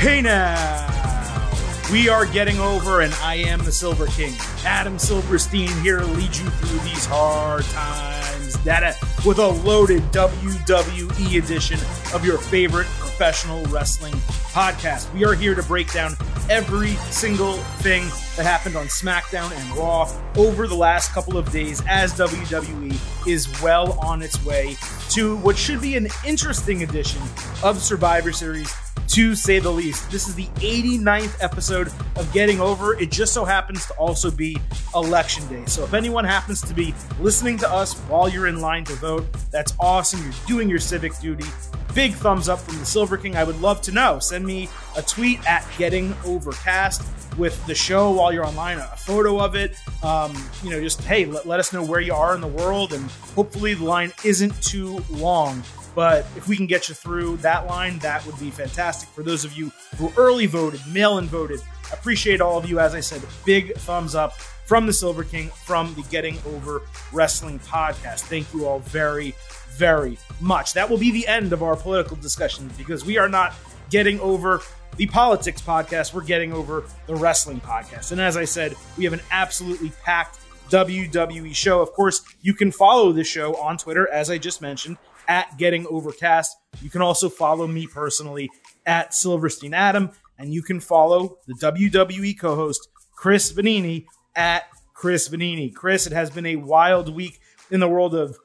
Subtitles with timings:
[0.00, 1.50] Hey now!
[1.92, 4.32] We are getting over, and I am the Silver King.
[4.64, 8.54] Adam Silverstein here to lead you through these hard times.
[8.64, 8.96] Data
[9.26, 11.78] with a loaded WWE edition
[12.14, 14.14] of your favorite professional wrestling
[14.54, 15.12] podcast.
[15.12, 16.14] We are here to break down
[16.48, 18.04] every single thing
[18.36, 23.60] that happened on SmackDown and Raw over the last couple of days as WWE is
[23.60, 24.76] well on its way
[25.10, 27.20] to what should be an interesting edition
[27.62, 28.74] of Survivor Series
[29.10, 30.08] to say the least.
[30.12, 32.94] This is the 89th episode of Getting Over.
[32.94, 34.56] It just so happens to also be
[34.94, 35.64] election day.
[35.66, 39.26] So if anyone happens to be listening to us while you're in line to vote,
[39.50, 40.22] that's awesome.
[40.22, 41.46] You're doing your civic duty.
[41.92, 43.36] Big thumbs up from the Silver King.
[43.36, 44.20] I would love to know.
[44.20, 47.02] Send me a tweet at Getting Overcast
[47.36, 49.76] with the show while you're online, a photo of it.
[50.04, 52.92] Um, you know, just hey, let, let us know where you are in the world,
[52.92, 55.64] and hopefully the line isn't too long.
[55.94, 59.08] But if we can get you through that line, that would be fantastic.
[59.10, 61.60] For those of you who early voted, mail in voted,
[61.92, 62.78] appreciate all of you.
[62.78, 64.34] As I said, big thumbs up
[64.66, 66.82] from the Silver King, from the Getting Over
[67.12, 68.20] Wrestling podcast.
[68.20, 69.34] Thank you all very,
[69.72, 70.74] very much.
[70.74, 73.52] That will be the end of our political discussion because we are not
[73.90, 74.62] getting over
[74.96, 76.14] the politics podcast.
[76.14, 78.12] We're getting over the wrestling podcast.
[78.12, 80.38] And as I said, we have an absolutely packed
[80.68, 81.80] WWE show.
[81.80, 84.98] Of course, you can follow this show on Twitter, as I just mentioned,
[85.30, 86.58] at Getting Overcast.
[86.82, 88.50] You can also follow me personally
[88.84, 95.28] at Silverstein Adam, and you can follow the WWE co host, Chris Vannini, at Chris
[95.28, 95.72] Vannini.
[95.72, 98.36] Chris, it has been a wild week in the world of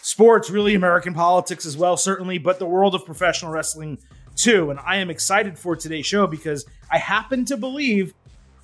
[0.00, 3.98] sports, really American politics as well, certainly, but the world of professional wrestling
[4.34, 4.70] too.
[4.70, 8.14] And I am excited for today's show because I happen to believe,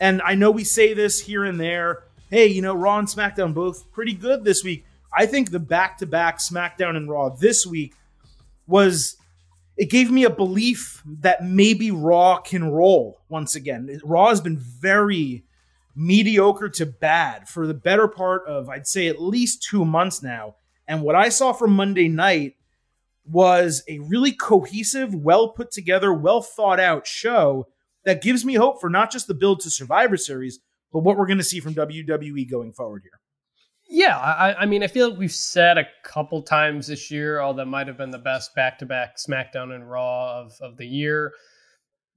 [0.01, 3.53] and I know we say this here and there, hey, you know, Raw and SmackDown
[3.53, 4.86] both pretty good this week.
[5.12, 7.95] I think the back to back SmackDown and Raw this week
[8.67, 9.17] was
[9.77, 14.00] it gave me a belief that maybe Raw can roll once again.
[14.05, 15.44] Raw has been very
[15.94, 20.56] mediocre to bad for the better part of, I'd say, at least two months now.
[20.89, 22.56] And what I saw from Monday night
[23.25, 27.67] was a really cohesive, well put together, well thought out show
[28.05, 30.61] that gives me hope for not just the build to Survivor Series,
[30.93, 33.19] but what we're going to see from WWE going forward here.
[33.89, 37.53] Yeah, I, I, mean, I feel like we've said a couple times this year, oh,
[37.53, 40.87] that might have been the best back to back SmackDown and Raw of, of the
[40.87, 41.33] year.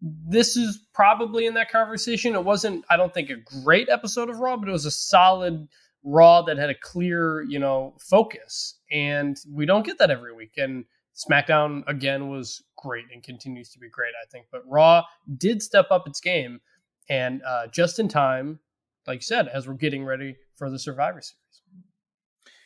[0.01, 2.33] This is probably in that conversation.
[2.33, 5.67] It wasn't, I don't think, a great episode of Raw, but it was a solid
[6.03, 8.79] Raw that had a clear, you know, focus.
[8.91, 10.53] And we don't get that every week.
[10.57, 14.47] And SmackDown, again, was great and continues to be great, I think.
[14.51, 15.03] But Raw
[15.37, 16.61] did step up its game.
[17.09, 18.59] And uh, just in time,
[19.05, 21.85] like you said, as we're getting ready for the Survivor Series.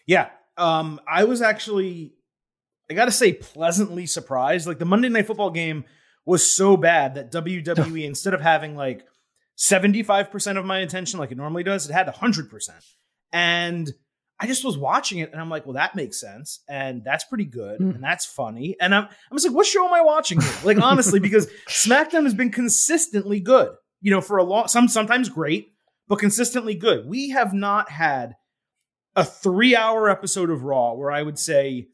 [0.06, 0.30] Yeah.
[0.58, 2.16] Um, I was actually,
[2.92, 4.68] I got to say, pleasantly surprised.
[4.68, 5.86] Like the Monday Night Football game
[6.26, 9.06] was so bad that WWE, instead of having like
[9.58, 12.70] 75% of my attention like it normally does, it had 100%.
[13.32, 13.92] And
[14.40, 16.62] I just was watching it and I'm like, well, that makes sense.
[16.68, 17.80] And that's pretty good.
[17.80, 17.96] Mm.
[17.96, 18.76] And that's funny.
[18.80, 20.54] And I'm, I'm just like, what show am I watching here?
[20.64, 23.70] Like, honestly, because SmackDown has been consistently good,
[24.02, 25.73] you know, for a long, some, sometimes great,
[26.08, 27.06] but consistently good.
[27.08, 28.36] We have not had
[29.16, 31.88] a three hour episode of Raw where I would say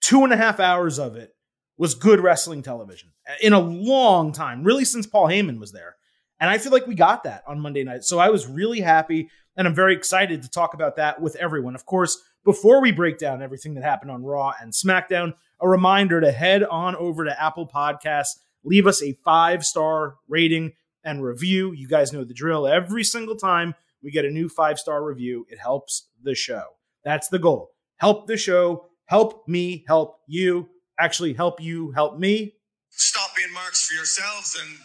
[0.00, 1.34] two and a half hours of it
[1.78, 5.96] was good wrestling television uh, in a long time, really since Paul Heyman was there.
[6.40, 8.04] And I feel like we got that on Monday night.
[8.04, 11.74] So I was really happy and I'm very excited to talk about that with everyone.
[11.74, 16.20] Of course, before we break down everything that happened on Raw and SmackDown, a reminder
[16.20, 20.72] to head on over to Apple Podcasts, leave us a five star rating
[21.04, 21.72] and review.
[21.72, 22.66] You guys know the drill.
[22.66, 26.64] Every single time we get a new five star review, it helps the show.
[27.04, 27.70] That's the goal.
[27.96, 30.68] Help the show, help me, help you,
[30.98, 32.54] actually help you, help me.
[32.90, 34.76] Stop being marks for yourselves and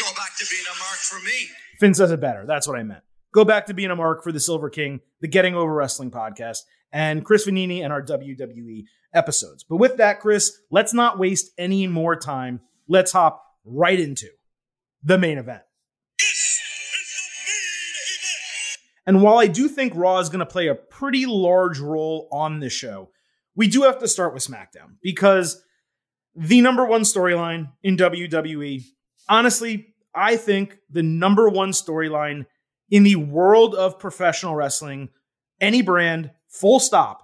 [0.00, 1.48] go back to being a mark for me.
[1.78, 2.44] Finn says it better.
[2.46, 3.02] That's what I meant.
[3.32, 6.58] Go back to being a mark for the Silver King, the Getting Over Wrestling podcast,
[6.92, 9.64] and Chris Vannini and our WWE episodes.
[9.64, 12.60] But with that, Chris, let's not waste any more time.
[12.88, 14.28] Let's hop right into
[15.04, 15.62] the main event.
[19.06, 22.60] And while I do think Raw is going to play a pretty large role on
[22.60, 23.10] this show,
[23.54, 25.62] we do have to start with SmackDown because
[26.34, 28.82] the number one storyline in WWE,
[29.28, 32.46] honestly, I think the number one storyline
[32.90, 35.10] in the world of professional wrestling,
[35.60, 37.20] any brand, full stop,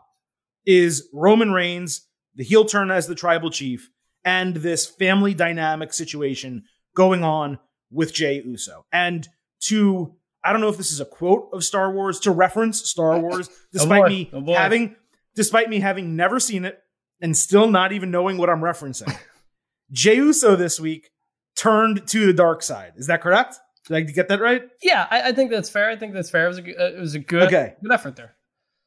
[0.67, 3.91] is Roman Reigns, the heel turn as the tribal chief,
[4.25, 7.59] and this family dynamic situation going on
[7.91, 8.85] with Jey Uso.
[8.93, 9.29] And
[9.65, 13.19] to I don't know if this is a quote of Star Wars to reference Star
[13.21, 14.97] Wars, despite me having
[15.35, 16.81] despite me having never seen it
[17.21, 19.15] and still not even knowing what I'm referencing.
[19.93, 21.11] Jey Uso this week
[21.57, 22.93] turned to the dark side.
[22.97, 23.57] Is that correct?
[23.87, 24.63] Did I get that right?
[24.83, 25.91] Yeah, I, I think that's fair.
[25.91, 26.45] I think that's fair.
[26.45, 27.75] It was a, uh, it was a good, Okay.
[27.83, 28.37] good effort there.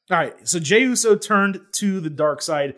[0.09, 0.33] All right.
[0.47, 2.75] So Jey Uso turned to the dark side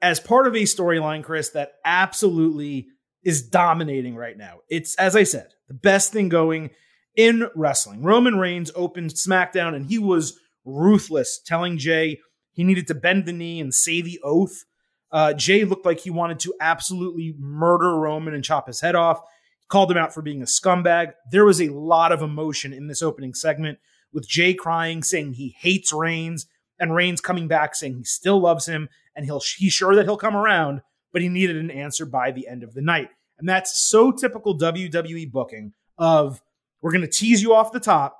[0.00, 2.88] as part of a storyline, Chris, that absolutely
[3.26, 4.60] is dominating right now.
[4.68, 6.70] It's, as I said, the best thing going
[7.16, 8.04] in wrestling.
[8.04, 12.20] Roman Reigns opened SmackDown and he was ruthless, telling Jey
[12.52, 14.64] he needed to bend the knee and say the oath.
[15.10, 19.20] Uh, Jey looked like he wanted to absolutely murder Roman and chop his head off.
[19.68, 21.14] Called him out for being a scumbag.
[21.32, 23.80] There was a lot of emotion in this opening segment
[24.12, 26.46] with Jey crying, saying he hates Reigns,
[26.78, 30.16] and Reigns coming back saying he still loves him and he'll he's sure that he'll
[30.16, 30.82] come around,
[31.12, 33.08] but he needed an answer by the end of the night.
[33.38, 36.42] And that's so typical WWE booking of
[36.80, 38.18] we're going to tease you off the top,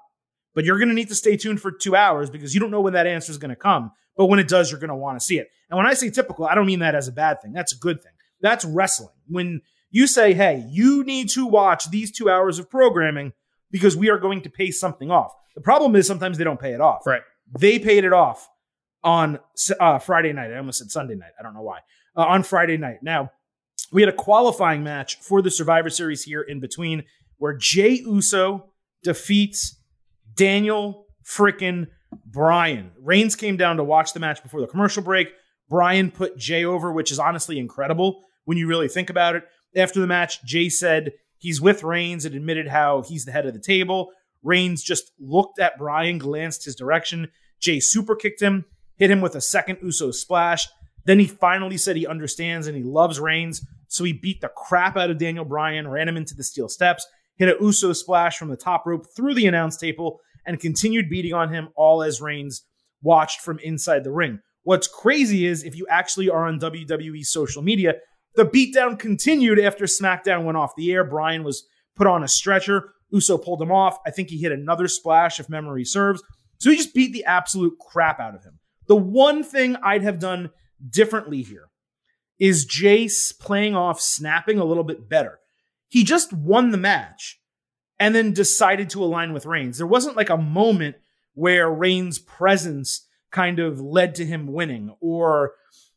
[0.55, 2.81] but you're going to need to stay tuned for 2 hours because you don't know
[2.81, 5.19] when that answer is going to come, but when it does you're going to want
[5.19, 5.49] to see it.
[5.71, 7.53] And when I say typical, I don't mean that as a bad thing.
[7.53, 8.13] That's a good thing.
[8.41, 9.15] That's wrestling.
[9.29, 13.33] When you say, "Hey, you need to watch these 2 hours of programming
[13.71, 16.75] because we are going to pay something off." The problem is sometimes they don't pay
[16.75, 17.07] it off.
[17.07, 17.23] Right.
[17.59, 18.49] They paid it off
[19.03, 19.39] on
[19.81, 20.53] uh, Friday night.
[20.53, 21.33] I almost said Sunday night.
[21.39, 21.79] I don't know why.
[22.17, 22.99] Uh, on Friday night.
[23.03, 23.31] Now,
[23.93, 27.05] we had a qualifying match for the Survivor Series here in between
[27.39, 29.81] where Jey Uso defeats
[30.35, 31.89] Daniel frickin'
[32.25, 32.93] Bryan.
[33.01, 35.29] Reigns came down to watch the match before the commercial break.
[35.69, 39.45] Bryan put Jey over, which is honestly incredible when you really think about it.
[39.77, 43.53] After the match, Jey said he's with Reigns and admitted how he's the head of
[43.55, 44.11] the table.
[44.43, 47.29] Reigns just looked at Bryan, glanced his direction.
[47.61, 48.65] Jey super kicked him,
[48.97, 50.69] hit him with a second Uso splash.
[51.07, 53.65] Then he finally said he understands and he loves Reigns.
[53.89, 57.07] So he beat the crap out of Daniel Bryan, ran him into the steel steps,
[57.37, 61.33] hit a Uso splash from the top rope through the announce table, and continued beating
[61.33, 62.65] on him all as Reigns
[63.03, 64.41] watched from inside the ring.
[64.65, 67.95] What's crazy is if you actually are on WWE social media,
[68.35, 71.05] the beatdown continued after SmackDown went off the air.
[71.05, 72.93] Bryan was put on a stretcher.
[73.11, 73.99] Uso pulled him off.
[74.05, 76.23] I think he hit another splash, if memory serves.
[76.59, 78.59] So he just beat the absolute crap out of him.
[78.89, 80.51] The one thing I'd have done
[80.91, 81.69] differently here
[82.39, 85.39] is Jace playing off snapping a little bit better.
[85.89, 87.41] He just won the match
[87.99, 89.79] and then decided to align with Reigns.
[89.79, 90.97] There wasn't like a moment
[91.35, 95.55] where Reigns' presence kind of led to him winning or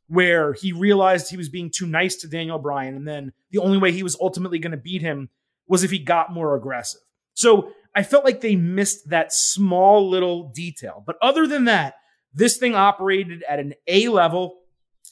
[0.08, 3.78] where he realized he was being too nice to Daniel Bryan and then the only
[3.78, 5.30] way he was ultimately going to beat him
[5.68, 7.02] was if he got more aggressive.
[7.34, 11.04] So I felt like they missed that small little detail.
[11.06, 11.96] But other than that,
[12.34, 14.59] this thing operated at an A level.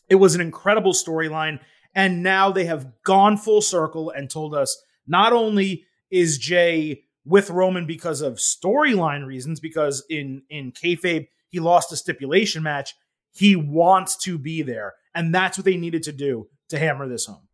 [0.09, 1.59] It was an incredible storyline.
[1.95, 7.50] And now they have gone full circle and told us not only is Jey with
[7.50, 12.94] Roman because of storyline reasons, because in, in kayfabe, he lost a stipulation match.
[13.31, 14.94] He wants to be there.
[15.13, 17.48] And that's what they needed to do to hammer this home.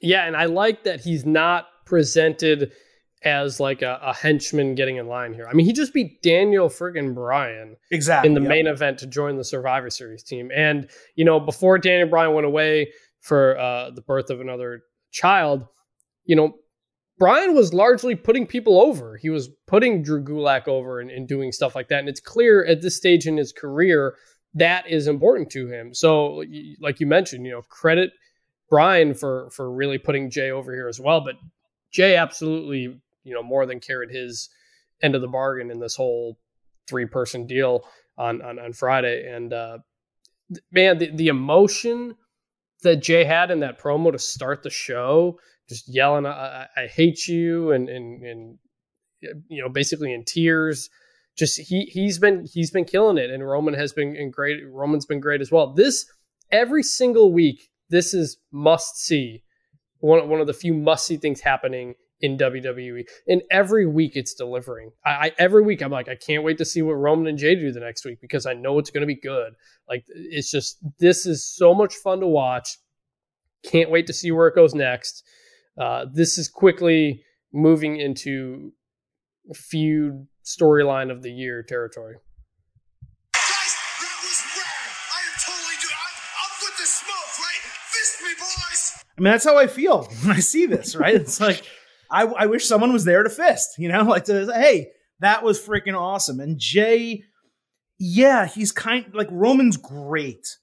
[0.00, 2.72] Yeah, and I like that he's not presented
[3.22, 5.46] as like a, a henchman getting in line here.
[5.48, 8.28] I mean, he just beat Daniel friggin' Bryan Exactly.
[8.28, 8.48] in the Yep.
[8.48, 10.50] main event to join the Survivor Series team.
[10.54, 15.66] And, you know, before Daniel Bryan went away for uh, the birth of another child,
[16.24, 16.54] you know,
[17.18, 19.18] Bryan was largely putting people over.
[19.18, 21.98] He was putting Drew Gulak over and, and doing stuff like that.
[22.00, 24.14] And it's clear at this stage in his career
[24.54, 25.92] that is important to him.
[25.92, 26.42] So,
[26.80, 28.10] like you mentioned, you know, credit
[28.70, 31.20] Bryan for for really putting Jey over here as well.
[31.20, 31.34] But
[31.92, 33.00] Jey absolutely,
[33.30, 34.50] you know, more than carried his
[35.02, 36.36] end of the bargain in this whole
[36.88, 37.84] three person deal
[38.18, 39.32] on, on on Friday.
[39.32, 39.78] And uh,
[40.72, 42.16] man, the, the emotion
[42.82, 47.28] that Jey had in that promo to start the show, just yelling, "I, I hate
[47.28, 48.58] you," and and and
[49.48, 50.90] you know, basically in tears.
[51.38, 54.58] Just he he's been he's been killing it, and Roman has been great.
[54.68, 55.72] Roman's been great as well.
[55.72, 56.04] This
[56.50, 59.44] every single week, this is must see.
[60.00, 64.34] One one of the few must see things happening in WWE, and every week it's
[64.34, 64.92] delivering.
[65.04, 67.54] I, I every week I'm like, I can't wait to see what Roman and Jey
[67.54, 69.54] do the next week because I know it's going to be good.
[69.88, 72.78] Like it's just this is so much fun to watch.
[73.64, 75.24] Can't wait to see where it goes next.
[75.78, 78.72] Uh, this is quickly moving into
[79.54, 82.16] feud storyline of the year territory.
[83.32, 84.90] Guys, that was rad.
[85.14, 85.94] I am totally doing.
[85.94, 87.62] I'm, I'm with the smoke, right?
[87.90, 89.04] Fist me, boys.
[89.18, 91.14] I mean, that's how I feel when I see this, right?
[91.14, 91.62] It's like,
[92.10, 94.90] I, I wish someone was there to fist, you know, like to say, hey,
[95.20, 96.40] that was freaking awesome.
[96.40, 97.24] And Jey,
[97.98, 100.58] yeah, he's kind like Roman's great.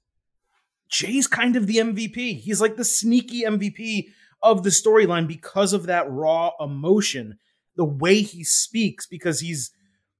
[0.89, 2.39] Jey's kind of the MVP.
[2.39, 4.07] He's like the sneaky MVP
[4.41, 7.37] of the storyline because of that raw emotion,
[7.75, 9.71] the way he speaks, because he's,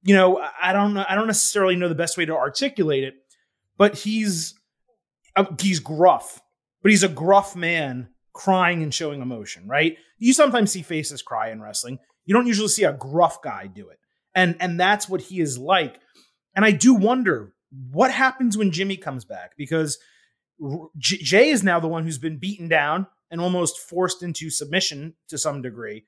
[0.03, 3.15] you know, I don't know, I don't necessarily know the best way to articulate it,
[3.77, 4.55] but he's
[5.35, 6.41] uh, he's gruff,
[6.81, 9.97] but he's a gruff man crying and showing emotion, right?
[10.19, 11.97] You sometimes see faces cry in wrestling.
[12.25, 13.97] You don't usually see a gruff guy do it.
[14.35, 15.99] And and that's what he is like.
[16.55, 17.53] And I do wonder
[17.91, 19.97] what happens when Jimmy comes back because
[20.97, 25.15] J- Jey is now the one who's been beaten down and almost forced into submission
[25.29, 26.05] to some degree.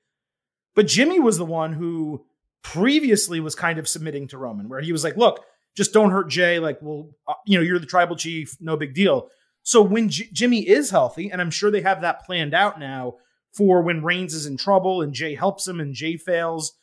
[0.76, 2.24] But Jimmy was the one who
[2.62, 5.44] previously was kind of submitting to Roman, where he was like, look,
[5.76, 6.60] just don't hurt Jey.
[6.60, 9.28] Like, well, uh, you know, you're the tribal chief, no big deal.
[9.62, 13.14] So when J- Jimmy is healthy, and I'm sure they have that planned out now
[13.52, 16.76] for when Reigns is in trouble and Jey helps him and Jey fails,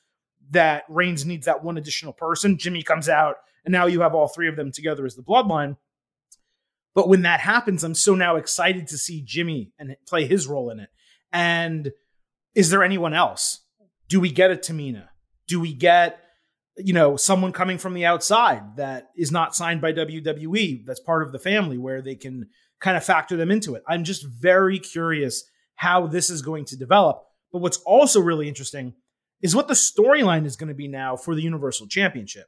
[0.51, 2.57] that Reigns needs that one additional person.
[2.57, 5.77] Jimmy comes out, and now you have all three of them together as the bloodline.
[6.93, 10.69] But when that happens, I'm so now excited to see Jimmy and play his role
[10.69, 10.89] in it.
[11.31, 11.91] And
[12.55, 13.59] is there anyone else?
[14.09, 15.09] Do we get a Tamina?
[15.47, 16.19] Do we get,
[16.77, 21.23] you know, someone coming from the outside that is not signed by WWE that's part
[21.23, 22.47] of the family where they can
[22.79, 23.83] kind of factor them into it?
[23.87, 25.43] I'm just very curious
[25.75, 27.23] how this is going to develop.
[27.51, 28.93] But what's also really interesting
[29.41, 32.47] is what the storyline is going to be now for the Universal Championship.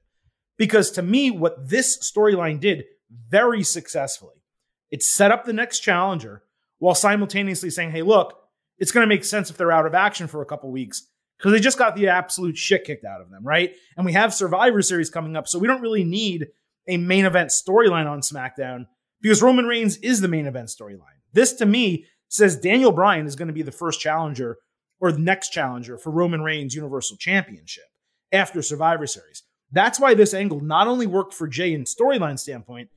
[0.58, 2.84] Because to me, what this storyline did
[3.30, 4.44] very successfully,
[4.92, 6.44] it set up the next challenger
[6.80, 8.36] while simultaneously saying, hey, look,
[8.78, 11.08] it's going to make sense if they're out of action for a couple weeks
[11.38, 13.76] because they just got the absolute shit kicked out of them, right?
[13.96, 16.48] And we have Survivor Series coming up, so we don't really need
[16.88, 18.88] a main event storyline on SmackDown
[19.22, 21.20] because Roman Reigns is the main event storyline.
[21.34, 24.58] This to me says Daniel Bryan is going to be the first challenger
[25.00, 27.86] or the next challenger for Roman Reigns Universal Championship
[28.32, 29.44] after Survivor Series.
[29.72, 32.90] That's why this angle not only worked for Jey in storyline standpoint,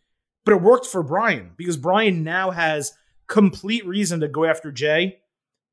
[0.44, 2.92] but it worked for Bryan because Bryan now has
[3.28, 5.18] complete reason to go after Jey,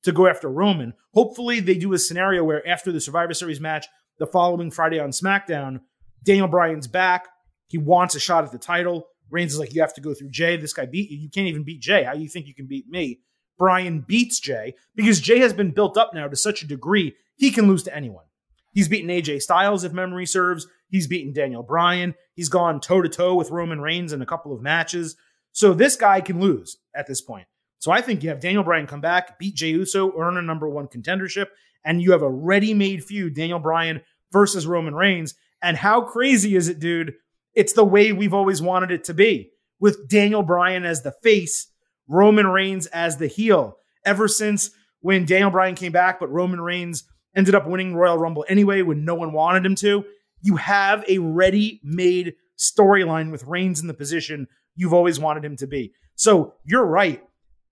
[0.04, 0.94] to go after Roman.
[1.14, 3.88] Hopefully, they do a scenario where after the Survivor Series match,
[4.20, 5.80] the following Friday on SmackDown,
[6.24, 7.28] Daniel Bryan's back.
[7.68, 9.08] He wants a shot at the title.
[9.32, 10.58] Reigns is like, you have to go through Jey.
[10.58, 11.18] This guy beat you.
[11.18, 12.04] You can't even beat Jey.
[12.04, 13.20] How do you think you can beat me?
[13.58, 17.52] Bryan beats Jey because Jey has been built up now to such a degree he
[17.52, 18.26] can lose to anyone.
[18.72, 20.68] He's beaten AJ Styles, if memory serves.
[20.90, 22.16] He's beaten Daniel Bryan.
[22.36, 25.16] He's gone toe to toe with Roman Reigns in a couple of matches.
[25.52, 27.48] So this guy can lose at this point.
[27.80, 30.70] So I think you have Daniel Bryan come back, beat Jey Uso, earn a number
[30.70, 31.48] one contendership,
[31.84, 35.34] and you have a ready-made feud, Daniel Bryan versus Roman Reigns.
[35.62, 37.16] And how crazy is it, dude?
[37.56, 41.68] It's the way we've always wanted it to be, with Daniel Bryan as the face,
[42.08, 43.78] Roman Reigns as the heel.
[44.06, 47.04] Ever since when Daniel Bryan came back, but Roman Reigns
[47.36, 50.06] ended up winning Royal Rumble anyway when no one wanted him to.
[50.42, 55.56] You have a ready made storyline with Reigns in the position you've always wanted him
[55.58, 55.94] to be.
[56.16, 57.24] So you're right.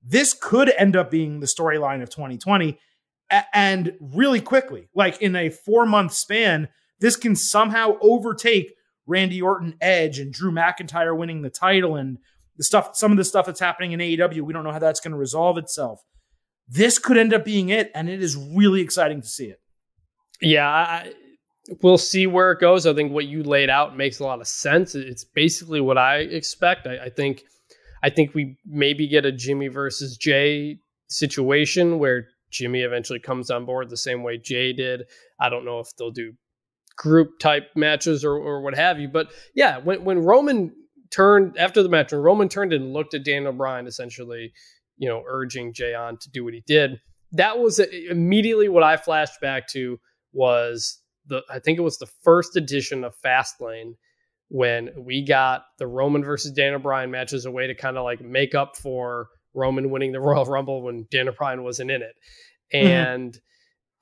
[0.04, 2.78] This could end up being the storyline of 2020
[3.54, 6.70] and really quickly, like in a four month span,
[7.00, 8.74] this can somehow overtake
[9.08, 12.18] Randy Orton Edge and Drew McIntyre winning the title and
[12.58, 14.42] the stuff, some of the stuff that's happening in AEW.
[14.42, 16.04] We don't know how that's going to resolve itself
[16.68, 19.60] this could end up being it, and it is really exciting to see it.
[20.42, 21.14] Yeah, I,
[21.82, 22.86] we'll see where it goes.
[22.86, 24.94] I think what you laid out makes a lot of sense.
[24.94, 26.86] It's basically what I expect.
[26.86, 27.44] I, I think,
[28.04, 33.66] I think we maybe get a Jimmy versus Jey situation where Jimmy eventually comes on
[33.66, 35.04] board the same way Jey did.
[35.40, 36.34] I don't know if they'll do
[36.98, 40.74] group type matches or, or what have you, but yeah, when when Roman
[41.12, 44.52] turned after the match, when Roman turned and looked at Daniel Bryan essentially
[44.98, 47.00] you know, urging Jey on to do what he did.
[47.32, 50.00] That was immediately what I flashed back to
[50.34, 53.94] was the I think it was the first edition of Fastlane
[54.50, 58.04] when we got the Roman versus Daniel Bryan match as a way to kind of
[58.04, 62.16] like make up for Roman winning the Royal Rumble when Daniel Bryan wasn't in it.
[62.74, 62.88] Mm-hmm.
[62.88, 63.40] And mm-hmm.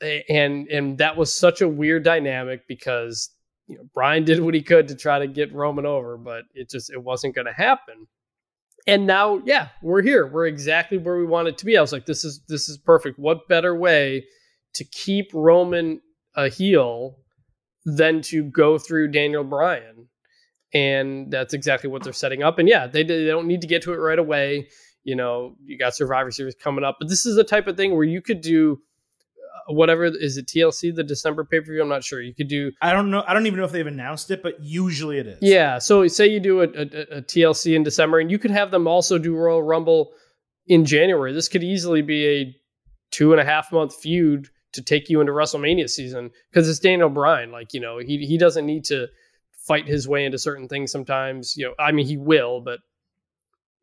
[0.01, 3.29] And and that was such a weird dynamic because
[3.67, 6.69] you know Bryan did what he could to try to get Roman over, but it
[6.69, 8.07] just it wasn't going to happen.
[8.87, 10.27] And now yeah we're here.
[10.27, 11.77] We're exactly where we wanted to be.
[11.77, 13.17] I was like this is this is perfect.
[13.17, 14.25] What better way
[14.73, 16.01] to keep roman
[16.35, 17.17] a heel
[17.85, 20.07] than to go through daniel bryan?
[20.73, 22.59] And that's exactly what they're setting up.
[22.59, 24.67] And yeah they, they don't need to get to it right away.
[25.03, 27.95] You know you got survivor series coming up but this is the type of thing
[27.95, 28.81] where you could do
[29.67, 31.81] whatever is it TLC the December pay per view?
[31.81, 32.21] I'm not sure.
[32.21, 32.71] You could do.
[32.81, 33.23] I don't know.
[33.27, 35.39] I don't even know if they've announced it, but usually it is.
[35.41, 35.79] Yeah.
[35.79, 38.87] So say you do a, a, a TLC in December, and you could have them
[38.87, 40.11] also do Royal Rumble
[40.67, 41.33] in January.
[41.33, 42.55] This could easily be a
[43.11, 47.09] two and a half month feud to take you into WrestleMania season because it's Daniel
[47.09, 47.51] Bryan.
[47.51, 49.07] Like you know, he he doesn't need to
[49.67, 50.91] fight his way into certain things.
[50.91, 52.79] Sometimes you know, I mean, he will, but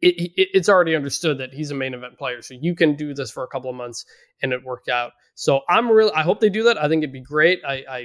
[0.03, 2.43] it, it, it's already understood that he's a main event player.
[2.43, 4.05] So you can do this for a couple of months
[4.43, 5.13] and it worked out.
[5.35, 6.77] So I'm really, I hope they do that.
[6.77, 7.61] I think it'd be great.
[7.67, 7.99] I, I,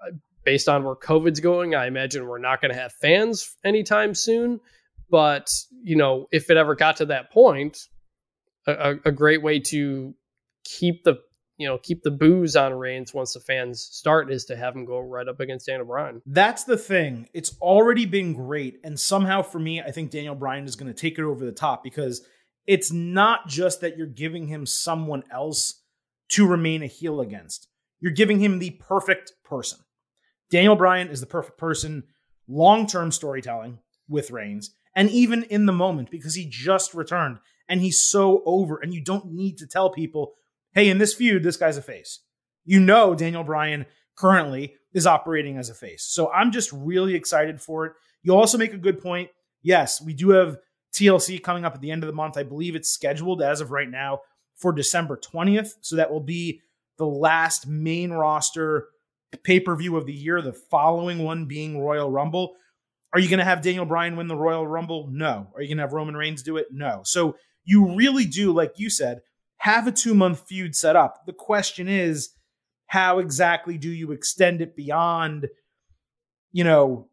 [0.00, 0.10] I
[0.44, 4.60] based on where COVID's going, I imagine we're not going to have fans anytime soon.
[5.10, 5.48] But,
[5.82, 7.78] you know, if it ever got to that point,
[8.66, 10.14] a, a great way to
[10.64, 11.16] keep the
[11.56, 14.84] you know keep the boos on Reigns once the fans start is to have him
[14.84, 16.22] go right up against Daniel Bryan.
[16.26, 17.28] That's the thing.
[17.32, 20.98] It's already been great, and somehow for me, I think Daniel Bryan is going to
[20.98, 22.22] take it over the top because
[22.66, 25.82] it's not just that you're giving him someone else
[26.30, 27.68] to remain a heel against.
[28.00, 29.78] You're giving him the perfect person.
[30.50, 32.04] Daniel Bryan is the perfect person,
[32.48, 37.80] long term storytelling with Reigns, and even in the moment because he just returned and
[37.80, 40.34] he's so over, and you don't need to tell people,
[40.74, 42.20] hey, in this feud, this guy's a face.
[42.64, 46.04] You know, Daniel Bryan currently is operating as a face.
[46.04, 47.92] So I'm just really excited for it.
[48.22, 49.30] You also make a good point.
[49.62, 50.56] Yes, we do have
[50.94, 52.36] TLC coming up at the end of the month.
[52.36, 54.20] I believe it's scheduled as of right now
[54.56, 55.70] for December 20th.
[55.80, 56.60] So that will be
[56.96, 58.88] the last main roster
[59.42, 62.54] pay per view of the year, the following one being Royal Rumble.
[63.12, 65.08] Are you going to have Daniel Bryan win the Royal Rumble?
[65.10, 65.48] No.
[65.54, 66.66] Are you going to have Roman Reigns do it?
[66.70, 67.02] No.
[67.04, 69.20] So you really do, like you said,
[69.58, 71.26] have a two month feud set up.
[71.26, 72.30] The question is,
[72.86, 75.48] how exactly do you extend it beyond,
[76.52, 77.08] you know,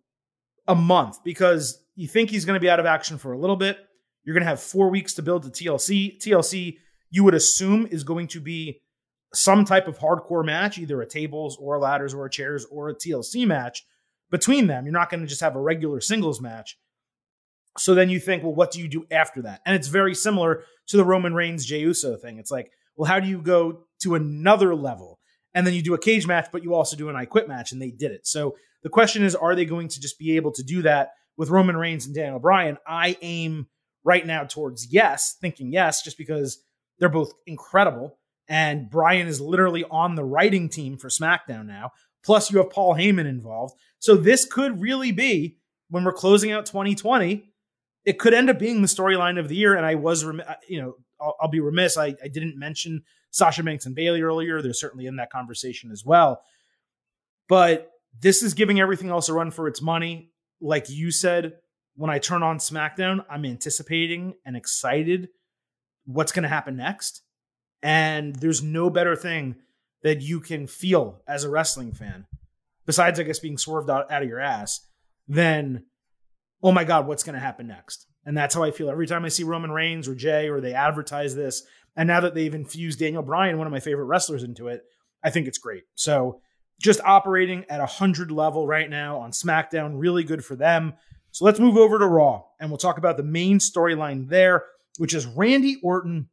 [0.67, 1.23] a month?
[1.23, 3.77] Because you think he's going to be out of action for a little bit.
[4.23, 6.19] You're going to have four weeks to build the TLC.
[6.21, 6.77] TLC,
[7.09, 8.81] you would assume, is going to be
[9.33, 13.47] some type of hardcore match, either a tables or ladders or chairs or a TLC
[13.47, 13.85] match
[14.29, 14.85] between them.
[14.85, 16.77] You're not going to just have a regular singles match.
[17.77, 19.61] So then you think, well, what do you do after that?
[19.65, 22.37] And it's very similar to the Roman Reigns Jey Uso thing.
[22.37, 25.19] It's like, well, how do you go to another level?
[25.53, 27.71] And then you do a cage match, but you also do an I Quit match,
[27.71, 28.27] and they did it.
[28.27, 31.49] So the question is, are they going to just be able to do that with
[31.49, 32.77] Roman Reigns and Daniel Bryan?
[32.87, 33.67] I aim
[34.03, 36.63] right now towards yes, thinking yes, just because
[36.99, 38.17] they're both incredible.
[38.47, 41.91] And Bryan is literally on the writing team for SmackDown now.
[42.23, 43.75] Plus, you have Paul Heyman involved.
[43.99, 45.57] So this could really be,
[45.89, 47.50] when we're closing out 2020,
[48.05, 49.75] it could end up being the storyline of the year.
[49.75, 51.97] And I was, rem- you know, I'll, I'll be remiss.
[51.97, 54.61] I, I didn't mention Sasha Banks and Bayley earlier.
[54.61, 56.41] They're certainly in that conversation as well.
[57.47, 60.31] But this is giving everything else a run for its money.
[60.59, 61.53] Like you said,
[61.95, 65.29] when I turn on SmackDown, I'm anticipating and excited
[66.05, 67.21] what's going to happen next.
[67.83, 69.55] And there's no better thing
[70.03, 72.25] that you can feel as a wrestling fan,
[72.85, 74.87] besides, I guess, being swerved out, out of your ass,
[75.27, 75.85] than
[76.63, 78.07] oh my God, what's going to happen next?
[78.25, 80.73] And that's how I feel every time I see Roman Reigns or Jey or they
[80.73, 81.63] advertise this.
[81.95, 84.83] And now that they've infused Daniel Bryan, one of my favorite wrestlers, into it,
[85.23, 85.83] I think it's great.
[85.95, 86.41] So
[86.79, 90.93] just operating at a 100 level right now on SmackDown, really good for them.
[91.31, 94.65] So let's move over to Raw and we'll talk about the main storyline there,
[94.97, 96.29] which is Randy Orton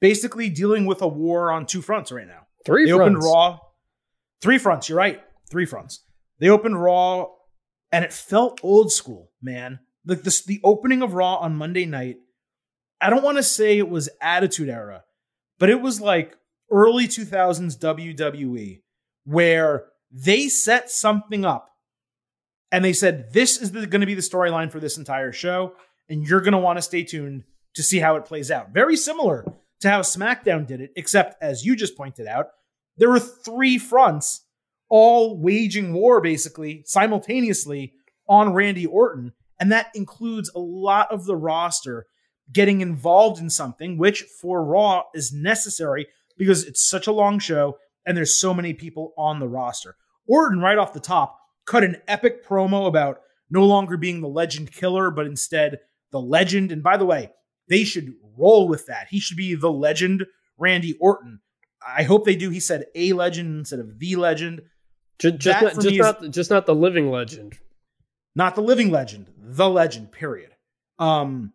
[0.00, 2.46] basically dealing with a war on two fronts right now.
[2.64, 3.16] Three they fronts.
[3.16, 3.58] opened Raw.
[4.40, 5.22] Three fronts, you're right.
[5.50, 6.00] Three fronts.
[6.38, 7.28] They opened Raw
[7.92, 9.80] and it felt old school, man.
[10.04, 12.18] Like this, the opening of Raw on Monday night.
[13.00, 15.04] I don't want to say it was Attitude Era,
[15.58, 16.36] but it was like
[16.70, 18.82] early 2000s WWE
[19.24, 21.70] where they set something up
[22.72, 25.74] and they said, This is going to be the storyline for this entire show,
[26.08, 28.70] and you're going to want to stay tuned to see how it plays out.
[28.72, 29.44] Very similar
[29.80, 32.48] to how SmackDown did it, except as you just pointed out,
[32.96, 34.44] there were three fronts
[34.90, 37.94] all waging war basically simultaneously
[38.28, 39.32] on Randy Orton.
[39.58, 42.06] And that includes a lot of the roster
[42.52, 47.78] getting involved in something, which for Raw is necessary because it's such a long show
[48.04, 49.96] and there's so many people on the roster.
[50.26, 54.72] Orton, right off the top, cut an epic promo about no longer being the legend
[54.72, 55.78] killer, but instead
[56.10, 56.72] the legend.
[56.72, 57.30] And by the way,
[57.68, 59.08] they should roll with that.
[59.10, 60.26] He should be the legend
[60.58, 61.40] Randy Orton.
[61.86, 62.50] I hope they do.
[62.50, 64.62] He said a legend instead of the legend.
[65.20, 67.58] Just, just, not, just, not, just not the living legend.
[68.34, 70.50] Not the living legend, the legend, period.
[70.98, 71.52] Um,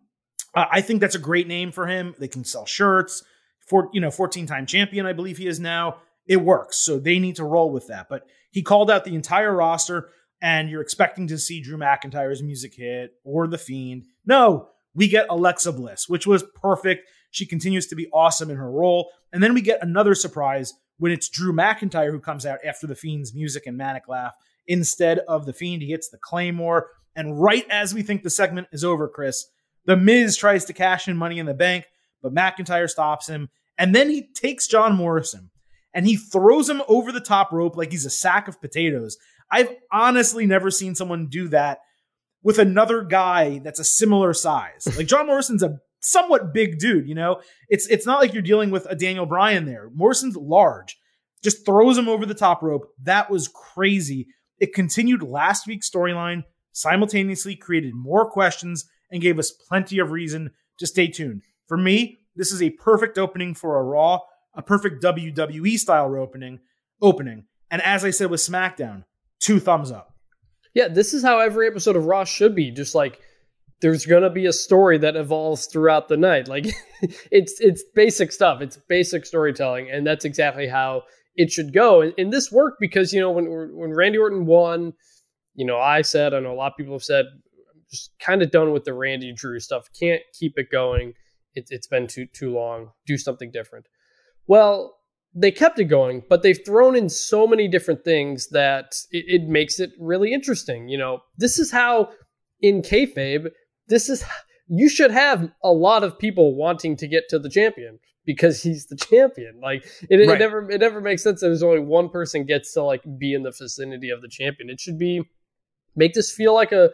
[0.54, 2.14] I think that's a great name for him.
[2.18, 3.22] They can sell shirts.
[3.66, 5.96] For you know, 14 time champion, I believe he is now.
[6.26, 6.76] It works.
[6.78, 8.08] So they need to roll with that.
[8.08, 12.74] But he called out the entire roster, and you're expecting to see Drew McIntyre's music
[12.74, 14.04] hit or The Fiend.
[14.24, 17.08] No, we get Alexa Bliss, which was perfect.
[17.30, 19.10] She continues to be awesome in her role.
[19.32, 22.94] And then we get another surprise when it's Drew McIntyre who comes out after the
[22.94, 24.34] Fiend's music and manic laugh.
[24.66, 26.88] Instead of the Fiend, he hits the Claymore.
[27.14, 29.46] And right as we think the segment is over, Chris,
[29.84, 31.86] the Miz tries to cash in money in the bank,
[32.22, 33.48] but McIntyre stops him.
[33.78, 35.50] And then he takes John Morrison
[35.94, 39.16] and he throws him over the top rope like he's a sack of potatoes.
[39.50, 41.78] I've honestly never seen someone do that
[42.42, 44.88] with another guy that's a similar size.
[44.96, 47.40] Like John Morrison's a somewhat big dude, you know?
[47.68, 49.90] It's it's not like you're dealing with a Daniel Bryan there.
[49.94, 50.96] Morrison's large.
[51.42, 52.88] Just throws him over the top rope.
[53.02, 54.28] That was crazy.
[54.58, 60.50] It continued last week's storyline, simultaneously created more questions and gave us plenty of reason
[60.78, 61.42] to stay tuned.
[61.66, 64.20] For me, this is a perfect opening for a Raw,
[64.54, 66.60] a perfect WWE style opening.
[67.02, 69.04] Opening, and as I said with SmackDown,
[69.38, 70.14] two thumbs up.
[70.72, 72.70] Yeah, this is how every episode of Raw should be.
[72.70, 73.20] Just like
[73.80, 76.48] there's gonna be a story that evolves throughout the night.
[76.56, 76.66] Like
[77.30, 78.60] it's it's basic stuff.
[78.60, 81.02] It's basic storytelling, and that's exactly how
[81.34, 82.00] it should go.
[82.00, 84.92] And, and this worked because you know when when Randy Orton won,
[85.54, 88.42] you know I said I know a lot of people have said I'm just kind
[88.42, 89.88] of done with the Randy Drew stuff.
[89.98, 91.12] Can't keep it going.
[91.54, 92.90] It, it's been too too long.
[93.06, 93.86] Do something different.
[94.46, 94.96] Well,
[95.34, 99.48] they kept it going, but they've thrown in so many different things that it, it
[99.48, 100.88] makes it really interesting.
[100.88, 102.08] You know, this is how
[102.60, 103.50] in kayfabe,
[103.88, 104.24] this is
[104.68, 108.86] you should have a lot of people wanting to get to the champion because he's
[108.86, 109.60] the champion.
[109.62, 110.36] Like it, right.
[110.36, 113.32] it never it never makes sense that there's only one person gets to like be
[113.32, 114.68] in the vicinity of the champion.
[114.68, 115.22] It should be
[115.94, 116.90] make this feel like a,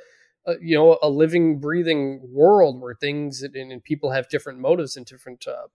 [0.47, 4.97] a you know a living breathing world where things and, and people have different motives
[4.97, 5.69] and different uh,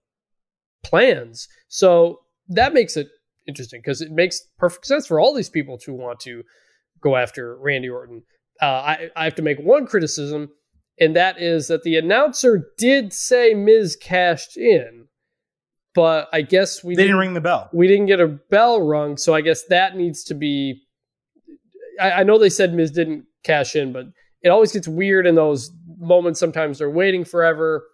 [0.84, 1.48] plans.
[1.68, 3.08] So that makes it
[3.48, 6.44] interesting because it makes perfect sense for all these people to want to
[7.02, 8.24] go after Randy Orton.
[8.62, 10.50] Uh, I, I have to make one criticism,
[11.00, 15.08] and that is that the announcer did say Miz cashed in,
[15.94, 17.70] but I guess we they didn't, didn't ring the bell.
[17.74, 20.82] We didn't get a bell rung, so I guess that needs to be.
[22.00, 24.06] I, I know they said Miz didn't cash in, but
[24.42, 26.40] it always gets weird in those moments.
[26.40, 27.86] Sometimes they're waiting forever.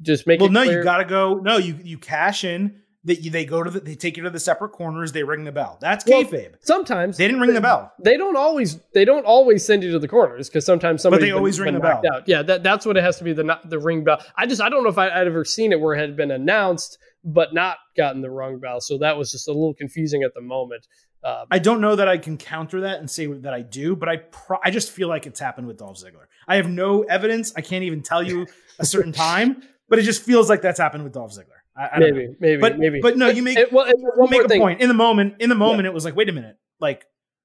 [0.00, 1.34] Just make well, no, you got to go.
[1.34, 4.40] No, you you cash in that they go to the, they take you to the
[4.40, 5.78] separate corners, they ring the bell.
[5.80, 6.54] That's well, kayfabe.
[6.60, 7.92] Sometimes they didn't ring they, the bell.
[7.98, 11.22] They don't always they don't always send you to the corners because sometimes somebody.
[11.22, 12.02] But they always ring the bell.
[12.14, 12.28] Out.
[12.28, 14.22] Yeah, that, that's what it has to be the the ring bell.
[14.36, 16.30] I just I don't know if I, would ever seen it where it had been
[16.30, 18.80] announced but not gotten the rung bell.
[18.80, 20.86] So that was just a little confusing at the moment.
[21.24, 24.08] Um, I don't know that I can counter that and say that I do, but
[24.08, 26.26] I pro- I just feel like it's happened with Dolph Ziggler.
[26.46, 27.52] I have no evidence.
[27.56, 28.46] I can't even tell you
[28.78, 31.57] a certain time, but it just feels like that's happened with Dolph Ziggler.
[31.78, 33.00] I, I maybe, maybe, but, maybe.
[33.00, 34.60] But no, you make it, well, you make a thing.
[34.60, 35.34] point in the moment.
[35.40, 35.90] In the moment, yeah.
[35.90, 37.04] it was like, wait a minute, like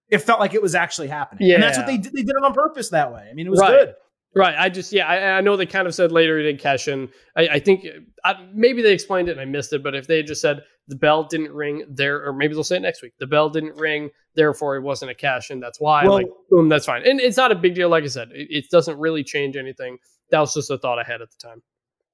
[0.10, 1.48] it felt like it was actually happening.
[1.48, 2.14] Yeah, and that's what they did.
[2.14, 3.28] They did it on purpose that way.
[3.30, 3.72] I mean, it was right.
[3.72, 3.94] good.
[4.36, 4.56] Right.
[4.58, 5.08] I just yeah.
[5.08, 7.10] I, I, know they kind of said later he did cash in.
[7.38, 7.86] I, I think
[8.26, 9.84] I, maybe they explained it and I missed it.
[9.84, 12.82] But if they just said the bell didn't ring there, or maybe they'll say it
[12.82, 13.14] next week.
[13.20, 15.60] The bell didn't ring, therefore it wasn't a cash in.
[15.60, 16.04] That's why.
[16.04, 17.04] Well, like boom, that's fine.
[17.06, 17.90] And it's not a big deal.
[17.90, 19.98] Like I said, it, it doesn't really change anything.
[20.32, 21.62] That was just a thought I had at the time.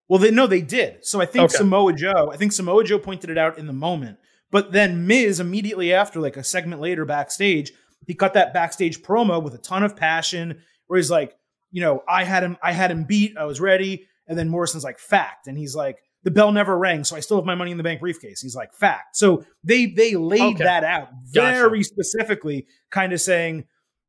[0.09, 1.05] Well, they no, they did.
[1.05, 1.57] So I think okay.
[1.57, 4.17] Samoa Joe, I think Samoa Joe pointed it out in the moment.
[4.51, 7.71] But then Miz immediately after, like a segment later backstage,
[8.07, 11.37] he cut that backstage promo with a ton of passion, where he's like,
[11.71, 14.07] you know, I had him, I had him beat, I was ready.
[14.27, 15.47] And then Morrison's like, fact.
[15.47, 17.83] And he's like, the bell never rang, so I still have my money in the
[17.83, 18.41] bank briefcase.
[18.41, 19.15] He's like, fact.
[19.15, 20.63] So they they laid okay.
[20.63, 21.83] that out very gotcha.
[21.83, 23.65] specifically, kind of saying,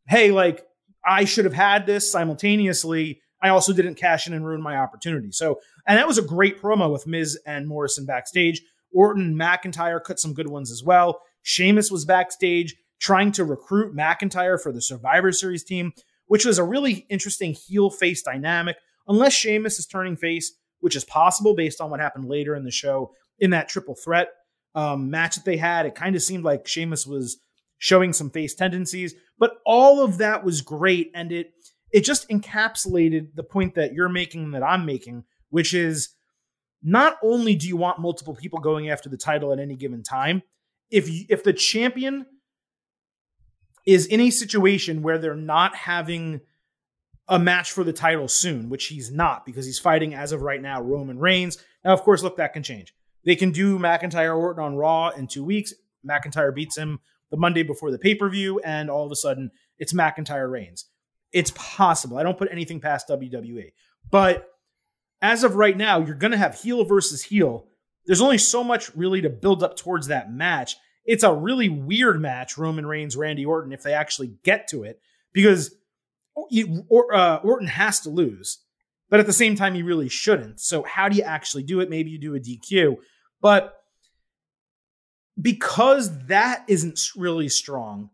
[0.08, 0.64] hey, like,
[1.06, 3.20] I should have had this simultaneously.
[3.42, 5.30] I also didn't cash in and ruin my opportunity.
[5.30, 5.60] So,
[5.90, 8.62] and that was a great promo with Miz and Morrison backstage.
[8.92, 11.20] Orton McIntyre cut some good ones as well.
[11.42, 15.92] Sheamus was backstage trying to recruit McIntyre for the Survivor Series team,
[16.26, 18.76] which was a really interesting heel face dynamic.
[19.09, 22.70] Unless Sheamus is turning face, which is possible based on what happened later in the
[22.70, 24.29] show in that triple threat
[24.76, 27.38] um, match that they had, it kind of seemed like Sheamus was
[27.79, 31.11] showing some face tendencies, but all of that was great.
[31.16, 31.50] And it,
[31.90, 36.10] it just encapsulated the point that you're making that I'm making, which is
[36.82, 40.42] not only do you want multiple people going after the title at any given time,
[40.90, 42.26] if you, if the champion
[43.86, 46.40] is in a situation where they're not having
[47.28, 50.60] a match for the title soon, which he's not because he's fighting as of right
[50.60, 51.58] now Roman Reigns.
[51.84, 52.92] Now, of course, look, that can change.
[53.24, 55.72] They can do McIntyre Orton on Raw in two weeks.
[56.08, 56.98] McIntyre beats him
[57.30, 60.86] the Monday before the pay per view, and all of a sudden it's McIntyre Reigns.
[61.32, 62.18] It's possible.
[62.18, 63.72] I don't put anything past WWE.
[64.10, 64.49] But
[65.22, 67.66] as of right now, you're going to have heel versus heel.
[68.06, 70.76] There's only so much really to build up towards that match.
[71.04, 75.00] It's a really weird match, Roman Reigns, Randy Orton, if they actually get to it,
[75.33, 75.74] because
[76.37, 78.59] uh, Orton has to lose,
[79.09, 80.61] but at the same time, he really shouldn't.
[80.61, 81.90] So, how do you actually do it?
[81.90, 82.96] Maybe you do a DQ,
[83.40, 83.76] but
[85.40, 88.11] because that isn't really strong,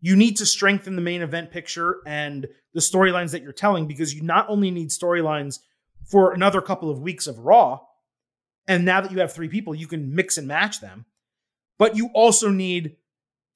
[0.00, 4.12] you need to strengthen the main event picture and the storylines that you're telling because
[4.12, 5.60] you not only need storylines
[6.10, 7.80] for another couple of weeks of Raw,
[8.66, 11.06] and now that you have three people, you can mix and match them,
[11.78, 12.96] but you also need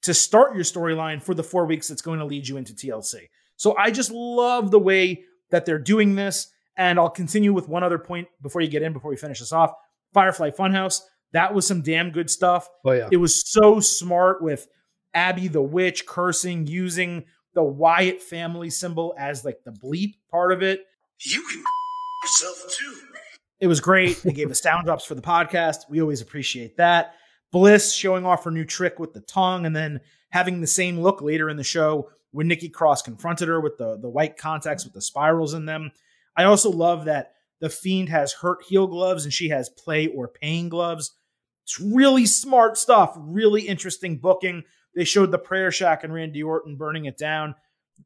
[0.03, 3.29] to start your storyline for the four weeks that's going to lead you into TLC.
[3.57, 6.49] So I just love the way that they're doing this.
[6.77, 9.51] And I'll continue with one other point before you get in, before we finish this
[9.51, 9.73] off.
[10.13, 11.01] Firefly Funhouse,
[11.33, 12.69] that was some damn good stuff.
[12.85, 13.09] Oh, yeah.
[13.11, 14.65] It was so smart with
[15.13, 20.63] Abby the witch cursing, using the Wyatt family symbol as like the bleep part of
[20.63, 20.85] it.
[21.19, 21.63] You can
[22.23, 22.95] yourself too.
[23.59, 24.21] It was great.
[24.23, 25.89] They gave us sound drops for the podcast.
[25.89, 27.15] We always appreciate that.
[27.51, 31.21] Bliss showing off her new trick with the tongue and then having the same look
[31.21, 34.93] later in the show when Nikki Cross confronted her with the, the white contacts with
[34.93, 35.91] the spirals in them.
[36.37, 40.27] I also love that the Fiend has hurt heal gloves and she has play or
[40.27, 41.11] pain gloves.
[41.63, 44.63] It's really smart stuff, really interesting booking.
[44.95, 47.55] They showed the prayer shack and Randy Orton burning it down.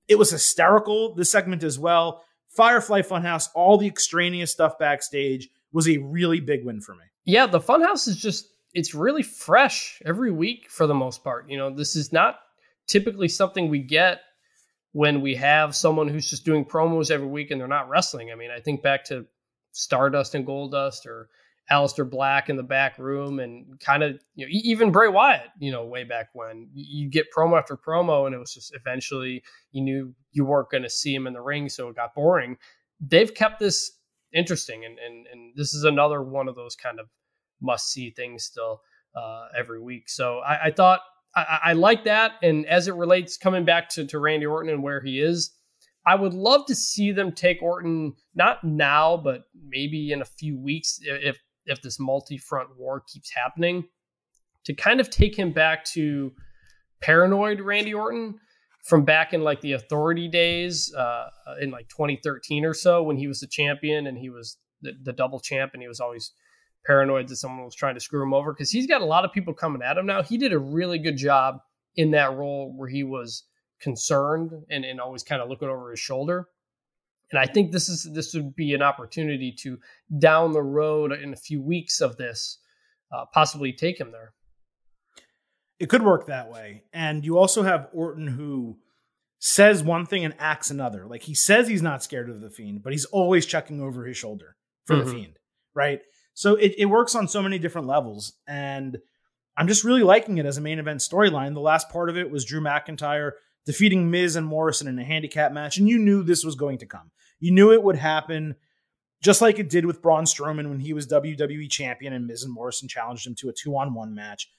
[0.08, 2.24] It was hysterical, this segment as well.
[2.56, 7.06] Firefly Funhouse, all the extraneous stuff backstage was a really big win for me.
[7.26, 11.50] Yeah, the Funhouse is just it's really fresh every week for the most part.
[11.50, 12.40] You know, this is not
[12.88, 14.22] typically something we get
[14.92, 18.32] when we have someone who's just doing promos every week and they're not wrestling.
[18.32, 19.26] I mean, I think back to
[19.72, 21.30] Stardust and Goldust or
[21.72, 25.72] Aleister Black in the back room and kind of you know even Bray Wyatt, you
[25.72, 29.82] know, way back when you get promo after promo and it was just eventually you
[29.82, 32.58] knew you weren't going to see him in the ring, so it got boring.
[33.00, 33.92] They've kept this
[34.34, 37.08] interesting and and and this is another one of those kind of
[37.62, 38.82] must see things still
[39.16, 40.10] uh, every week.
[40.10, 41.00] So I, I thought
[41.36, 44.84] I, I, like that, and as it relates coming back to to Randy Orton and
[44.84, 45.52] where he is.
[46.06, 50.60] I would love to see them take Orton not now, but maybe in a few
[50.60, 53.86] weeks if if this multi-front war keeps happening
[54.66, 56.32] to kind of take him back to
[57.02, 58.40] paranoid Randy Orton
[58.84, 61.30] from back in like the authority days uh,
[61.62, 65.14] in like 2013 or so when he was the champion and he was the, the
[65.14, 66.32] double champ and he was always
[66.86, 69.32] paranoid that someone was trying to screw him over because he's got a lot of
[69.32, 70.22] people coming at him now.
[70.22, 71.60] He did a really good job
[71.96, 73.46] in that role where he was
[73.80, 76.48] concerned and, and always kind of looking over his shoulder.
[77.32, 79.80] And I think this is this would be an opportunity to
[80.20, 82.60] down the road in a few weeks of this,
[83.12, 84.34] uh, possibly take him there.
[85.80, 88.78] It could work that way, and you also have Orton who
[89.40, 91.06] says one thing and acts another.
[91.06, 94.16] Like he says he's not scared of the fiend, but he's always checking over his
[94.16, 94.56] shoulder
[94.86, 95.06] for mm-hmm.
[95.06, 95.40] the fiend,
[95.74, 96.00] right?
[96.34, 98.98] So it, it works on so many different levels, and
[99.58, 101.54] I'm just really liking it as a main event storyline.
[101.54, 103.32] The last part of it was Drew McIntyre
[103.66, 106.86] defeating Miz and Morrison in a handicap match, and you knew this was going to
[106.86, 107.12] come.
[107.40, 108.56] You knew it would happen,
[109.22, 112.54] just like it did with Braun Strowman when he was WWE champion and Miz and
[112.54, 114.50] Morrison challenged him to a two on one match.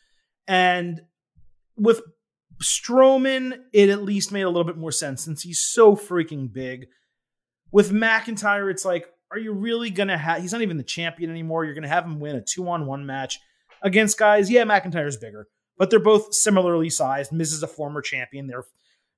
[0.46, 1.02] And
[1.76, 2.02] with
[2.62, 6.86] Strowman, it at least made a little bit more sense since he's so freaking big.
[7.72, 11.30] With McIntyre, it's like, are you really going to have, he's not even the champion
[11.30, 11.64] anymore.
[11.64, 13.40] You're going to have him win a two on one match
[13.82, 14.50] against guys.
[14.50, 17.32] Yeah, McIntyre's bigger, but they're both similarly sized.
[17.32, 18.46] Miz is a former champion.
[18.46, 18.64] They're,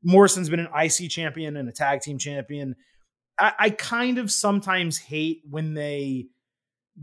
[0.07, 2.77] Morrison's been an IC champion and a tag team champion.
[3.39, 6.29] I, I kind of sometimes hate when they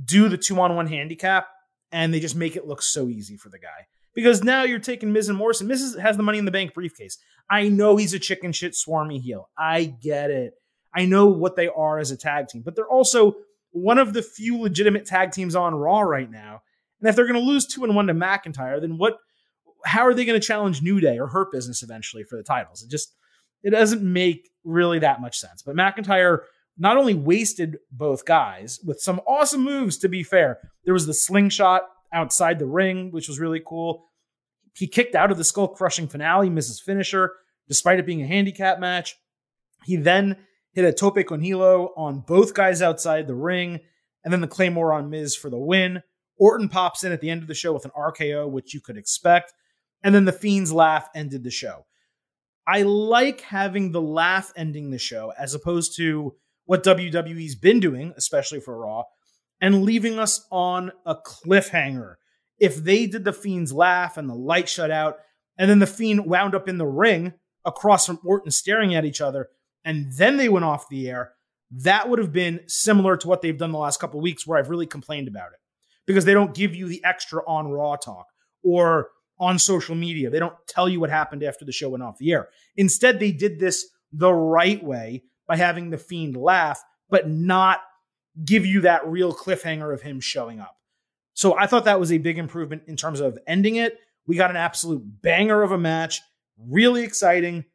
[0.06, 1.48] do the two on one handicap
[1.92, 3.88] and they just make it look so easy for the guy.
[4.16, 5.68] Because now you're taking Miz and Morrison.
[5.68, 7.18] Miz has the money in the bank briefcase.
[7.50, 9.50] I know he's a chicken shit swarmy heel.
[9.58, 10.54] I get it.
[10.96, 13.36] I know what they are as a tag team, but they're also
[13.72, 16.62] one of the few legitimate tag teams on Raw right now.
[17.02, 19.18] And if they're going to lose two and one to McIntyre, then what?
[19.86, 22.84] How are they going to challenge New Day or Hurt Business eventually for the titles?
[22.84, 23.14] It just
[23.64, 25.62] it doesn't make really that much sense.
[25.62, 26.40] But McIntyre
[26.78, 30.58] not only wasted both guys with some awesome moves, to be fair.
[30.86, 34.10] There was the slingshot outside the ring, which was really cool.
[34.76, 37.34] He kicked out of the skull crushing finale, Miz's finisher,
[37.68, 39.16] despite it being a handicap match.
[39.86, 40.38] He then
[40.74, 43.80] hit a tope con hilo on both guys outside the ring,
[44.24, 46.02] and then the Claymore on Miz for the win.
[46.38, 48.98] Orton pops in at the end of the show with an RKO, which you could
[48.98, 49.54] expect.
[50.04, 51.86] And then the Fiend's laugh ended the show.
[52.68, 56.36] I like having the laugh ending the show as opposed to
[56.66, 59.04] what WWE's been doing, especially for Raw,
[59.60, 62.16] and leaving us on a cliffhanger.
[62.60, 65.18] If they did the Fiend's laugh and the light shut out,
[65.58, 67.34] and then the Fiend wound up in the ring
[67.66, 69.50] across from Orton staring at each other,
[69.86, 71.34] and then they went off the air,
[71.72, 74.60] that would have been similar to what they've done the last couple of weeks where
[74.60, 75.60] I've really complained about it
[76.06, 78.28] because they don't give you the extra on Raw talk
[78.64, 79.10] or
[79.44, 80.30] on social media.
[80.30, 82.50] They don't tell you what happened after the show went off the air.
[82.76, 87.82] Instead, they did this the right way by having the Fiend laugh, but not
[88.46, 90.76] give you that real cliffhanger of him showing up.
[91.34, 93.98] So I thought that was a big improvement in terms of ending it.
[94.28, 96.22] We got an absolute banger of a match,
[96.58, 97.66] really exciting.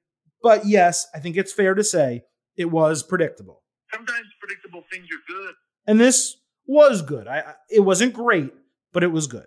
[0.43, 2.23] But yes, I think it's fair to say
[2.57, 3.63] it was predictable.
[3.93, 5.55] Sometimes predictable things are good.
[5.87, 7.27] And this was good.
[7.27, 8.53] I, it wasn't great,
[8.93, 9.47] but it was good.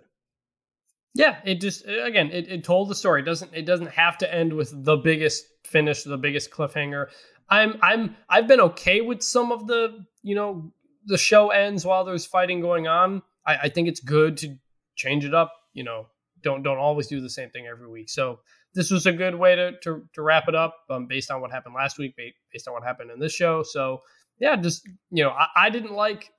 [1.14, 3.22] Yeah, it just again it, it told the story.
[3.22, 7.08] It doesn't it doesn't have to end with the biggest finish, the biggest cliffhanger.
[7.48, 10.72] I'm I'm I've been okay with some of the you know
[11.04, 13.22] the show ends while there's fighting going on.
[13.46, 14.56] I, I think it's good to
[14.94, 15.52] change it up.
[15.74, 16.06] You know,
[16.42, 18.08] don't don't always do the same thing every week.
[18.08, 18.40] So
[18.74, 21.50] this was a good way to to, to wrap it up um, based on what
[21.50, 23.62] happened last week, based on what happened in this show.
[23.62, 24.00] So
[24.38, 26.30] yeah, just you know, I, I didn't like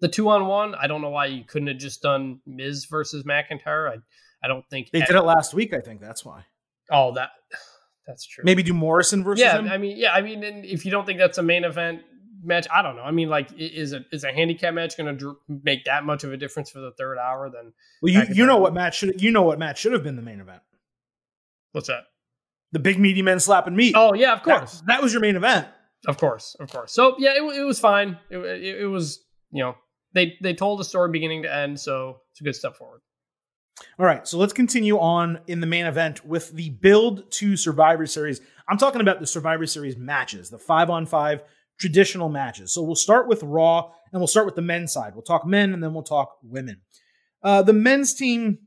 [0.00, 0.74] the two on one.
[0.74, 3.90] I don't know why you couldn't have just done Miz versus McIntyre.
[3.90, 3.96] I
[4.42, 6.00] I don't think They did it last week, I think.
[6.00, 6.44] That's why.
[6.90, 7.30] Oh, that
[8.06, 8.44] that's true.
[8.44, 9.68] Maybe do Morrison versus yeah, him?
[9.68, 12.02] I mean, yeah, I mean, and if you don't think that's a main event
[12.42, 13.02] match, I don't know.
[13.02, 16.24] I mean, like, is a is a handicap match going to dr- make that much
[16.24, 17.50] of a difference for the third hour?
[17.50, 20.16] Then well, you, you know what match should you know what match should have been
[20.16, 20.62] the main event?
[21.72, 22.04] what's that?
[22.72, 23.94] The big meaty men slapping meat.
[23.96, 25.68] Oh yeah, of That- course, That, was your main event.
[26.06, 26.92] of course, of course.
[26.92, 28.18] So yeah, it, it was fine.
[28.30, 29.74] It, it, it was you know
[30.12, 33.00] they they told the story beginning to end, so it's a good step forward.
[33.98, 38.06] All right, so let's continue on in the main event with the build to Survivor
[38.06, 38.40] Series.
[38.68, 41.42] I'm talking about the Survivor Series matches, the five on five
[41.78, 42.72] traditional matches.
[42.72, 45.14] So we'll start with Raw and we'll start with the men's side.
[45.14, 46.80] We'll talk men and then we'll talk women.
[47.42, 48.58] Uh, the men's team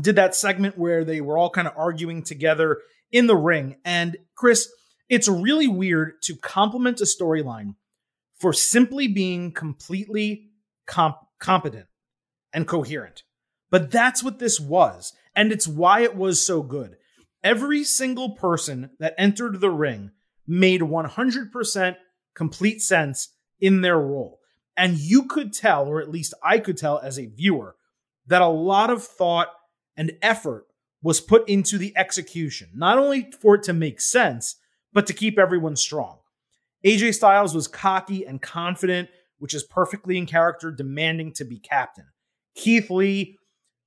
[0.00, 2.78] did that segment where they were all kind of arguing together
[3.12, 3.76] in the ring.
[3.84, 4.68] And Chris,
[5.08, 7.74] it's really weird to compliment a storyline
[8.38, 10.47] for simply being completely
[10.88, 11.86] comp- competent
[12.52, 13.22] and coherent.
[13.70, 15.12] But that's what this was.
[15.36, 16.96] And it's why it was so good.
[17.44, 20.10] Every single person that entered the ring
[20.46, 21.96] made 100%
[22.34, 23.28] complete sense
[23.60, 24.40] in their role.
[24.76, 27.76] And you could tell, or at least I could tell as a viewer,
[28.26, 29.48] that a lot of thought
[29.96, 30.66] and effort
[31.02, 34.56] was put into the execution, not only for it to make sense,
[34.92, 36.18] but to keep everyone strong.
[36.84, 42.06] AJ Styles was cocky and confident, which is perfectly in character, demanding to be captain.
[42.54, 43.38] Keith Lee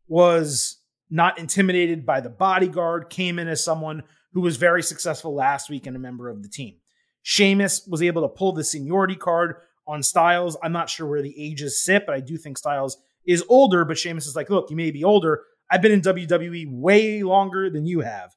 [0.07, 0.77] was
[1.09, 5.85] not intimidated by the bodyguard, came in as someone who was very successful last week
[5.85, 6.75] and a member of the team.
[7.21, 10.57] Sheamus was able to pull the seniority card on Styles.
[10.63, 13.85] I'm not sure where the ages sit, but I do think Styles is older.
[13.85, 15.43] But Sheamus is like, look, you may be older.
[15.69, 18.31] I've been in WWE way longer than you have.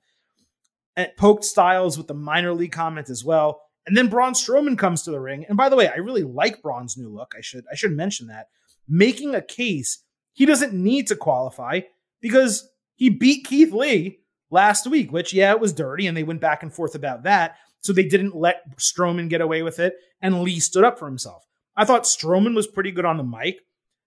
[0.96, 3.62] And poked Styles with the minor league comment as well.
[3.86, 5.44] And then Braun Strowman comes to the ring.
[5.48, 7.34] And by the way, I really like Braun's new look.
[7.36, 8.48] I should I should mention that.
[8.88, 11.80] Making a case he doesn't need to qualify
[12.20, 14.20] because he beat Keith Lee
[14.50, 17.56] last week, which yeah, it was dirty, and they went back and forth about that.
[17.80, 21.44] So they didn't let Strowman get away with it, and Lee stood up for himself.
[21.76, 23.58] I thought Strowman was pretty good on the mic.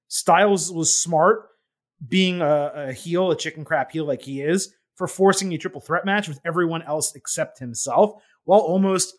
[0.07, 1.47] Styles was smart,
[2.07, 5.81] being a, a heel, a chicken crap heel like he is, for forcing a triple
[5.81, 9.13] threat match with everyone else except himself, while almost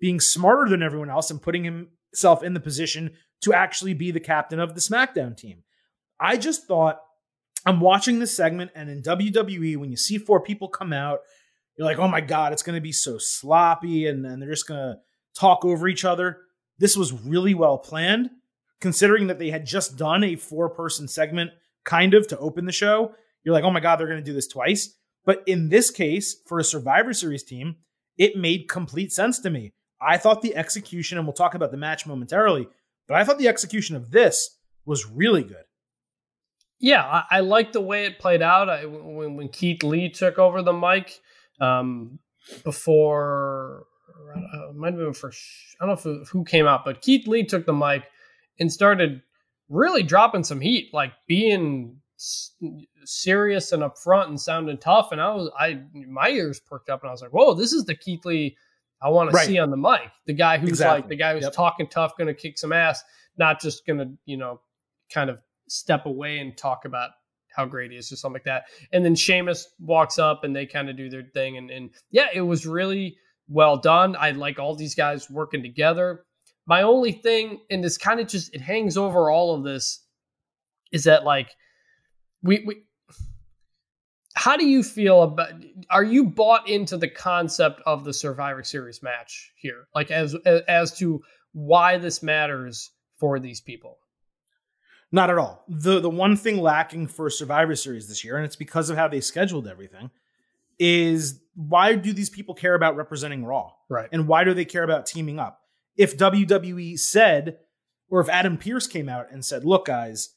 [0.00, 4.20] being smarter than everyone else and putting himself in the position to actually be the
[4.20, 5.62] captain of the SmackDown team.
[6.20, 7.00] I just thought
[7.66, 11.20] I'm watching this segment, and in WWE, when you see four people come out,
[11.76, 14.68] you're like, oh my God, it's going to be so sloppy, and, and they're just
[14.68, 14.96] going to
[15.38, 16.42] talk over each other.
[16.78, 18.30] This was really well planned,
[18.80, 21.50] considering that they had just done a four person segment
[21.84, 23.14] kind of to open the show.
[23.42, 24.94] You're like, oh my God, they're going to do this twice.
[25.24, 27.76] But in this case, for a Survivor Series team,
[28.18, 29.72] it made complete sense to me.
[30.06, 32.68] I thought the execution, and we'll talk about the match momentarily,
[33.06, 35.64] but I thought the execution of this was really good.
[36.78, 38.68] Yeah, I, I like the way it played out.
[38.68, 41.20] I, when when Keith Lee took over the mic
[41.60, 42.18] um,
[42.62, 43.86] before,
[44.34, 45.32] uh, might have been for
[45.80, 48.04] I don't know if who came out, but Keith Lee took the mic
[48.58, 49.22] and started
[49.68, 52.00] really dropping some heat, like being
[53.04, 55.12] serious and upfront and sounding tough.
[55.12, 57.84] And I was, I my ears perked up, and I was like, "Whoa, this is
[57.84, 58.56] the Keith Lee
[59.04, 59.42] I want Right.
[59.42, 60.10] to see on the mic.
[60.26, 61.00] The guy who's Exactly.
[61.02, 61.52] like the guy who's Yep.
[61.52, 63.04] talking tough, going to kick some ass,
[63.36, 64.60] not just going to you know
[65.12, 65.38] kind of
[65.68, 67.10] step away and talk about
[67.54, 68.64] how great he is or something like that.
[68.92, 71.56] And then Sheamus walks up and they kind of do their thing.
[71.56, 73.16] And, and yeah, it was really
[73.48, 74.16] well done.
[74.18, 76.24] I like all these guys working together.
[76.66, 80.04] My only thing, and this kind of just it hangs over all of this,
[80.92, 81.50] is that like
[82.42, 82.82] we we
[84.44, 85.52] how do you feel about
[85.90, 90.34] are you bought into the concept of the survivor series match here like as
[90.68, 93.98] as to why this matters for these people
[95.12, 95.64] Not at all.
[95.68, 99.08] The the one thing lacking for Survivor Series this year, and it's because of how
[99.08, 100.10] they scheduled everything,
[100.78, 103.72] is why do these people care about representing Raw?
[103.88, 105.60] right And why do they care about teaming up?
[105.96, 107.58] If WWE said,
[108.10, 110.30] or if Adam Pearce came out and said, look, guys,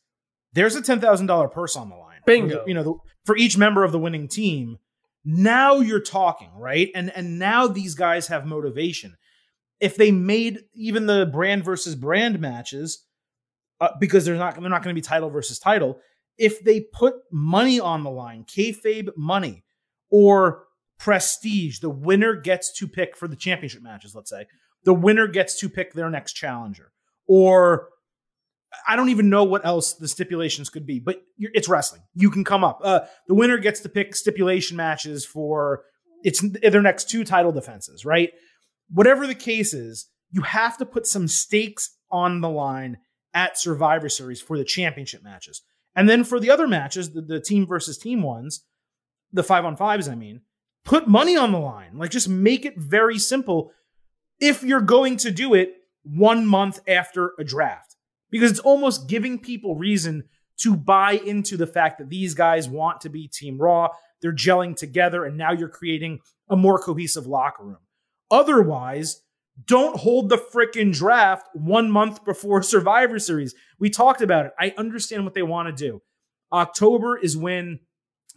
[0.53, 2.16] there's a $10,000 purse on the line.
[2.27, 2.63] Bingo.
[2.67, 2.93] You know, the,
[3.25, 4.77] for each member of the winning team.
[5.25, 6.89] Now you're talking, right?
[6.95, 9.17] And and now these guys have motivation.
[9.79, 13.03] If they made even the brand versus brand matches,
[13.81, 15.99] uh, because they're not they're not going to be title versus title.
[16.37, 19.63] If they put money on the line, kayfabe money,
[20.09, 20.65] or
[20.97, 24.15] prestige, the winner gets to pick for the championship matches.
[24.15, 24.47] Let's say
[24.83, 26.91] the winner gets to pick their next challenger,
[27.27, 27.89] or
[28.87, 32.01] I don't even know what else the stipulations could be, but it's wrestling.
[32.13, 32.81] You can come up.
[32.83, 35.83] Uh, the winner gets to pick stipulation matches for
[36.23, 38.31] it's their next two title defenses, right?
[38.89, 42.97] Whatever the case is, you have to put some stakes on the line
[43.33, 45.61] at Survivor Series for the championship matches.
[45.95, 48.63] And then for the other matches, the, the team versus team ones,
[49.31, 50.41] the five on fives, I mean,
[50.85, 51.97] put money on the line.
[51.97, 53.71] Like just make it very simple
[54.39, 55.73] if you're going to do it
[56.03, 57.86] one month after a draft.
[58.29, 60.25] Because it's almost giving people reason
[60.61, 63.89] to buy into the fact that these guys want to be Team Raw.
[64.21, 66.19] They're gelling together, and now you're creating
[66.49, 67.77] a more cohesive locker room.
[68.31, 69.21] Otherwise,
[69.65, 73.55] don't hold the freaking draft one month before Survivor Series.
[73.79, 74.51] We talked about it.
[74.59, 76.01] I understand what they want to do.
[76.51, 77.79] October is when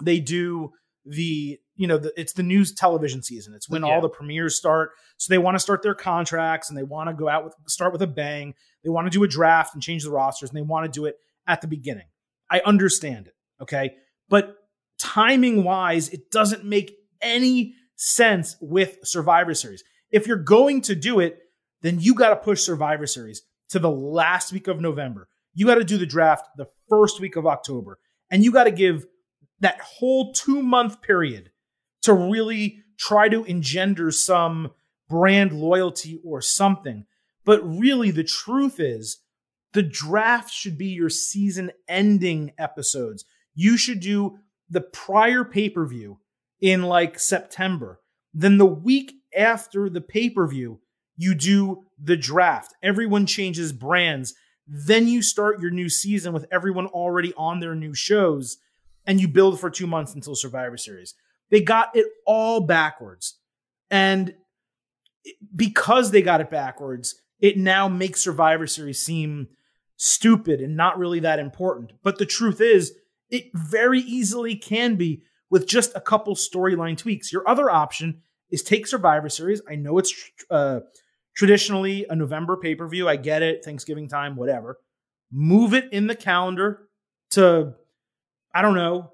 [0.02, 0.72] they do
[1.04, 3.54] the you know the, it's the news television season.
[3.54, 3.88] It's when yeah.
[3.88, 4.90] all the premieres start.
[5.16, 7.94] So they want to start their contracts and they want to go out with start
[7.94, 8.52] with a bang.
[8.84, 11.06] They want to do a draft and change the rosters and they want to do
[11.06, 11.16] it
[11.46, 12.04] at the beginning.
[12.50, 13.34] I understand it.
[13.62, 13.94] Okay.
[14.28, 14.56] But
[14.98, 19.82] timing wise, it doesn't make any sense with Survivor Series.
[20.10, 21.38] If you're going to do it,
[21.80, 25.28] then you got to push Survivor Series to the last week of November.
[25.54, 27.98] You got to do the draft the first week of October.
[28.30, 29.06] And you got to give
[29.60, 31.50] that whole two month period
[32.02, 34.70] to really try to engender some
[35.08, 37.06] brand loyalty or something.
[37.44, 39.18] But really, the truth is,
[39.72, 43.24] the draft should be your season ending episodes.
[43.54, 44.38] You should do
[44.68, 46.20] the prior pay per view
[46.60, 48.00] in like September.
[48.32, 50.80] Then the week after the pay per view,
[51.16, 52.74] you do the draft.
[52.82, 54.34] Everyone changes brands.
[54.66, 58.58] Then you start your new season with everyone already on their new shows
[59.06, 61.14] and you build for two months until Survivor Series.
[61.50, 63.38] They got it all backwards.
[63.90, 64.34] And
[65.54, 69.48] because they got it backwards, it now makes Survivor Series seem
[69.96, 71.92] stupid and not really that important.
[72.02, 72.94] But the truth is,
[73.28, 77.32] it very easily can be with just a couple storyline tweaks.
[77.32, 79.60] Your other option is take Survivor Series.
[79.68, 80.14] I know it's
[80.50, 80.80] uh,
[81.36, 83.08] traditionally a November pay per view.
[83.08, 84.78] I get it, Thanksgiving time, whatever.
[85.32, 86.88] Move it in the calendar
[87.30, 87.74] to,
[88.54, 89.12] I don't know,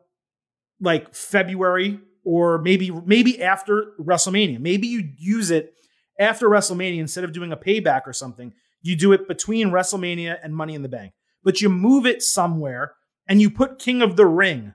[0.80, 4.58] like February or maybe maybe after WrestleMania.
[4.58, 5.74] Maybe you use it
[6.18, 8.52] after WrestleMania instead of doing a payback or something.
[8.82, 11.12] You do it between WrestleMania and Money in the Bank,
[11.44, 12.94] but you move it somewhere
[13.28, 14.74] and you put King of the Ring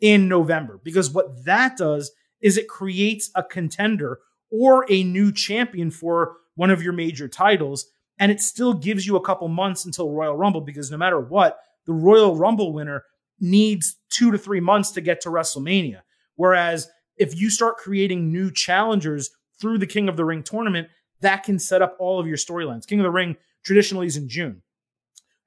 [0.00, 2.10] in November because what that does
[2.40, 4.20] is it creates a contender
[4.50, 7.84] or a new champion for one of your major titles.
[8.18, 11.58] And it still gives you a couple months until Royal Rumble because no matter what,
[11.86, 13.04] the Royal Rumble winner
[13.38, 16.00] needs two to three months to get to WrestleMania.
[16.38, 19.30] Whereas if you start creating new challengers
[19.60, 20.86] through the King of the Ring tournament,
[21.20, 22.86] that can set up all of your storylines.
[22.86, 24.62] King of the Ring traditionally is in June.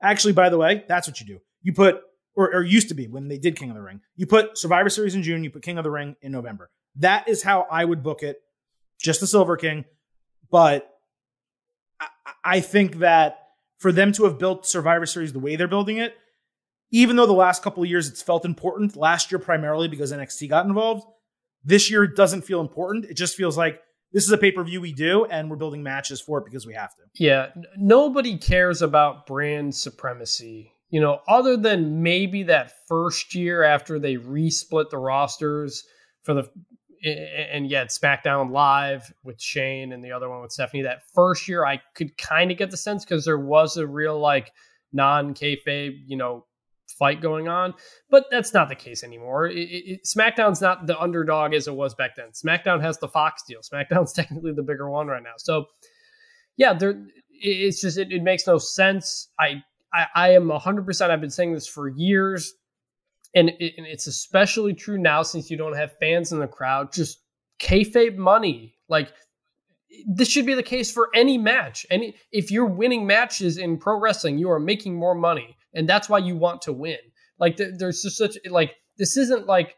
[0.03, 1.39] Actually, by the way, that's what you do.
[1.61, 2.01] You put,
[2.35, 4.89] or, or used to be when they did King of the Ring, you put Survivor
[4.89, 6.69] Series in June, you put King of the Ring in November.
[6.97, 8.41] That is how I would book it.
[8.99, 9.85] Just the Silver King.
[10.51, 10.89] But
[12.01, 12.07] I,
[12.43, 13.39] I think that
[13.77, 16.15] for them to have built Survivor Series the way they're building it,
[16.91, 20.49] even though the last couple of years it's felt important, last year primarily because NXT
[20.49, 21.05] got involved,
[21.63, 23.05] this year it doesn't feel important.
[23.05, 23.81] It just feels like
[24.13, 26.65] this is a pay per view we do, and we're building matches for it because
[26.65, 27.03] we have to.
[27.15, 30.73] Yeah, nobody cares about brand supremacy.
[30.89, 35.85] You know, other than maybe that first year after they resplit the rosters
[36.23, 36.49] for the
[37.03, 40.83] and yet SmackDown Live with Shane and the other one with Stephanie.
[40.83, 44.19] That first year, I could kind of get the sense because there was a real
[44.19, 44.51] like
[44.93, 46.45] non kayfabe, you know,
[46.97, 47.73] fight going on.
[48.09, 49.47] But that's not the case anymore.
[49.47, 52.31] It, it, SmackDown's not the underdog as it was back then.
[52.31, 53.61] SmackDown has the Fox deal.
[53.61, 55.35] SmackDown's technically the bigger one right now.
[55.37, 55.65] So
[56.57, 57.05] yeah, there.
[57.43, 59.29] It's just it, it makes no sense.
[59.39, 59.63] I
[59.93, 61.11] I, I am hundred percent.
[61.11, 62.53] I've been saying this for years
[63.33, 66.91] and, it, and it's especially true now since you don't have fans in the crowd.
[66.93, 67.19] Just
[67.59, 69.13] kayfabe money, like
[70.07, 71.85] this should be the case for any match.
[71.89, 76.09] Any if you're winning matches in pro wrestling, you are making more money, and that's
[76.09, 76.97] why you want to win.
[77.39, 79.75] Like there's just such like this isn't like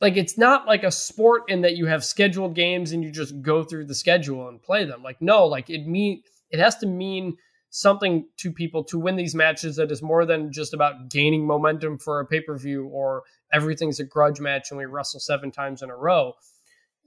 [0.00, 3.40] like it's not like a sport in that you have scheduled games and you just
[3.42, 5.02] go through the schedule and play them.
[5.02, 7.36] Like no, like it mean it has to mean
[7.70, 11.98] something to people to win these matches that is more than just about gaining momentum
[11.98, 13.22] for a pay per view or
[13.52, 16.34] everything's a grudge match and we wrestle seven times in a row.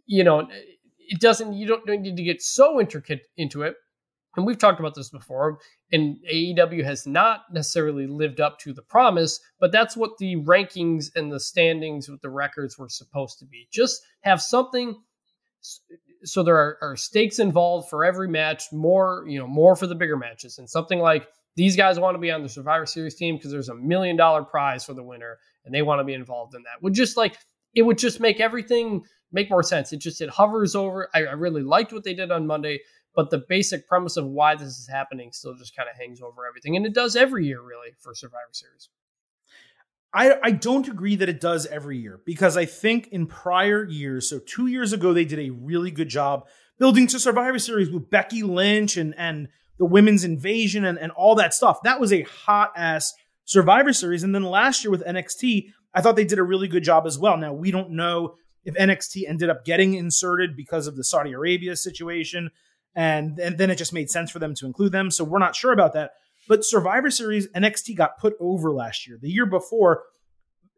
[0.06, 0.48] You know,
[1.00, 3.76] it doesn't, you don't need to get so intricate into it.
[4.36, 5.60] And we've talked about this before,
[5.92, 11.12] and AEW has not necessarily lived up to the promise, but that's what the rankings
[11.16, 13.68] and the standings with the records were supposed to be.
[13.72, 14.96] Just have something
[16.24, 19.96] so there are, are, stakes involved for every match, more, you know, more for the
[19.96, 20.58] bigger matches.
[20.58, 23.70] And something like these guys want to be on the Survivor Series team because there's
[23.70, 26.82] a million dollar prize for the winner and they want to be involved in that.
[26.82, 27.38] Would just like
[27.76, 29.92] it would just make everything make more sense.
[29.94, 31.10] It just it hovers over.
[31.14, 32.80] I, I really liked what they did on Monday,
[33.16, 36.48] but the basic premise of why this is happening still just kind of hangs over
[36.48, 36.76] everything.
[36.76, 38.90] And it does every year, really, for Survivor Series.
[40.14, 44.30] I, I don't agree that it does every year because I think in prior years,
[44.30, 46.46] so two years ago, they did a really good job
[46.78, 49.48] building to Survivor Series with Becky Lynch and, and
[49.80, 51.80] the women's invasion and, and all that stuff.
[51.84, 53.14] That was a hot ass
[53.46, 54.24] Survivor Series.
[54.24, 57.18] And then last year with NXT, I thought they did a really good job as
[57.18, 57.38] well.
[57.38, 58.36] Now, we don't know
[58.66, 62.52] if NXT ended up getting inserted because of the Saudi Arabia situation.
[62.96, 65.10] And, and then it just made sense for them to include them.
[65.10, 66.12] So we're not sure about that.
[66.48, 69.18] But Survivor Series, NXT got put over last year.
[69.22, 70.04] The year before,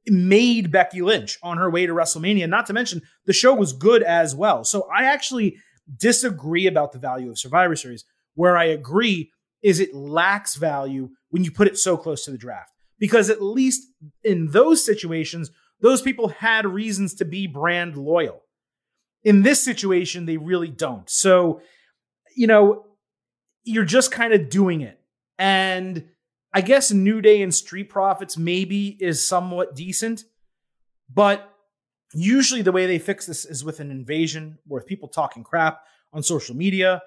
[0.08, 2.48] made Becky Lynch on her way to WrestleMania.
[2.48, 4.64] Not to mention, the show was good as well.
[4.64, 5.58] So I actually
[5.98, 8.06] disagree about the value of Survivor Series.
[8.36, 9.32] Where I agree
[9.64, 12.72] is it lacks value when you put it so close to the draft.
[13.00, 13.84] Because at least
[14.24, 15.52] in those situations,
[15.82, 18.42] those people had reasons to be brand loyal.
[19.24, 21.10] In this situation, they really don't.
[21.10, 21.62] So,
[22.36, 22.86] you know,
[23.64, 25.00] you're just kind of doing it.
[25.40, 26.10] And
[26.54, 30.24] I guess New Day and Street Profits maybe is somewhat decent,
[31.14, 31.52] but
[32.14, 35.82] usually the way they fix this is with an invasion, with people talking crap
[36.14, 37.02] on social media.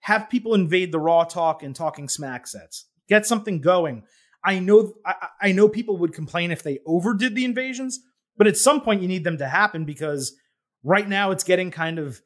[0.00, 2.86] Have people invade the Raw talk and talking smack sets.
[3.08, 4.04] Get something going.
[4.44, 8.00] I know I, I know people would complain if they overdid the invasions,
[8.36, 10.34] but at some point you need them to happen because
[10.82, 12.20] right now it's getting kind of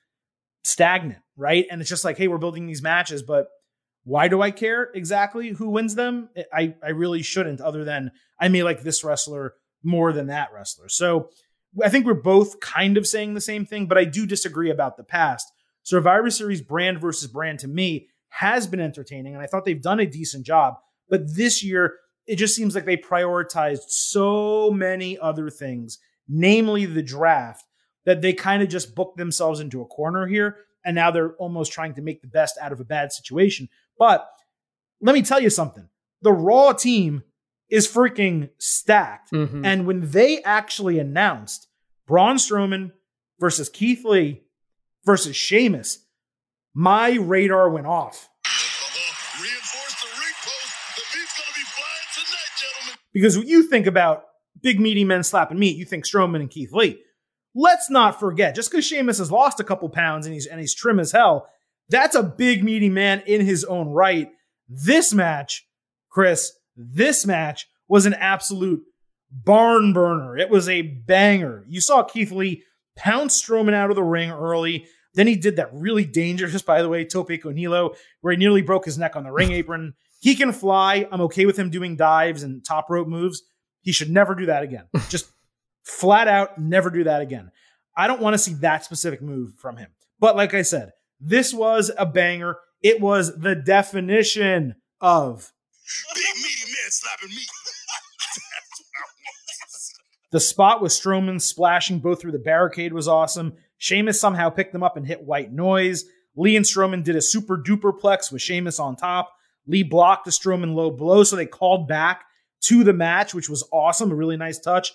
[0.64, 1.66] stagnant, right?
[1.70, 3.48] And it's just like, hey, we're building these matches, but
[4.04, 6.28] why do I care exactly who wins them?
[6.52, 10.88] I, I really shouldn't, other than I may like this wrestler more than that wrestler.
[10.88, 11.30] So
[11.82, 14.96] I think we're both kind of saying the same thing, but I do disagree about
[14.96, 15.46] the past.
[15.82, 20.00] Survivor Series brand versus brand to me has been entertaining, and I thought they've done
[20.00, 20.74] a decent job.
[21.08, 21.94] But this year,
[22.26, 27.64] it just seems like they prioritized so many other things, namely the draft,
[28.04, 30.56] that they kind of just booked themselves into a corner here.
[30.86, 33.68] And now they're almost trying to make the best out of a bad situation.
[33.98, 34.26] But
[35.00, 35.88] let me tell you something
[36.22, 37.24] the Raw team
[37.68, 39.32] is freaking stacked.
[39.32, 39.64] Mm-hmm.
[39.64, 41.66] And when they actually announced
[42.06, 42.92] Braun Strowman
[43.40, 44.44] versus Keith Lee
[45.04, 46.06] versus Sheamus,
[46.72, 48.28] my radar went off.
[53.12, 54.24] Because when you think about
[54.62, 57.00] big meaty men slapping meat, you think Strowman and Keith Lee.
[57.58, 60.74] Let's not forget, just because Sheamus has lost a couple pounds and he's and he's
[60.74, 61.48] trim as hell,
[61.88, 64.28] that's a big meaty man in his own right.
[64.68, 65.66] This match,
[66.10, 68.82] Chris, this match was an absolute
[69.30, 70.36] barn burner.
[70.36, 71.64] It was a banger.
[71.66, 72.62] You saw Keith Lee
[72.94, 74.86] pounce Strowman out of the ring early.
[75.14, 78.60] Then he did that really dangerous, by the way, Tope con Hilo, where he nearly
[78.60, 79.94] broke his neck on the ring apron.
[80.20, 81.08] He can fly.
[81.10, 83.42] I'm okay with him doing dives and top rope moves.
[83.80, 84.84] He should never do that again.
[85.08, 85.30] Just
[85.86, 87.50] flat out, never do that again.
[87.96, 89.88] I don't want to see that specific move from him.
[90.18, 92.58] But like I said, this was a banger.
[92.82, 95.52] It was the definition of
[96.14, 97.42] big meaty man slapping me.
[100.32, 103.54] the spot with Strowman splashing both through the barricade was awesome.
[103.78, 106.04] Sheamus somehow picked them up and hit white noise.
[106.34, 109.32] Lee and Strowman did a super duper plex with Sheamus on top.
[109.66, 112.24] Lee blocked the Strowman low blow, so they called back
[112.62, 114.10] to the match, which was awesome.
[114.10, 114.92] A really nice touch.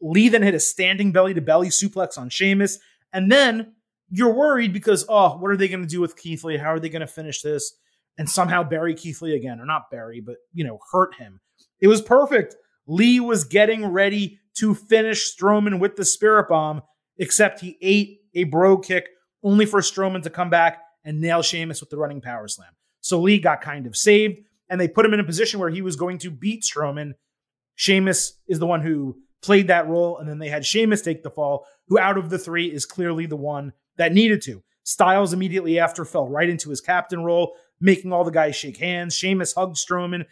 [0.00, 2.78] Lee then hit a standing belly to belly suplex on Sheamus.
[3.12, 3.74] And then
[4.10, 6.56] you're worried because, oh, what are they going to do with Keith Lee?
[6.56, 7.76] How are they going to finish this?
[8.18, 11.40] And somehow bury Keith Lee again, or not bury, but, you know, hurt him.
[11.80, 12.56] It was perfect.
[12.86, 16.82] Lee was getting ready to finish Strowman with the spirit bomb,
[17.18, 19.08] except he ate a brogue kick
[19.42, 22.72] only for Strowman to come back and nail Sheamus with the running power slam.
[23.00, 25.82] So Lee got kind of saved, and they put him in a position where he
[25.82, 27.12] was going to beat Strowman.
[27.74, 31.30] Sheamus is the one who played that role, and then they had Sheamus take the
[31.30, 34.62] fall, who out of the three is clearly the one that needed to.
[34.82, 39.16] Styles immediately after fell right into his captain role, making all the guys shake hands.
[39.16, 40.26] Sheamus hugged Strowman,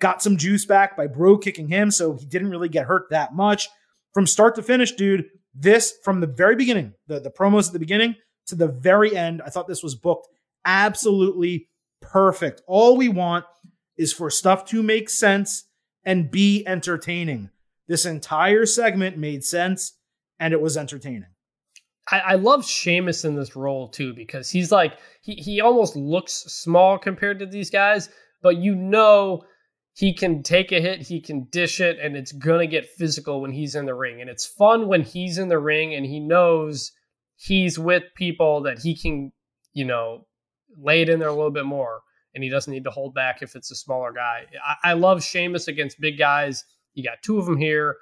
[0.00, 3.34] got some juice back by brogue kicking him, so he didn't really get hurt that
[3.34, 3.68] much.
[4.12, 7.78] From start to finish, dude, this from the very beginning, the, the promos at the
[7.78, 10.28] beginning to the very end, I thought this was booked
[10.64, 11.68] absolutely
[12.00, 12.62] perfect.
[12.66, 13.44] All we want
[13.96, 15.64] is for stuff to make sense
[16.04, 17.50] and be entertaining.
[17.88, 19.98] This entire segment made sense
[20.38, 21.26] and it was entertaining.
[22.10, 26.32] I, I love Sheamus in this role too because he's like he he almost looks
[26.32, 28.08] small compared to these guys,
[28.42, 29.44] but you know
[29.94, 33.52] he can take a hit, he can dish it, and it's gonna get physical when
[33.52, 34.20] he's in the ring.
[34.20, 36.92] And it's fun when he's in the ring and he knows
[37.36, 39.32] he's with people that he can,
[39.74, 40.26] you know,
[40.76, 42.00] lay it in there a little bit more,
[42.34, 44.46] and he doesn't need to hold back if it's a smaller guy.
[44.64, 46.64] I, I love Sheamus against big guys.
[46.94, 47.96] You got two of them here.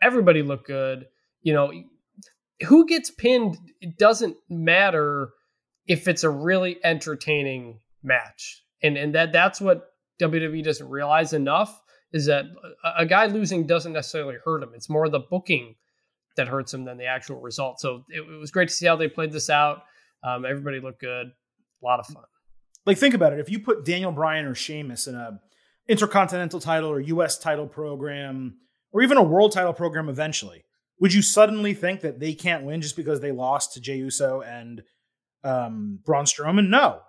[0.00, 1.06] Everybody looked good.
[1.42, 1.72] You know,
[2.66, 5.30] who gets pinned, it doesn't matter
[5.86, 8.64] if it's a really entertaining match.
[8.82, 9.90] And and that that's what
[10.20, 11.80] WWE doesn't realize enough
[12.12, 12.44] is that
[12.84, 14.72] a, a guy losing doesn't necessarily hurt him.
[14.74, 15.76] It's more the booking
[16.36, 17.80] that hurts him than the actual result.
[17.80, 19.82] So it, it was great to see how they played this out.
[20.24, 21.28] Um, everybody looked good.
[21.28, 22.24] A lot of fun.
[22.86, 23.40] Like think about it.
[23.40, 25.40] If you put Daniel Bryan or Sheamus in a
[25.88, 28.56] intercontinental title or US title program
[28.92, 30.64] or even a world title program eventually,
[31.00, 34.42] would you suddenly think that they can't win just because they lost to Jey Uso
[34.42, 34.82] and
[35.42, 36.68] um, Braun Strowman?
[36.68, 37.00] No,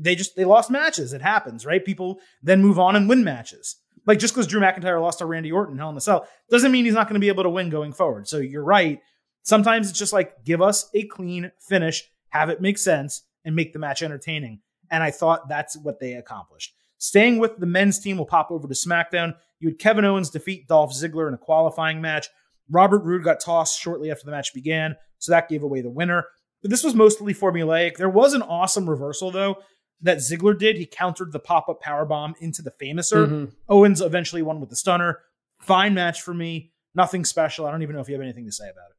[0.00, 1.12] they just they lost matches.
[1.12, 1.84] It happens, right?
[1.84, 3.76] People then move on and win matches.
[4.06, 6.84] Like just because Drew McIntyre lost to Randy Orton Hell in the Cell doesn't mean
[6.84, 8.26] he's not going to be able to win going forward.
[8.26, 9.00] So you're right.
[9.42, 13.72] Sometimes it's just like give us a clean finish, have it make sense, and make
[13.72, 14.60] the match entertaining.
[14.90, 16.74] And I thought that's what they accomplished.
[17.02, 19.34] Staying with the men's team, we'll pop over to SmackDown.
[19.58, 22.28] You had Kevin Owens defeat Dolph Ziggler in a qualifying match.
[22.70, 26.26] Robert Roode got tossed shortly after the match began, so that gave away the winner.
[26.62, 27.96] But this was mostly formulaic.
[27.96, 29.56] There was an awesome reversal, though,
[30.02, 30.76] that Ziggler did.
[30.76, 33.26] He countered the pop up power bomb into the famouser.
[33.26, 33.44] Mm-hmm.
[33.68, 35.18] Owens eventually won with the stunner.
[35.58, 36.70] Fine match for me.
[36.94, 37.66] Nothing special.
[37.66, 38.96] I don't even know if you have anything to say about it.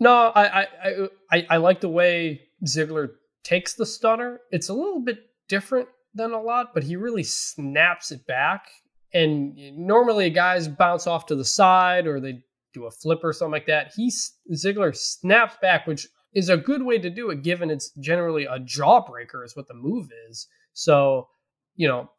[0.00, 3.10] No, I I I, I like the way Ziggler
[3.44, 4.40] takes the stunner.
[4.50, 5.18] It's a little bit
[5.48, 8.68] different than a lot, but he really snaps it back.
[9.12, 12.42] And normally guys bounce off to the side or they
[12.72, 13.92] do a flip or something like that.
[13.96, 14.12] He
[14.52, 18.58] Ziggler snaps back, which is a good way to do it, given it's generally a
[18.58, 20.46] jawbreaker, is what the move is.
[20.72, 21.28] So,
[21.74, 22.10] you know,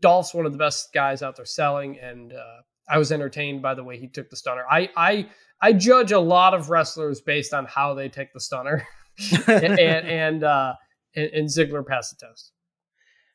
[0.00, 3.74] Dolph's one of the best guys out there selling, and uh, I was entertained by
[3.74, 4.64] the way he took the stunner.
[4.70, 5.28] I I
[5.60, 8.86] I judge a lot of wrestlers based on how they take the stunner,
[9.48, 10.74] and and, uh,
[11.16, 12.52] and and Ziggler passed the test.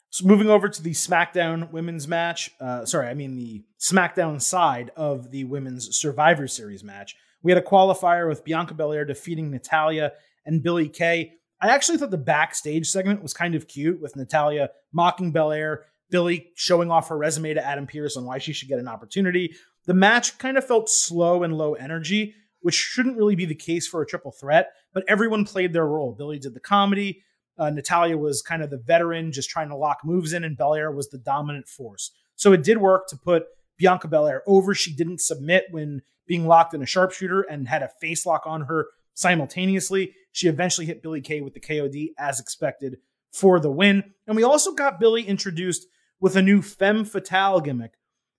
[0.10, 4.92] So moving over to the SmackDown women's match, uh, sorry, I mean the SmackDown side
[4.96, 7.16] of the women's Survivor Series match.
[7.44, 10.14] We had a qualifier with Bianca Belair defeating Natalya
[10.46, 11.34] and Billie Kay.
[11.62, 16.52] I actually thought the backstage segment was kind of cute with Natalya mocking Belair, Billie
[16.56, 19.56] showing off her resume to Adam Pearce on why she should get an opportunity.
[19.86, 23.88] The match kind of felt slow and low energy, which shouldn't really be the case
[23.88, 26.14] for a triple threat, but everyone played their role.
[26.14, 27.24] Billie did the comedy,
[27.58, 30.92] uh, Natalya was kind of the veteran, just trying to lock moves in, and Belair
[30.92, 32.12] was the dominant force.
[32.36, 33.46] So it did work to put
[33.78, 34.76] Bianca Belair over.
[34.76, 38.62] She didn't submit when being locked in a sharpshooter and had a face lock on
[38.62, 40.14] her simultaneously.
[40.32, 42.98] She eventually hit Billie Kay with the KOD as expected
[43.32, 44.04] for the win.
[44.28, 45.88] And we also got Billie introduced
[46.20, 47.94] with a new femme fatale gimmick,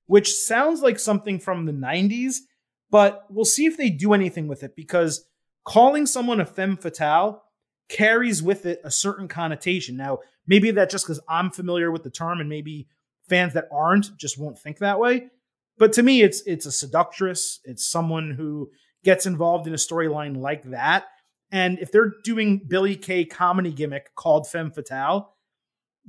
[0.06, 2.36] which sounds like something from the 90s,
[2.90, 5.24] but we'll see if they do anything with it because
[5.64, 7.44] calling someone a femme fatale
[7.88, 9.96] carries with it a certain connotation.
[9.96, 12.88] Now, maybe that just because I'm familiar with the term and maybe
[13.28, 15.28] fans that aren't just won't think that way.
[15.78, 17.60] But to me, it's it's a seductress.
[17.64, 18.70] It's someone who
[19.04, 21.06] gets involved in a storyline like that.
[21.50, 25.34] And if they're doing Billie Kay comedy gimmick called Femme Fatale,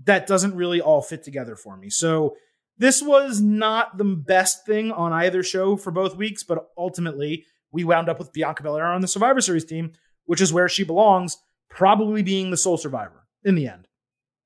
[0.04, 1.90] that doesn't really all fit together for me.
[1.90, 2.36] So
[2.78, 7.84] this was not the best thing on either show for both weeks, but ultimately we
[7.84, 9.92] wound up with Bianca Belair on the Survivor Series team,
[10.26, 11.38] which is where she belongs
[11.70, 13.88] probably being the sole survivor in the end.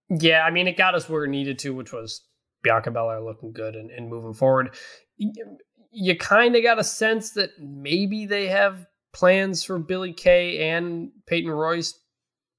[0.10, 2.24] Yeah, I mean, it got us where it needed to, which was
[2.62, 4.76] Bianca Belair looking good and, and moving forward.
[5.18, 11.12] You kind of got a sense that maybe they have plans for Billie Kay and
[11.28, 12.00] Peyton Royce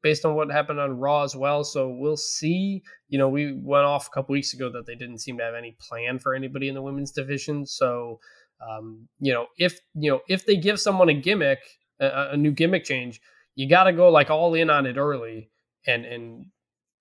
[0.03, 1.65] based on what happened on Raw as well.
[1.65, 2.83] So we'll see.
[3.09, 5.55] You know, we went off a couple weeks ago that they didn't seem to have
[5.55, 7.67] any plan for anybody in the women's division.
[7.67, 8.21] So,
[8.67, 11.59] um, you know, if you know if they give someone a gimmick,
[12.01, 13.21] a, a new gimmick change,
[13.55, 15.51] you got to go like all in on it early,
[15.87, 16.47] and and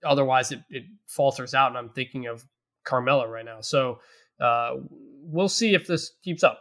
[0.03, 1.69] otherwise it, it falters out.
[1.69, 2.45] And I'm thinking of
[2.85, 3.61] Carmella right now.
[3.61, 3.99] So
[4.39, 6.59] uh, we'll see if this keeps up.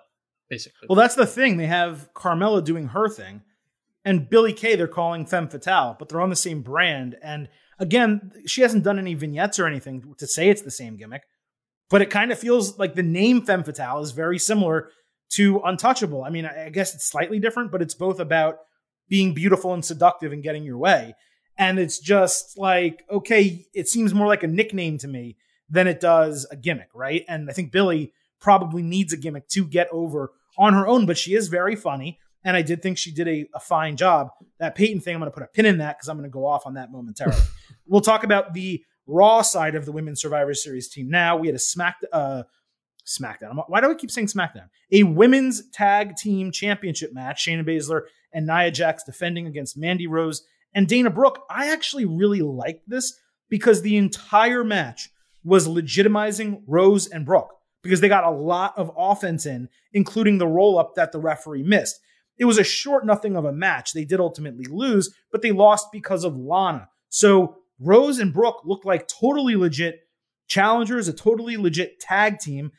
[0.48, 1.56] Basically, well, that's the thing.
[1.56, 3.42] They have Carmella doing her thing,
[4.04, 7.16] and Billie Kay they're calling Femme Fatale, but they're on the same brand.
[7.22, 11.22] And again, she hasn't done any vignettes or anything to say it's the same gimmick,
[11.88, 14.90] but it kind of feels like the name Femme Fatale is very similar
[15.30, 16.22] to Untouchable.
[16.22, 18.58] I mean, I guess it's slightly different, but it's both about
[19.12, 21.14] being beautiful and seductive and getting your way.
[21.58, 25.36] And it's just like, okay, it seems more like a nickname to me
[25.68, 27.22] than it does a gimmick, right?
[27.28, 31.18] And I think Billie probably needs a gimmick to get over on her own, but
[31.18, 32.20] she is very funny.
[32.42, 34.30] And I did think she did a, a fine job.
[34.58, 36.32] That Peyton thing, I'm going to put a pin in that because I'm going to
[36.32, 37.36] go off on that momentarily.
[37.86, 41.36] we'll talk about the Raw side of the Women's Survivor Series team now.
[41.36, 42.44] We had a Smack, uh,
[43.06, 43.62] SmackDown.
[43.66, 44.70] Why do I keep saying SmackDown?
[44.90, 47.44] A women's tag team championship match.
[47.44, 50.42] Shayna Baszler and Nia Jax defending against Mandy Rose
[50.74, 51.44] and Dana Brooke.
[51.50, 53.18] I actually really liked this
[53.48, 55.10] because the entire match
[55.44, 57.52] was legitimizing Rose and Brooke
[57.82, 61.62] because they got a lot of offense in, including the roll up that the referee
[61.62, 62.00] missed.
[62.38, 63.92] It was a short nothing of a match.
[63.92, 66.88] They did ultimately lose, but they lost because of Lana.
[67.08, 70.00] So Rose and Brooke looked like totally legit
[70.46, 72.72] challengers, a totally legit tag team.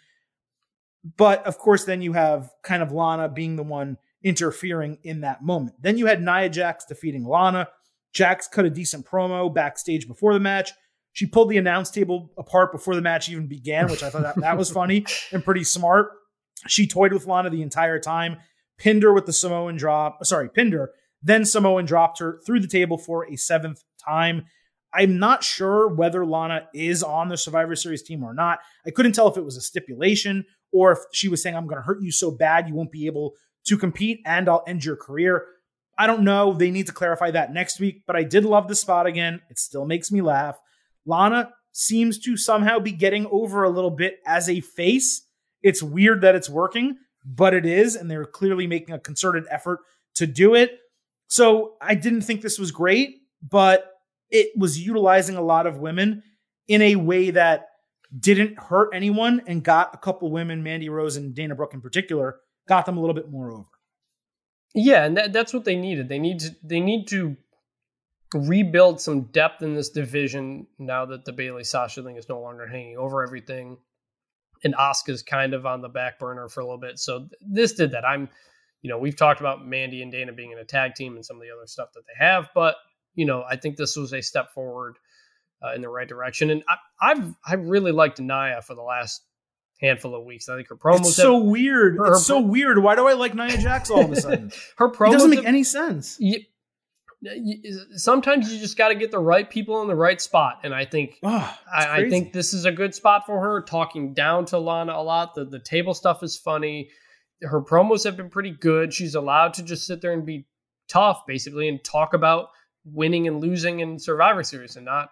[1.17, 5.43] But of course, then you have kind of Lana being the one interfering in that
[5.43, 5.75] moment.
[5.81, 7.67] Then you had Nia Jax defeating Lana.
[8.13, 10.71] Jax cut a decent promo backstage before the match.
[11.11, 14.41] She pulled the announce table apart before the match even began, which I thought that,
[14.41, 16.11] that was funny and pretty smart.
[16.67, 18.37] She toyed with Lana the entire time,
[18.77, 20.25] pinned her with the Samoan drop.
[20.25, 20.91] Sorry, pinned her.
[21.21, 24.45] Then Samoan dropped her through the table for a seventh time.
[24.93, 28.59] I'm not sure whether Lana is on the Survivor Series team or not.
[28.85, 31.79] I couldn't tell if it was a stipulation or if she was saying, I'm going
[31.79, 33.33] to hurt you so bad you won't be able
[33.65, 35.45] to compete and I'll end your career.
[35.97, 36.53] I don't know.
[36.53, 39.41] They need to clarify that next week, but I did love the spot again.
[39.49, 40.57] It still makes me laugh.
[41.05, 45.27] Lana seems to somehow be getting over a little bit as a face.
[45.61, 49.79] It's weird that it's working, but it is, and they're clearly making a concerted effort
[50.15, 50.79] to do it.
[51.27, 53.89] So I didn't think this was great, but
[54.29, 56.23] it was utilizing a lot of women
[56.67, 57.67] in a way that
[58.17, 62.37] didn't hurt anyone and got a couple women, Mandy Rose and Dana Brooke in particular,
[62.67, 63.65] got them a little bit more over.
[64.75, 66.09] Yeah, and that, that's what they needed.
[66.09, 67.37] They need to they need to
[68.33, 72.65] rebuild some depth in this division now that the Bayley Sasha thing is no longer
[72.65, 73.77] hanging over everything.
[74.63, 76.97] And Asuka's kind of on the back burner for a little bit.
[76.97, 78.05] So this did that.
[78.05, 78.29] I'm
[78.81, 81.37] you know, we've talked about Mandy and Dana being in a tag team and some
[81.37, 82.75] of the other stuff that they have, but
[83.15, 84.97] you know, I think this was a step forward
[85.63, 86.49] uh, in the right direction.
[86.49, 89.23] And I, I've I really liked Nia for the last
[89.83, 90.49] handful of weeks.
[90.49, 91.97] I think her promos it's so have, weird.
[91.97, 92.81] Her, it's so weird.
[92.81, 94.51] Why do I like Nia Jax all of a sudden?
[94.77, 96.17] her promos it doesn't make have, any sense.
[96.19, 96.39] You,
[97.95, 100.85] sometimes you just got to get the right people in the right spot, and I
[100.85, 103.61] think oh, I, I, think this is a good spot for her.
[103.61, 105.35] Talking down to Lana a lot.
[105.35, 106.89] The the table stuff is funny.
[107.41, 108.93] Her promos have been pretty good.
[108.93, 110.47] She's allowed to just sit there and be
[110.87, 112.49] tough, basically, and talk about
[112.85, 115.09] winning and losing in Survivor Series, and not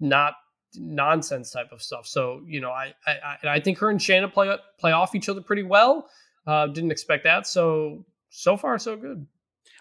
[0.00, 0.34] not
[0.76, 2.06] nonsense type of stuff.
[2.06, 5.40] So you know, I I, I think her and Shayna play play off each other
[5.40, 6.08] pretty well.
[6.46, 7.46] Uh, didn't expect that.
[7.46, 9.26] So so far so good.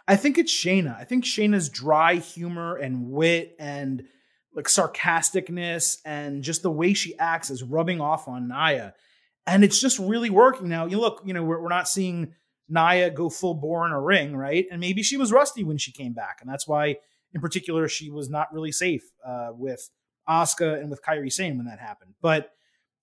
[0.08, 1.00] I think it's Shayna.
[1.00, 4.04] I think Shayna's dry humor and wit and
[4.54, 8.94] like sarcasticness and just the way she acts is rubbing off on Nia.
[9.48, 10.86] And it's just really working now.
[10.86, 12.34] You look, you know, we're, we're not seeing
[12.68, 14.66] Nia go full bore in a ring, right?
[14.72, 16.40] And maybe she was rusty when she came back.
[16.42, 16.98] And that's why,
[17.34, 19.90] in particular, she was not really safe uh, with
[20.28, 22.14] Asuka and with Kairi Sane when that happened.
[22.22, 22.52] But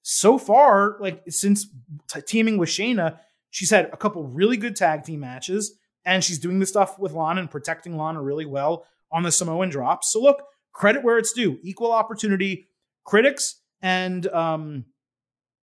[0.02, 1.66] so far, like since
[2.08, 3.18] t- teaming with Shayna,
[3.50, 7.12] she's had a couple really good tag team matches, and she's doing the stuff with
[7.12, 10.10] Lana and protecting Lana really well on the Samoan drops.
[10.12, 10.42] So look,
[10.72, 11.58] credit where it's due.
[11.62, 12.68] Equal opportunity.
[13.04, 14.84] Critics and um,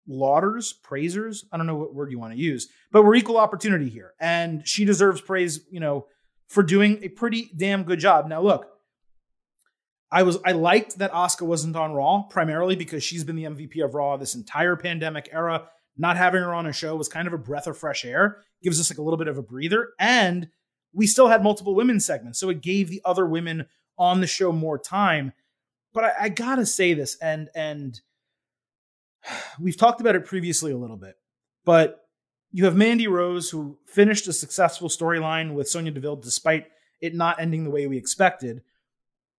[0.09, 1.45] lauders, praisers.
[1.53, 4.67] I don't know what word you want to use, but we're equal opportunity here, and
[4.67, 5.61] she deserves praise.
[5.71, 6.07] You know,
[6.49, 8.29] for doing a pretty damn good job.
[8.29, 8.67] Now look,
[10.13, 13.83] I was I liked that Asuka wasn't on Raw primarily because she's been the MVP
[13.83, 15.69] of Raw this entire pandemic era.
[15.97, 18.43] Not having her on a show was kind of a breath of fresh air.
[18.63, 20.49] Gives us like a little bit of a breather, and
[20.93, 23.67] we still had multiple women segments, so it gave the other women
[23.99, 25.33] on the show more time.
[25.95, 27.99] But I, I gotta say this, and and
[29.61, 31.15] we've talked about it previously a little bit,
[31.65, 32.01] but
[32.53, 36.67] you have Mandy Rose who finished a successful storyline with Sonya Deville despite
[37.01, 38.63] it not ending the way we expected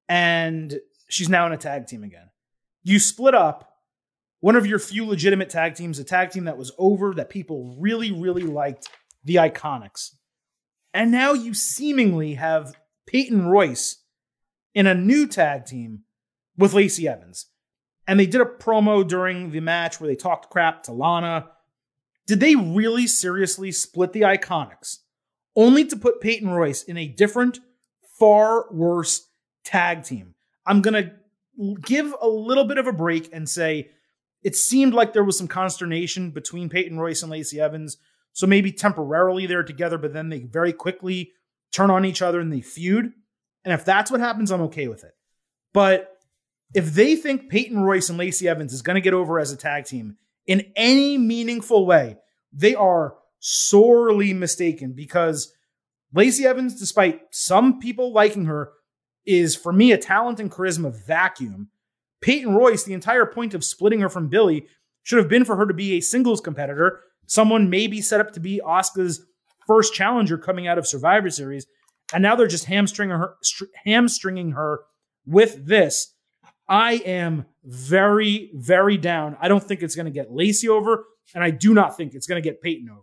[0.07, 0.79] and
[1.09, 2.29] she's now in a tag team again.
[2.83, 3.69] You split up
[4.39, 7.77] one of your few legitimate tag teams, a tag team that was over, that people
[7.79, 8.89] really, really liked,
[9.23, 10.15] the Iconics.
[10.93, 12.75] And now you seemingly have
[13.07, 14.03] Peyton Royce
[14.75, 16.01] in a new tag team
[16.57, 17.47] with Lacey Evans.
[18.05, 21.47] And they did a promo during the match where they talked crap to Lana.
[22.27, 24.97] Did they really seriously split the Iconics
[25.55, 27.59] only to put Peyton Royce in a different,
[28.19, 29.29] far worse
[29.63, 30.35] tag team.
[30.65, 31.11] I'm going to
[31.83, 33.89] give a little bit of a break and say
[34.43, 37.97] it seemed like there was some consternation between Peyton Royce and Lacey Evans.
[38.33, 41.31] So maybe temporarily they're together, but then they very quickly
[41.71, 43.11] turn on each other and they feud.
[43.63, 45.13] And if that's what happens, I'm okay with it.
[45.73, 46.17] But
[46.73, 49.57] if they think Peyton Royce and Lacey Evans is going to get over as a
[49.57, 52.17] tag team in any meaningful way,
[52.51, 55.53] they are sorely mistaken because
[56.13, 58.71] Lacey Evans, despite some people liking her,
[59.25, 61.69] is for me a talent and charisma vacuum.
[62.21, 64.67] Peyton Royce, the entire point of splitting her from Billie
[65.03, 68.39] should have been for her to be a singles competitor, someone maybe set up to
[68.39, 69.25] be Asuka's
[69.67, 71.67] first challenger coming out of Survivor Series,
[72.13, 73.35] and now they're just hamstringing her,
[73.85, 74.81] hamstringing her
[75.25, 76.13] with this.
[76.67, 79.37] I am very, very down.
[79.41, 81.05] I don't think it's going to get Lacey over,
[81.35, 83.01] and I do not think it's going to get Peyton over.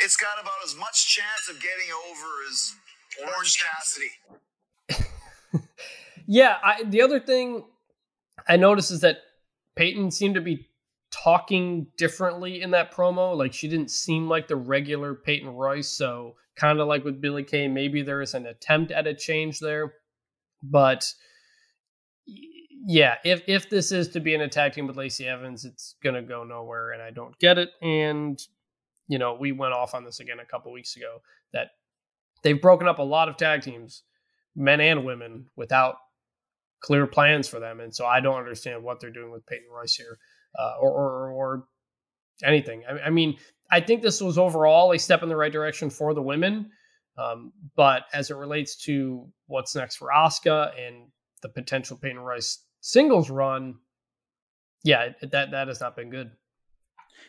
[0.00, 2.74] It's got about as much chance of getting over as
[3.20, 4.10] Orange Cassidy.
[6.32, 7.62] Yeah, I, the other thing
[8.48, 9.18] I noticed is that
[9.76, 10.66] Peyton seemed to be
[11.10, 13.36] talking differently in that promo.
[13.36, 15.90] Like she didn't seem like the regular Peyton Royce.
[15.90, 19.58] So kind of like with Billie Kay, maybe there is an attempt at a change
[19.58, 19.92] there.
[20.62, 21.04] But
[22.26, 26.22] yeah, if if this is to be an attack team with Lacey Evans, it's gonna
[26.22, 27.68] go nowhere, and I don't get it.
[27.82, 28.40] And
[29.06, 31.20] you know, we went off on this again a couple weeks ago
[31.52, 31.72] that
[32.42, 34.04] they've broken up a lot of tag teams,
[34.56, 35.96] men and women, without
[36.82, 39.94] clear plans for them, and so I don't understand what they're doing with Peyton Royce
[39.94, 40.18] here,
[40.58, 41.64] uh, or, or or
[42.44, 42.82] anything.
[42.88, 43.38] I, I mean,
[43.70, 46.70] I think this was overall a step in the right direction for the women.
[47.18, 51.08] Um, but as it relates to what's next for Asuka and
[51.42, 53.76] the potential Peyton Royce singles run,
[54.82, 56.30] yeah, that that has not been good.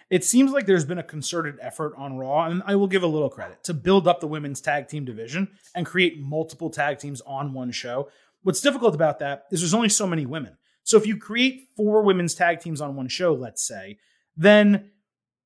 [0.10, 3.08] It seems like there's been a concerted effort on Raw, and I will give a
[3.08, 7.22] little credit to build up the women's tag team division and create multiple tag teams
[7.22, 8.10] on one show.
[8.43, 10.57] What's difficult about that is there's only so many women.
[10.83, 13.97] So if you create four women's tag teams on one show, let's say,
[14.35, 14.91] then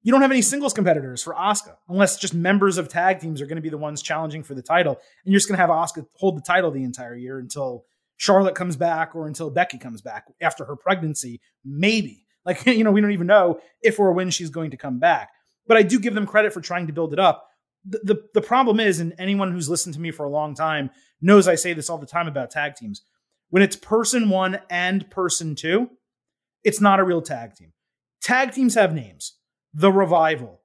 [0.01, 3.45] you don't have any singles competitors for Asuka, unless just members of tag teams are
[3.45, 4.93] going to be the ones challenging for the title,
[5.25, 7.85] and you're just going to have Asuka hold the title the entire year until
[8.17, 12.25] Charlotte comes back or until Becky comes back after her pregnancy, maybe.
[12.45, 15.29] Like, you know, we don't even know if or when she's going to come back.
[15.67, 17.47] But I do give them credit for trying to build it up.
[17.85, 20.89] The, the, problem is, and anyone who's listened to me for a long time
[21.21, 23.03] knows I say this all the time about tag teams.
[23.49, 25.89] When it's person one and person two,
[26.63, 27.71] it's not a real tag team.
[28.21, 29.37] Tag teams have names.
[29.73, 30.61] The Revival.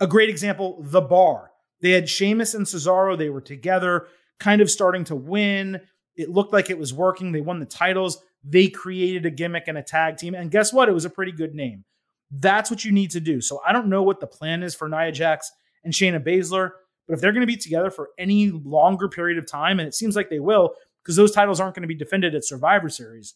[0.00, 1.50] A great example, The Bar.
[1.80, 3.18] They had Sheamus and Cesaro.
[3.18, 4.06] They were together,
[4.38, 5.80] kind of starting to win.
[6.16, 7.32] It looked like it was working.
[7.32, 8.22] They won the titles.
[8.44, 10.34] They created a gimmick and a tag team.
[10.34, 10.88] And guess what?
[10.88, 11.84] It was a pretty good name.
[12.30, 13.40] That's what you need to do.
[13.40, 15.50] So I don't know what the plan is for Nia Jax
[15.84, 16.70] and Shayna Baszler,
[17.06, 19.94] but if they're going to be together for any longer period of time, and it
[19.94, 23.34] seems like they will, because those titles aren't going to be defended at Survivor Series,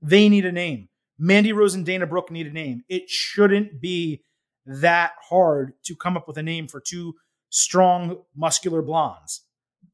[0.00, 0.88] they need a name.
[1.18, 2.82] Mandy Rose and Dana Brooke need a name.
[2.88, 4.22] It shouldn't be
[4.66, 7.14] that hard to come up with a name for two
[7.50, 9.42] strong, muscular blondes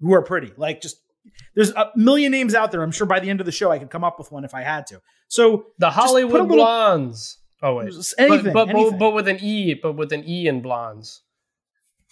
[0.00, 0.52] who are pretty.
[0.56, 0.98] Like, just
[1.54, 2.82] there's a million names out there.
[2.82, 4.54] I'm sure by the end of the show I could come up with one if
[4.54, 5.02] I had to.
[5.28, 7.38] So the Hollywood little, blondes.
[7.62, 8.90] Oh wait, anything but, but, anything.
[8.92, 11.22] but, but with an E, but with an E in blondes.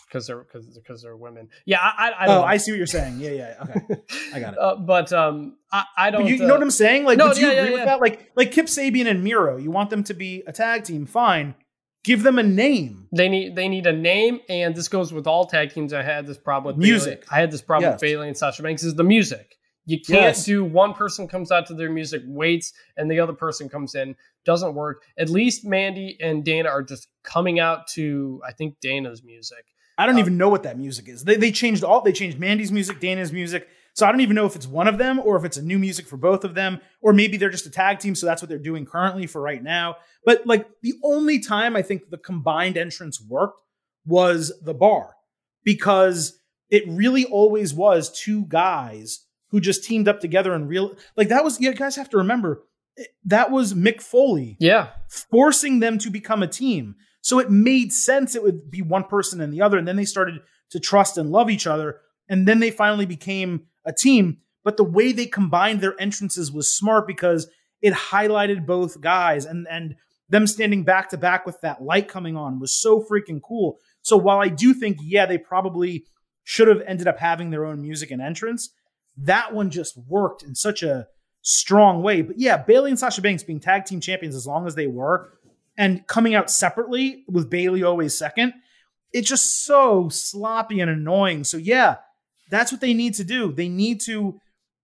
[0.06, 1.48] Because they're because because they're women.
[1.64, 2.36] Yeah, I, I don't.
[2.36, 2.46] Oh, know.
[2.46, 3.18] I see what you're saying.
[3.18, 3.54] Yeah, yeah.
[3.62, 4.02] Okay,
[4.34, 4.58] I got it.
[4.58, 6.22] Uh, but um, I, I don't.
[6.22, 7.04] But you, uh, you know what I'm saying?
[7.04, 7.84] Like, no, do you yeah, agree yeah, with yeah.
[7.86, 8.00] that?
[8.00, 9.56] Like, like Kip Sabian and Miro.
[9.56, 11.06] You want them to be a tag team?
[11.06, 11.56] Fine.
[12.04, 13.08] Give them a name.
[13.10, 15.92] They need they need a name, and this goes with all tag teams.
[15.92, 17.22] I had this problem with Music.
[17.22, 17.28] Bayley.
[17.32, 17.94] I had this problem Yes.
[17.94, 18.84] with Bayley and Sasha Banks.
[18.84, 19.56] Is the music?
[19.86, 20.44] You can't Yes.
[20.44, 24.16] do one person comes out to their music, waits, and the other person comes in.
[24.44, 25.02] Doesn't work.
[25.18, 29.64] At least Mandy and Dana are just coming out to I think Dana's music.
[29.98, 31.24] I don't Um, even know what that music is.
[31.24, 32.02] They, they changed all.
[32.02, 33.66] They changed Mandy's music, Dana's music.
[33.94, 35.78] So I don't even know if it's one of them or if it's a new
[35.78, 38.14] music for both of them, or maybe they're just a tag team.
[38.14, 39.96] So that's what they're doing currently for right now.
[40.24, 43.58] But like the only time I think the combined entrance worked
[44.04, 45.14] was the bar
[45.64, 46.38] because
[46.70, 51.44] it really always was two guys who just teamed up together and real like that
[51.44, 51.60] was.
[51.60, 52.62] You guys have to remember
[53.24, 56.96] that was Mick Foley Yeah, forcing them to become a team.
[57.26, 59.78] So it made sense it would be one person and the other.
[59.78, 61.98] And then they started to trust and love each other.
[62.28, 64.36] And then they finally became a team.
[64.62, 67.48] But the way they combined their entrances was smart because
[67.82, 69.96] it highlighted both guys and, and
[70.28, 73.80] them standing back to back with that light coming on was so freaking cool.
[74.02, 76.04] So while I do think, yeah, they probably
[76.44, 78.70] should have ended up having their own music and entrance,
[79.16, 81.08] that one just worked in such a
[81.42, 82.22] strong way.
[82.22, 85.32] But yeah, Bayley and Sasha Banks being tag team champions as long as they were,
[85.78, 88.54] and coming out separately with Bayley always second,
[89.12, 91.44] it's just so sloppy and annoying.
[91.44, 91.96] So yeah,
[92.50, 93.52] that's what they need to do.
[93.52, 94.40] They need to,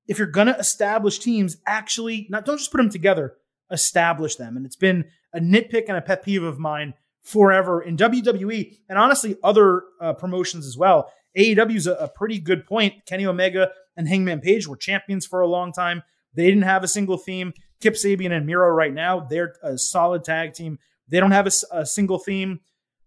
[0.06, 3.34] if you're gonna establish teams, actually not don't just put them together,
[3.70, 4.56] establish them.
[4.56, 8.98] And it's been a nitpick and a pet peeve of mine forever in WWE and
[8.98, 11.10] honestly other uh, promotions as well.
[11.36, 13.06] AEW is a, a pretty good point.
[13.06, 16.02] Kenny Omega and Hangman Page were champions for a long time.
[16.34, 17.52] They didn't have a single theme.
[17.82, 20.78] Kip Sabian and Miro right now, they're a solid tag team.
[21.08, 22.60] They don't have a single theme.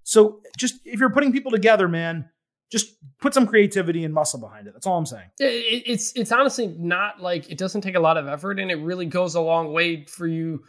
[0.03, 2.29] So just if you're putting people together, man,
[2.71, 4.73] just put some creativity and muscle behind it.
[4.73, 5.29] That's all I'm saying.
[5.39, 8.75] It- it's it's honestly not like it doesn't take a lot of effort, and it
[8.75, 10.63] really goes a long way for you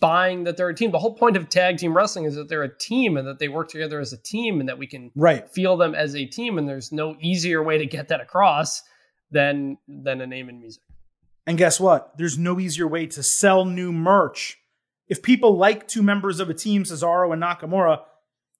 [0.00, 0.92] buying that they're a team.
[0.92, 3.48] The whole point of tag team wrestling is that they're a team and that they
[3.48, 5.46] work together as a team, and that we can Right.
[5.50, 6.56] feel them as a team.
[6.56, 8.82] And there's no easier way to get that across
[9.30, 10.82] than than a name and music.
[11.46, 12.16] And guess what?
[12.16, 14.58] There's no easier way to sell new merch.
[15.08, 18.00] If people like two members of a team, Cesaro and Nakamura,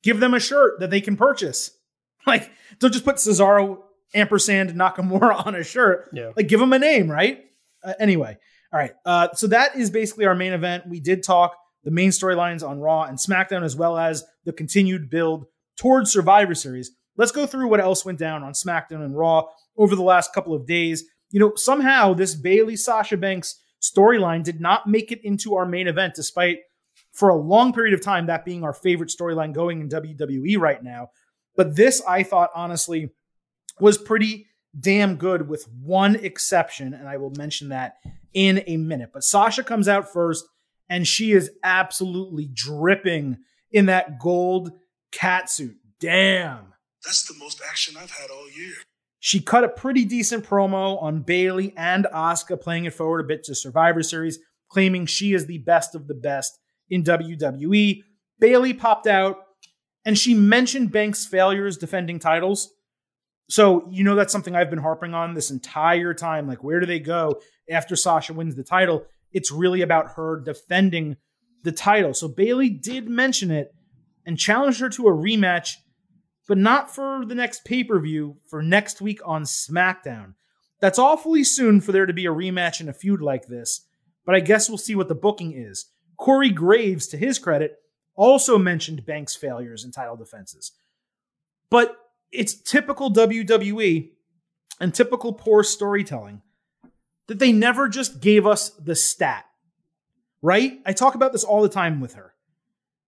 [0.03, 1.71] give them a shirt that they can purchase.
[2.27, 3.83] Like, don't just put Cesaro
[4.15, 6.09] ampersand Nakamura on a shirt.
[6.15, 6.31] Yeah.
[6.35, 7.45] Like, give them a name, right?
[7.85, 8.39] Uh, anyway,
[8.73, 8.93] all right.
[9.05, 10.89] Uh, so that is basically our main event.
[10.89, 15.11] We did talk the main storylines on Raw and SmackDown, as well as the continued
[15.11, 15.45] build
[15.77, 16.93] towards Survivor Series.
[17.17, 19.45] Let's go through what else went down on SmackDown and Raw
[19.77, 21.05] over the last couple of days.
[21.35, 25.89] You know, somehow this Bayley Sasha Banks storyline did not make it into our main
[25.89, 26.61] event, despite
[27.13, 30.81] for a long period of time that being our favorite storyline going in WWE right
[30.81, 31.09] now.
[31.57, 33.11] But this, I thought, honestly,
[33.81, 34.47] was pretty
[34.79, 37.97] damn good with one exception, and I will mention that
[38.33, 39.11] in a minute.
[39.13, 40.45] But Sasha comes out first,
[40.89, 43.39] and she is absolutely dripping
[43.73, 44.71] in that gold
[45.11, 45.79] cat suit.
[45.99, 46.75] Damn.
[47.05, 48.75] That's the most action I've had all year.
[49.27, 53.43] She cut a pretty decent promo on Bayley and Asuka, playing it forward a bit
[53.45, 56.53] to Survivor Series, claiming she is the best of the best
[56.91, 58.03] in WWE.
[58.39, 59.39] Bayley popped out
[60.05, 62.69] and she mentioned Banks' failures defending titles.
[63.49, 66.47] So, you know, that's something I've been harping on this entire time.
[66.47, 69.07] Like, where do they go after Sasha wins the title?
[69.33, 71.17] It's really about her defending
[71.63, 72.13] the title.
[72.13, 73.73] So, Bayley did mention it
[74.27, 75.77] and challenged her to a rematch
[76.47, 80.35] but not for the next pay per view for next week on SmackDown.
[80.81, 83.87] That's awfully soon for there to be a rematch in a feud like this,
[84.27, 85.87] but I guess we'll see what the booking is.
[86.17, 87.79] Corey Graves, to his credit,
[88.15, 90.73] also mentioned Banks' failures in title defenses.
[91.71, 91.97] But
[92.31, 94.11] it's typical WWE
[94.81, 96.43] and typical poor storytelling
[97.27, 99.47] that they never just gave us the stat,
[100.43, 100.81] right?
[100.85, 102.35] I talk about this all the time with her.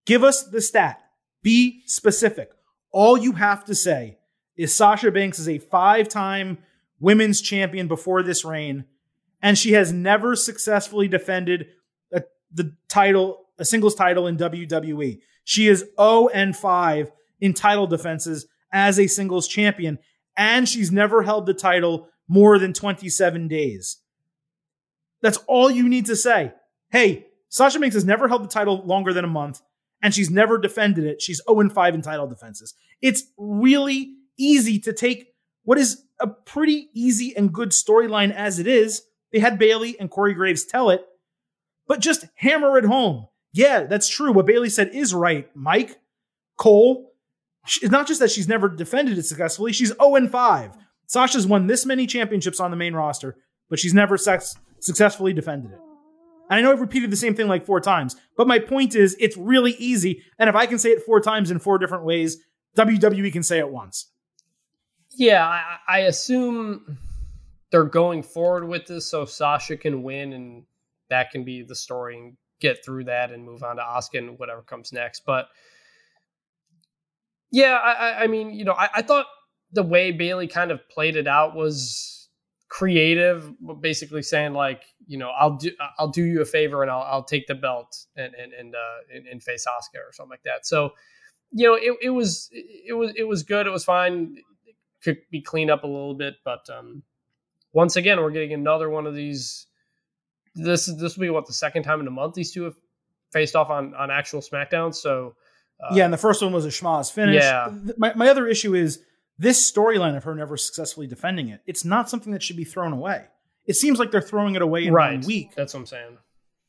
[0.06, 1.02] Give us the stat.
[1.42, 2.50] Be specific.
[2.92, 4.18] All you have to say
[4.56, 6.58] is Sasha Banks is a five time
[6.98, 8.84] women's champion before this reign,
[9.42, 11.66] and she has never successfully defended
[12.12, 12.22] a,
[12.52, 15.20] the title, a singles title in WWE.
[15.44, 19.98] She is 0 and 5 in title defenses as a singles champion,
[20.36, 23.98] and she's never held the title more than 27 days.
[25.22, 26.52] That's all you need to say.
[26.90, 29.62] Hey, Sasha Banks has never held the title longer than a month
[30.02, 31.22] and she's never defended it.
[31.22, 32.74] She's 0 5 in title defenses.
[33.00, 35.28] It's really easy to take
[35.64, 39.02] what is a pretty easy and good storyline as it is.
[39.32, 41.04] They had Bayley and Corey Graves tell it,
[41.86, 43.26] but just hammer it home.
[43.52, 44.32] Yeah, that's true.
[44.32, 45.98] What Bayley said is right, Mike.
[46.58, 47.12] Cole,
[47.64, 50.72] it's not just that she's never defended it successfully, she's 0 5.
[51.06, 53.36] Sasha's won this many championships on the main roster,
[53.68, 55.78] but she's never sex- successfully defended it.
[56.48, 59.16] And I know I've repeated the same thing like four times, but my point is
[59.18, 60.22] it's really easy.
[60.38, 62.38] And if I can say it four times in four different ways,
[62.76, 64.12] WWE can say it once.
[65.16, 66.98] Yeah, I, I assume
[67.70, 70.64] they're going forward with this so Sasha can win and
[71.08, 74.38] that can be the story and get through that and move on to Asuka and
[74.38, 75.22] whatever comes next.
[75.26, 75.48] But
[77.50, 79.26] yeah, I, I mean, you know, I, I thought
[79.72, 82.15] the way Bayley kind of played it out was
[82.76, 83.50] creative,
[83.80, 87.24] basically saying like, you know, I'll do I'll do you a favor and I'll I'll
[87.24, 90.66] take the belt and and and uh, and, and face Asuka or something like that.
[90.66, 90.90] So,
[91.52, 93.66] you know, it, it was it was it was good.
[93.66, 94.36] It was fine.
[94.66, 97.02] It could be cleaned up a little bit, but um,
[97.72, 99.68] once again, we're getting another one of these.
[100.54, 102.76] This is this will be what the second time in a month these two have
[103.32, 104.94] faced off on on actual SmackDown.
[104.94, 105.34] So.
[105.78, 107.42] Uh, yeah, and the first one was a schmoz finish.
[107.42, 107.70] Yeah.
[107.98, 109.00] My, my other issue is
[109.38, 112.92] this storyline of her never successfully defending it, it's not something that should be thrown
[112.92, 113.24] away.
[113.66, 115.18] It seems like they're throwing it away in right.
[115.18, 115.54] one week.
[115.54, 116.18] That's what I'm saying.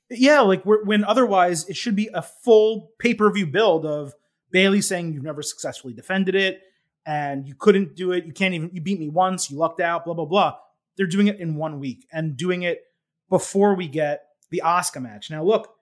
[0.10, 4.14] Yeah, like when otherwise it should be a full pay per view build of
[4.52, 6.62] Bayley saying you've never successfully defended it
[7.06, 8.26] and you couldn't do it.
[8.26, 10.56] You can't even, you beat me once, you lucked out, blah, blah, blah.
[10.96, 12.84] They're doing it in one week and doing it
[13.30, 15.30] before we get the Asuka match.
[15.30, 15.76] Now, look,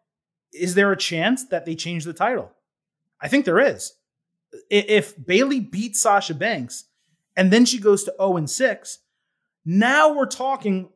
[0.51, 2.51] is there a chance that they change the title?
[3.21, 3.93] I think there is
[4.69, 6.85] if Bayley beats Sasha Banks
[7.35, 8.99] and then she goes to 0 and 6,
[9.65, 10.89] now we're talking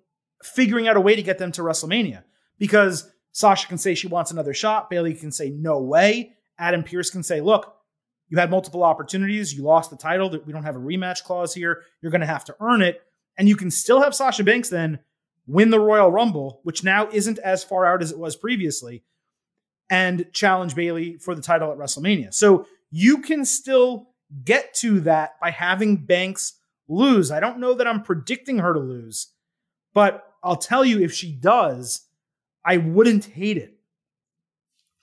[0.43, 2.23] figuring out a way to get them to WrestleMania
[2.57, 4.89] because Sasha can say she wants another shot.
[4.89, 6.33] Bayley can say no way.
[6.57, 7.75] Adam Pearce can say, look,
[8.29, 9.53] you had multiple opportunities.
[9.53, 10.29] You lost the title.
[10.45, 11.83] We don't have a rematch clause here.
[12.01, 13.01] You're going to have to earn it.
[13.37, 14.99] And you can still have Sasha Banks then
[15.47, 19.03] win the Royal Rumble, which now isn't as far out as it was previously,
[19.89, 22.33] and challenge Bayley for the title at WrestleMania.
[22.33, 24.09] So you can still
[24.43, 26.53] get to that by having Banks
[26.87, 27.31] lose.
[27.31, 29.27] I don't know that I'm predicting her to lose,
[29.93, 32.07] but I'll tell you if she does,
[32.65, 33.77] I wouldn't hate it.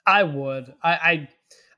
[0.06, 0.74] I would.
[0.82, 1.28] I I,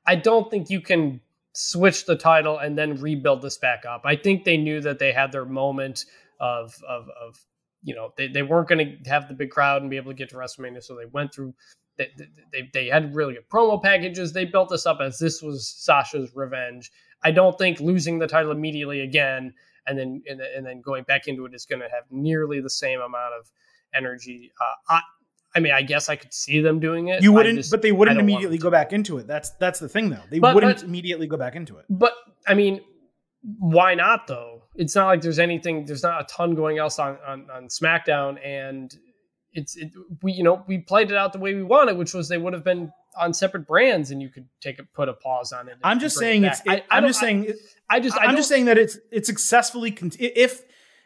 [0.05, 1.21] I don't think you can
[1.53, 4.01] switch the title and then rebuild this back up.
[4.05, 6.05] I think they knew that they had their moment
[6.39, 7.39] of of of
[7.81, 10.17] you know they, they weren't going to have the big crowd and be able to
[10.17, 11.53] get to WrestleMania, so they went through
[11.99, 12.09] they,
[12.51, 14.33] they, they had really good promo packages.
[14.33, 16.91] They built this up as this was Sasha's revenge.
[17.23, 19.53] I don't think losing the title immediately again
[19.85, 22.69] and then and, and then going back into it is going to have nearly the
[22.69, 23.51] same amount of
[23.93, 24.51] energy.
[24.59, 25.01] Uh, I,
[25.55, 27.21] I mean, I guess I could see them doing it.
[27.23, 29.27] You wouldn't, just- but they wouldn't immediately go back into it.
[29.27, 30.21] That's that's the thing, though.
[30.29, 31.85] They But- wouldn't but- immediately go back into it.
[31.89, 32.13] But
[32.47, 32.81] I mean,
[33.57, 34.63] why not though?
[34.75, 35.85] It's not like there's anything.
[35.85, 38.95] There's not a ton going else on on, on SmackDown, and
[39.53, 39.91] it's it,
[40.21, 42.53] we you know we played it out the way we wanted, which was they would
[42.53, 45.77] have been on separate brands, and you could take a put a pause on it.
[45.83, 46.79] I'm just bring it saying it's.
[46.81, 47.53] It, I I'm just saying.
[47.89, 50.61] I, I just I I'm just saying that it's it's successfully con- if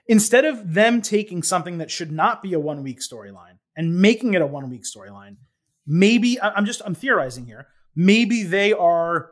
[0.08, 4.34] instead of them taking something that should not be a one week storyline and making
[4.34, 5.38] it a one week storyline,
[5.86, 7.68] maybe I'm just I'm theorizing here.
[7.96, 9.32] Maybe they are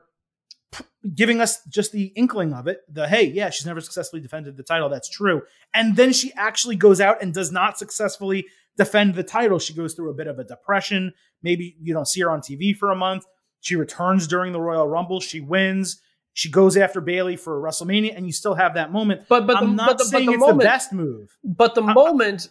[0.71, 2.81] p- giving us just the inkling of it.
[2.87, 4.87] The hey, yeah, she's never successfully defended the title.
[4.89, 5.43] That's true.
[5.73, 8.45] And then she actually goes out and does not successfully
[8.77, 9.59] defend the title.
[9.59, 11.13] She goes through a bit of a depression.
[11.43, 13.25] Maybe you don't see her on TV for a month.
[13.61, 15.19] She returns during the Royal Rumble.
[15.19, 16.01] She wins.
[16.33, 19.23] She goes after Bayley for WrestleMania, and you still have that moment.
[19.27, 21.37] But but I'm the, not but the, saying the it's moment the best move.
[21.43, 22.49] But the moment,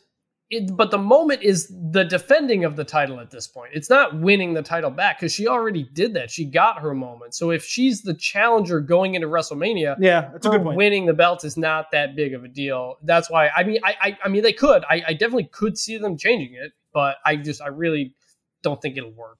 [0.51, 3.71] it, but the moment is the defending of the title at this point.
[3.73, 6.31] It's not winning the title back because she already did that.
[6.31, 7.35] She got her moment.
[7.35, 10.77] So if she's the challenger going into WrestleMania, Yeah, that's a good point.
[10.77, 12.97] winning the belt is not that big of a deal.
[13.05, 14.83] That's why I mean, I I, I mean they could.
[14.91, 18.15] I, I definitely could see them changing it, but I just I really
[18.63, 19.39] don't think it'll work.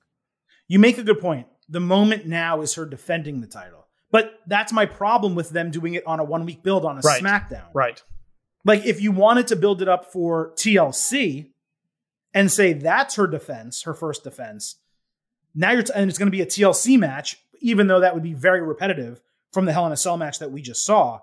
[0.69, 1.47] You make a good point.
[1.69, 3.87] The moment now is her defending the title.
[4.13, 7.01] But that's my problem with them doing it on a one week build on a
[7.01, 7.23] Right.
[7.23, 7.67] SmackDown.
[7.75, 8.03] Right.
[8.65, 11.51] Like if you wanted to build it up for TLC
[12.35, 14.77] and say that's her defense, her first defense,
[15.55, 18.23] now you're t- and it's going to be a TLC match, even though that would
[18.23, 19.21] be very repetitive
[19.53, 21.21] from the Hell in a Cell match that we just saw.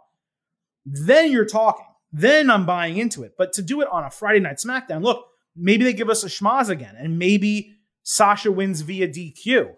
[0.86, 1.86] Then you're talking.
[2.12, 3.36] Then I'm buying into it.
[3.38, 6.28] But to do it on a Friday night SmackDown, look, maybe they give us a
[6.28, 9.76] schmoz again, and maybe Sasha wins via DQ.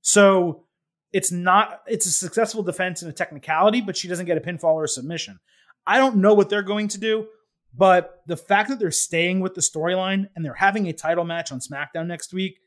[0.00, 0.64] So
[1.12, 4.74] it's not it's a successful defense in a technicality, but she doesn't get a pinfall
[4.74, 5.40] or a submission.
[5.86, 7.28] I don't know what they're going to do,
[7.74, 11.52] but the fact that they're staying with the storyline and they're having a title match
[11.52, 12.58] on SmackDown next week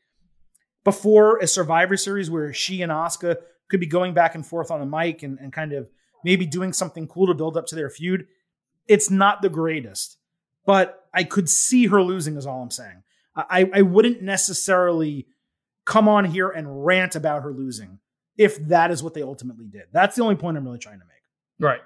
[0.84, 3.36] before a Survivor Series where she and Asuka
[3.68, 5.88] could be going back and forth on the mic and, and kind of
[6.24, 8.26] maybe doing something cool to build up to their feud,
[8.88, 10.16] it's not the greatest.
[10.66, 13.02] But I could see her losing, is all I'm saying.
[13.36, 15.26] I, I wouldn't necessarily
[15.86, 17.98] come on here and rant about her losing
[18.36, 19.84] if that is what they ultimately did.
[19.92, 21.22] That's the only point I'm really trying to make.
[21.58, 21.80] Right.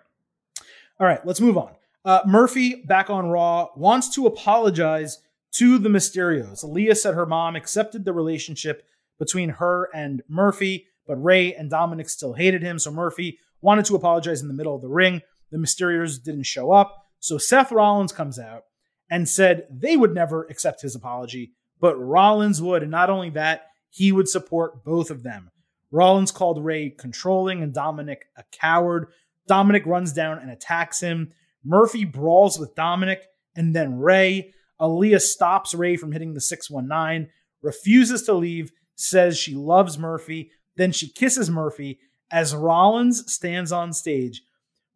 [1.01, 1.73] All right, let's move on.
[2.05, 5.19] Uh, Murphy, back on Raw, wants to apologize
[5.57, 6.65] to the Mysterios.
[6.65, 8.85] Aaliyah said her mom accepted the relationship
[9.19, 12.79] between her and Murphy, but Rey and Dominic still hated him.
[12.79, 15.23] So Murphy wanted to apologize in the middle of the ring.
[15.51, 17.07] The Mysterios didn't show up.
[17.21, 18.65] So Seth Rollins comes out
[19.11, 22.83] and said they would never accept his apology, but Rollins would.
[22.83, 25.51] And not only that, he would support both of them.
[25.91, 29.09] Rollins called Rey controlling and Dominic a coward.
[29.47, 31.33] Dominic runs down and attacks him.
[31.65, 33.27] Murphy brawls with Dominic
[33.57, 34.53] and then Rey.
[34.81, 37.31] Aaliyah stops Rey from hitting the 619,
[37.63, 40.51] refuses to leave, says she loves Murphy.
[40.77, 44.43] Then she kisses Murphy as Rollins stands on stage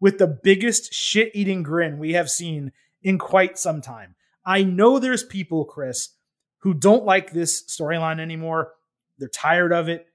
[0.00, 2.72] with the biggest shit eating grin we have seen
[3.02, 4.14] in quite some time.
[4.44, 6.10] I know there's people, Chris,
[6.58, 8.72] who don't like this storyline anymore.
[9.18, 10.06] They're tired of it.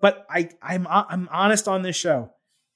[0.00, 2.30] But I, I'm, I'm honest on this show.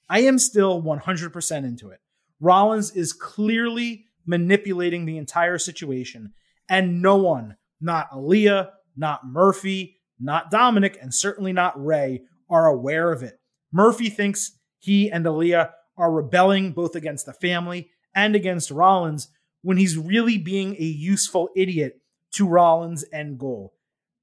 [0.08, 2.00] I am still 100% into it.
[2.40, 6.32] Rollins is clearly manipulating the entire situation,
[6.68, 13.12] and no one, not Aaliyah, not Murphy, not Dominic, and certainly not Rey, are aware
[13.12, 13.38] of it.
[13.72, 19.28] Murphy thinks he and Aaliyah are rebelling both against the family and against Rollins
[19.62, 22.00] when he's really being a useful idiot
[22.32, 23.74] to Rollins' end goal.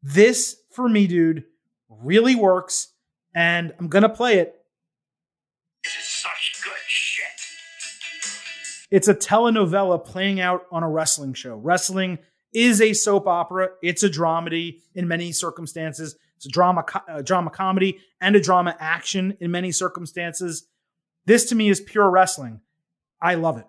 [0.01, 1.43] This, for me, dude,
[1.89, 2.93] really works,
[3.35, 4.55] and I'm going to play it
[8.93, 11.55] It's a telenovela playing out on a wrestling show.
[11.55, 12.19] Wrestling
[12.53, 13.69] is a soap opera.
[13.81, 16.15] It's a dramedy in many circumstances.
[16.35, 20.67] It's a drama, a uh, drama comedy and a drama action in many circumstances.
[21.25, 22.61] This to me is pure wrestling.
[23.19, 23.65] I love it.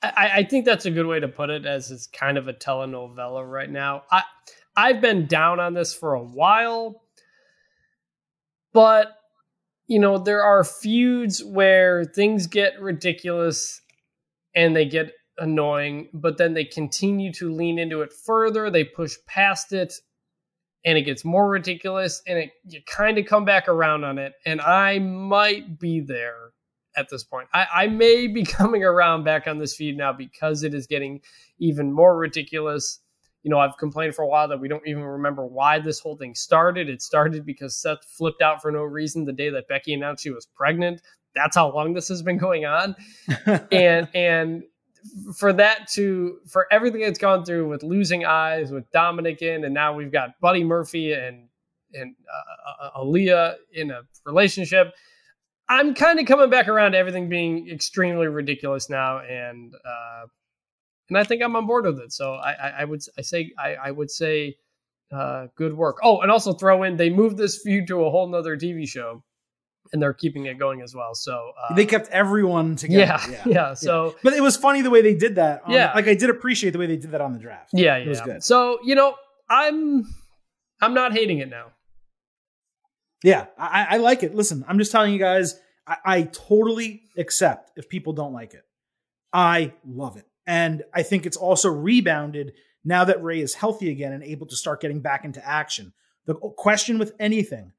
[0.00, 2.52] I, I think that's a good way to put it, as it's kind of a
[2.52, 4.04] telenovela right now.
[4.12, 4.22] I
[4.76, 7.02] I've been down on this for a while,
[8.72, 9.08] but
[9.88, 13.79] you know there are feuds where things get ridiculous
[14.54, 18.70] and they get annoying, but then they continue to lean into it further.
[18.70, 19.94] They push past it,
[20.84, 24.34] and it gets more ridiculous, and it you kind of come back around on it.
[24.44, 26.52] And I might be there
[26.96, 27.48] at this point.
[27.52, 31.20] I, I may be coming around back on this feed now because it is getting
[31.58, 33.00] even more ridiculous.
[33.42, 36.16] You know, I've complained for a while that we don't even remember why this whole
[36.16, 36.88] thing started.
[36.88, 40.30] It started because Seth flipped out for no reason the day that Becky announced she
[40.30, 41.00] was pregnant.
[41.34, 42.96] That's how long this has been going on.
[43.72, 44.62] and and
[45.36, 49.74] for that to for everything that's gone through with losing eyes with Dominic in, and
[49.74, 51.48] now we've got Buddy Murphy and
[51.94, 54.92] and uh, uh Aaliyah in a relationship.
[55.68, 60.26] I'm kind of coming back around to everything being extremely ridiculous now, and uh,
[61.10, 62.12] and I think I'm on board with it.
[62.12, 64.56] So I, I, I would I say I, I would say
[65.12, 65.98] uh, good work.
[66.02, 69.22] Oh, and also throw in they moved this feud to a whole nother TV show,
[69.92, 71.14] and they're keeping it going as well.
[71.14, 73.02] So uh, they kept everyone together.
[73.02, 73.42] Yeah, yeah.
[73.46, 73.74] yeah.
[73.74, 75.62] So, but it was funny the way they did that.
[75.68, 77.70] Yeah, like I did appreciate the way they did that on the draft.
[77.72, 78.04] Yeah, yeah.
[78.04, 78.44] it was good.
[78.44, 79.16] So you know,
[79.48, 80.06] I'm
[80.80, 81.66] I'm not hating it now.
[83.22, 84.34] Yeah, I, I like it.
[84.34, 88.62] Listen, I'm just telling you guys, I, I totally accept if people don't like it.
[89.32, 90.24] I love it.
[90.50, 92.54] And I think it's also rebounded
[92.84, 95.92] now that Rey is healthy again and able to start getting back into action.
[96.26, 97.70] The question with anything,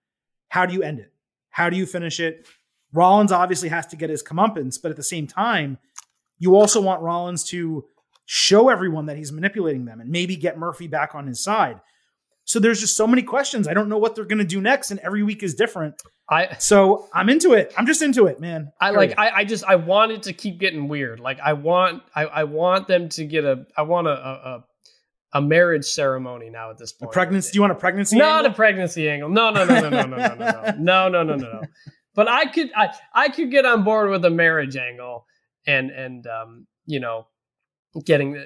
[0.47, 1.11] how do you end it?
[1.49, 2.47] How do you finish it?
[2.93, 5.79] Rollins obviously has to get his comeuppance, but at the same time,
[6.39, 7.83] you also want Rollins to
[8.25, 11.81] show everyone that he's manipulating them and maybe get Murphy back on his side.
[12.45, 13.67] So there's just so many questions.
[13.67, 16.01] I don't know what they're going to do next, and every week is different.
[16.29, 17.73] I so I'm into it.
[17.77, 18.71] I'm just into it, man.
[18.79, 19.17] I like.
[19.17, 21.19] I, I just I want it to keep getting weird.
[21.19, 24.63] Like I want I, I want them to get a I want a a,
[25.33, 27.11] a marriage ceremony now at this point.
[27.11, 27.51] A pregnancy?
[27.51, 28.17] Do you want a pregnancy?
[28.17, 28.51] Not angle?
[28.51, 29.29] a pregnancy angle.
[29.29, 30.35] No, no, no, no, no, no, no, no,
[30.79, 31.61] no, no, no, no, no.
[32.15, 35.25] But I could I I could get on board with a marriage angle
[35.67, 37.27] and and um you know
[38.05, 38.41] getting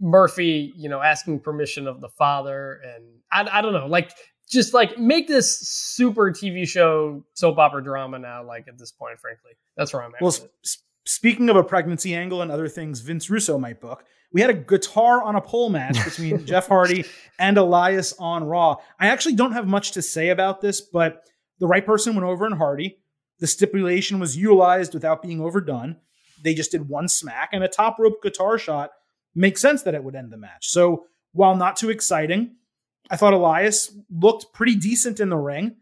[0.00, 3.04] Murphy you know asking permission of the father and
[3.34, 4.12] I I don't know like
[4.48, 8.44] just like make this super TV show soap opera drama now.
[8.44, 10.22] Like at this point, frankly, that's where I'm at.
[10.22, 14.04] Well, sp- speaking of a pregnancy angle and other things, Vince Russo might book.
[14.32, 17.04] We had a guitar on a pole match between Jeff Hardy
[17.38, 18.76] and Elias on Raw.
[18.98, 21.24] I actually don't have much to say about this, but
[21.58, 22.98] the right person went over in Hardy.
[23.38, 25.96] The stipulation was utilized without being overdone.
[26.42, 28.90] They just did one smack and a top rope guitar shot.
[29.34, 30.68] Makes sense that it would end the match.
[30.68, 32.56] So while not too exciting,
[33.10, 35.76] I thought Elias looked pretty decent in the ring.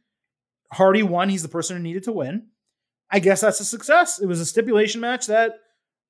[0.72, 1.28] Hardy won.
[1.28, 2.48] He's the person who needed to win.
[3.10, 4.20] I guess that's a success.
[4.20, 5.60] It was a stipulation match that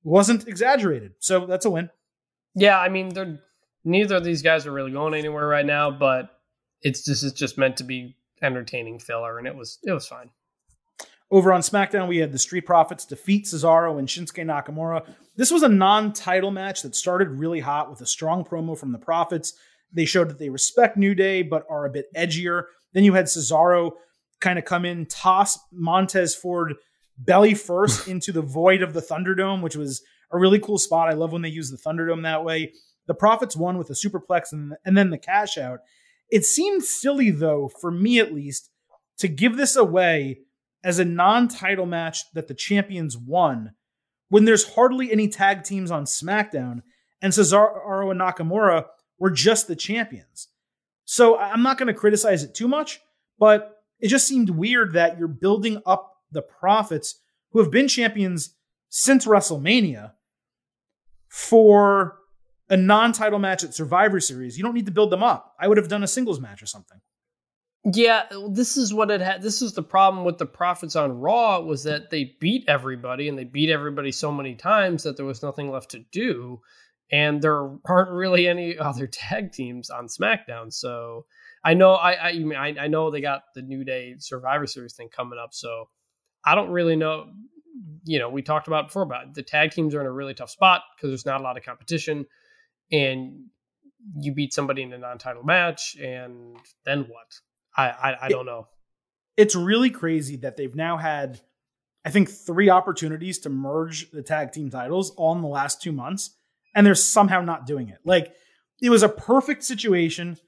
[0.04, 1.14] wasn't exaggerated.
[1.18, 1.90] So that's a win.
[2.54, 3.40] Yeah, I mean, they're
[3.84, 6.30] neither of these guys are really going anywhere right now, but
[6.82, 10.30] it's just it's just meant to be entertaining filler, and it was it was fine.
[11.30, 15.08] Over on SmackDown, we had the Street Profits defeat Cesaro and Shinsuke Nakamura.
[15.34, 18.98] This was a non-title match that started really hot with a strong promo from the
[18.98, 19.54] Profits.
[19.92, 22.64] They showed that they respect New Day, but are a bit edgier.
[22.92, 23.92] Then you had Cesaro
[24.40, 26.74] kind of come in, toss Montez Ford
[27.18, 31.08] belly first into the void of the Thunderdome, which was a really cool spot.
[31.08, 32.72] I love when they use the Thunderdome that way.
[33.06, 35.80] The Profits won with a superplex and, and then the cash out.
[36.30, 38.70] It seemed silly, though, for me at least,
[39.18, 40.38] to give this away
[40.82, 43.72] as a non title match that the champions won
[44.28, 46.80] when there's hardly any tag teams on SmackDown
[47.20, 48.86] and Cesaro and Nakamura
[49.22, 50.48] were just the champions.
[51.04, 52.98] So I'm not going to criticize it too much,
[53.38, 57.20] but it just seemed weird that you're building up the Profits
[57.52, 58.56] who have been champions
[58.88, 60.14] since WrestleMania
[61.28, 62.16] for
[62.68, 64.58] a non-title match at Survivor Series.
[64.58, 65.54] You don't need to build them up.
[65.60, 66.98] I would have done a singles match or something.
[67.84, 69.40] Yeah, this is what it had.
[69.40, 73.38] This is the problem with the Profits on Raw was that they beat everybody and
[73.38, 76.60] they beat everybody so many times that there was nothing left to do,
[77.12, 80.72] and there aren't really any other tag teams on SmackDown.
[80.72, 81.26] So
[81.64, 85.38] I know I I I know they got the New Day Survivor Series thing coming
[85.38, 85.52] up.
[85.52, 85.88] So
[86.44, 87.30] I don't really know.
[88.04, 90.50] You know, we talked about before about the tag teams are in a really tough
[90.50, 92.26] spot because there's not a lot of competition,
[92.90, 93.46] and
[94.16, 97.40] you beat somebody in a non-title match, and then what?
[97.76, 98.68] I, I, I don't know.
[99.36, 101.40] It's really crazy that they've now had,
[102.04, 105.92] I think, three opportunities to merge the tag team titles all in the last two
[105.92, 106.36] months,
[106.74, 107.98] and they're somehow not doing it.
[108.04, 108.32] Like
[108.80, 110.38] it was a perfect situation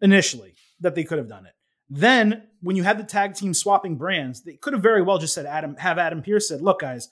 [0.00, 1.52] initially that they could have done it.
[1.88, 5.34] Then when you had the tag team swapping brands, they could have very well just
[5.34, 7.08] said Adam have Adam Pearce said, "Look, guys,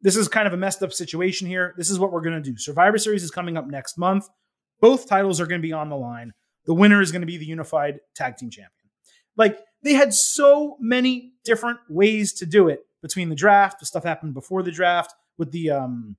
[0.00, 1.74] this is kind of a messed up situation here.
[1.76, 2.56] This is what we're going to do.
[2.56, 4.28] Survivor Series is coming up next month.
[4.80, 6.32] Both titles are going to be on the line.
[6.66, 8.72] The winner is going to be the unified tag team champion."
[9.36, 14.04] Like they had so many different ways to do it between the draft, the stuff
[14.04, 16.16] happened before the draft with the um,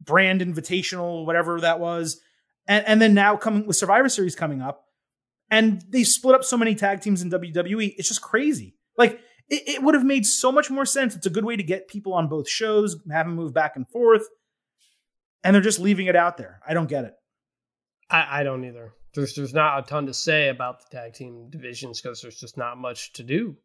[0.00, 2.20] brand invitational, whatever that was,
[2.66, 4.84] and, and then now coming with Survivor Series coming up,
[5.50, 7.94] and they split up so many tag teams in WWE.
[7.96, 8.76] It's just crazy.
[8.96, 11.14] Like it, it would have made so much more sense.
[11.16, 13.88] It's a good way to get people on both shows, have them move back and
[13.88, 14.26] forth,
[15.44, 16.60] and they're just leaving it out there.
[16.66, 17.14] I don't get it.
[18.10, 21.48] I, I don't either there's there's not a ton to say about the tag team
[21.50, 23.56] divisions because there's just not much to do.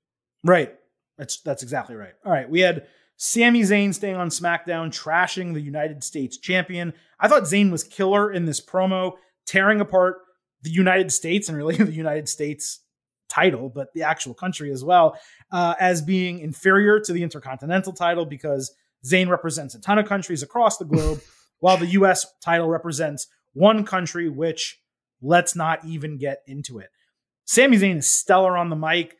[0.43, 0.73] Right.
[1.17, 2.13] That's that's exactly right.
[2.25, 2.49] All right.
[2.49, 2.87] We had
[3.17, 6.93] Sami Zayn staying on SmackDown, trashing the United States champion.
[7.19, 9.13] I thought Zayn was killer in this promo,
[9.45, 10.17] tearing apart
[10.61, 12.81] the United States and really the United States
[13.29, 15.17] title, but the actual country as well,
[15.51, 18.75] uh, as being inferior to the Intercontinental title because
[19.05, 21.21] Zayn represents a ton of countries across the globe,
[21.59, 24.79] while the US title represents one country, which
[25.21, 26.89] let's not even get into it.
[27.45, 29.15] Sami Zayn is stellar on the mic.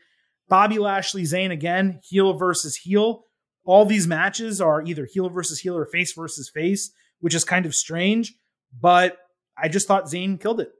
[0.49, 3.25] Bobby Lashley, Zayn again, heel versus heel.
[3.65, 7.65] All these matches are either heel versus heel or face versus face, which is kind
[7.65, 8.33] of strange,
[8.79, 9.17] but
[9.57, 10.71] I just thought Zayn killed it.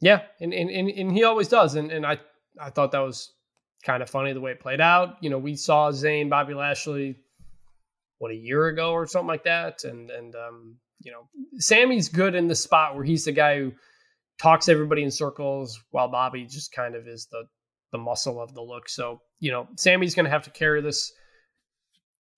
[0.00, 1.74] Yeah, and and, and, and he always does.
[1.74, 2.18] And and I
[2.60, 3.32] I thought that was
[3.84, 5.16] kind of funny the way it played out.
[5.20, 7.16] You know, we saw Zayn, Bobby Lashley,
[8.18, 11.28] what a year ago or something like that, and and um, you know,
[11.58, 13.72] Sami's good in the spot where he's the guy who
[14.40, 17.44] talks everybody in circles, while Bobby just kind of is the
[17.92, 18.88] the muscle of the look.
[18.88, 21.12] So you know, Sami's going to have to carry this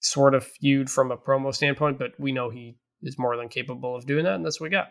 [0.00, 3.94] sort of feud from a promo standpoint, but we know he is more than capable
[3.94, 4.88] of doing that, and that's what we got.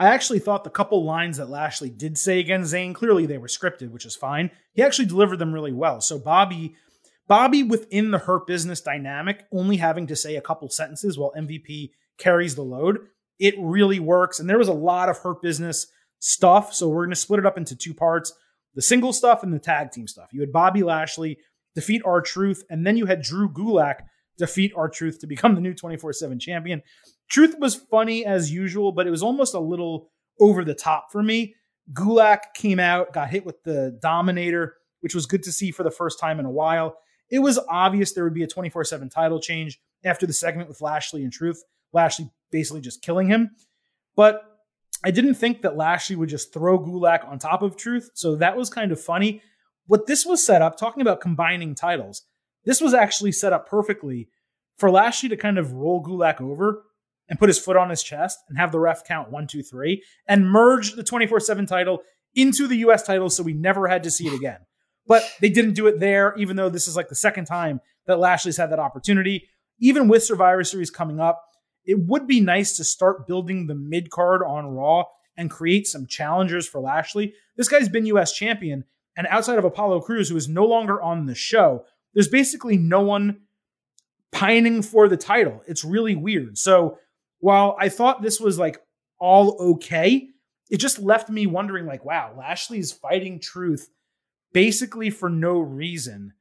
[0.00, 3.46] I actually thought the couple lines that Lashley did say against Zayn, clearly they were
[3.46, 4.50] scripted, which is fine.
[4.72, 6.00] He actually delivered them really well.
[6.00, 6.74] So Bobby,
[7.28, 11.90] Bobby within the Hurt Business dynamic, only having to say a couple sentences while MVP
[12.18, 12.98] carries the load,
[13.38, 14.40] it really works.
[14.40, 15.86] And there was a lot of Hurt Business
[16.18, 16.74] stuff.
[16.74, 18.32] So we're going to split it up into two parts:
[18.74, 20.30] the single stuff and the tag team stuff.
[20.32, 21.38] You had Bobby Lashley
[21.76, 24.00] defeat R-Truth, and then you had Drew Gulak
[24.38, 26.82] defeat R-Truth to become the new 24/7 champion.
[27.28, 30.10] Truth was funny as usual, but it was almost a little
[30.40, 31.54] over the top for me.
[31.92, 35.90] Gulak came out, got hit with the Dominator, which was good to see for the
[35.90, 36.96] first time in a while.
[37.30, 40.80] It was obvious there would be a 24 7 title change after the segment with
[40.80, 41.62] Lashley and Truth.
[41.92, 43.50] Lashley basically just killing him.
[44.16, 44.42] But
[45.04, 48.10] I didn't think that Lashley would just throw Gulak on top of Truth.
[48.14, 49.42] So that was kind of funny.
[49.86, 52.22] What this was set up, talking about combining titles,
[52.64, 54.28] this was actually set up perfectly
[54.76, 56.84] for Lashley to kind of roll Gulak over
[57.28, 60.02] and put his foot on his chest and have the ref count one, two, three,
[60.26, 62.02] and merge the 24 7 title
[62.34, 64.58] into the US title so we never had to see it again.
[65.06, 68.18] But they didn't do it there, even though this is like the second time that
[68.18, 69.48] Lashley's had that opportunity.
[69.80, 71.42] Even with Survivor Series coming up,
[71.84, 75.04] it would be nice to start building the mid card on Raw
[75.36, 77.32] and create some challengers for Lashley.
[77.56, 78.84] This guy's been US champion,
[79.16, 83.02] and outside of Apollo Crews, who is no longer on the show, there's basically no
[83.02, 83.42] one
[84.32, 85.62] pining for the title.
[85.66, 86.58] It's really weird.
[86.58, 86.98] So
[87.40, 88.78] while I thought this was like
[89.18, 90.28] all okay,
[90.70, 93.88] it just left me wondering like, wow, Lashley's fighting truth
[94.52, 96.32] basically for no reason.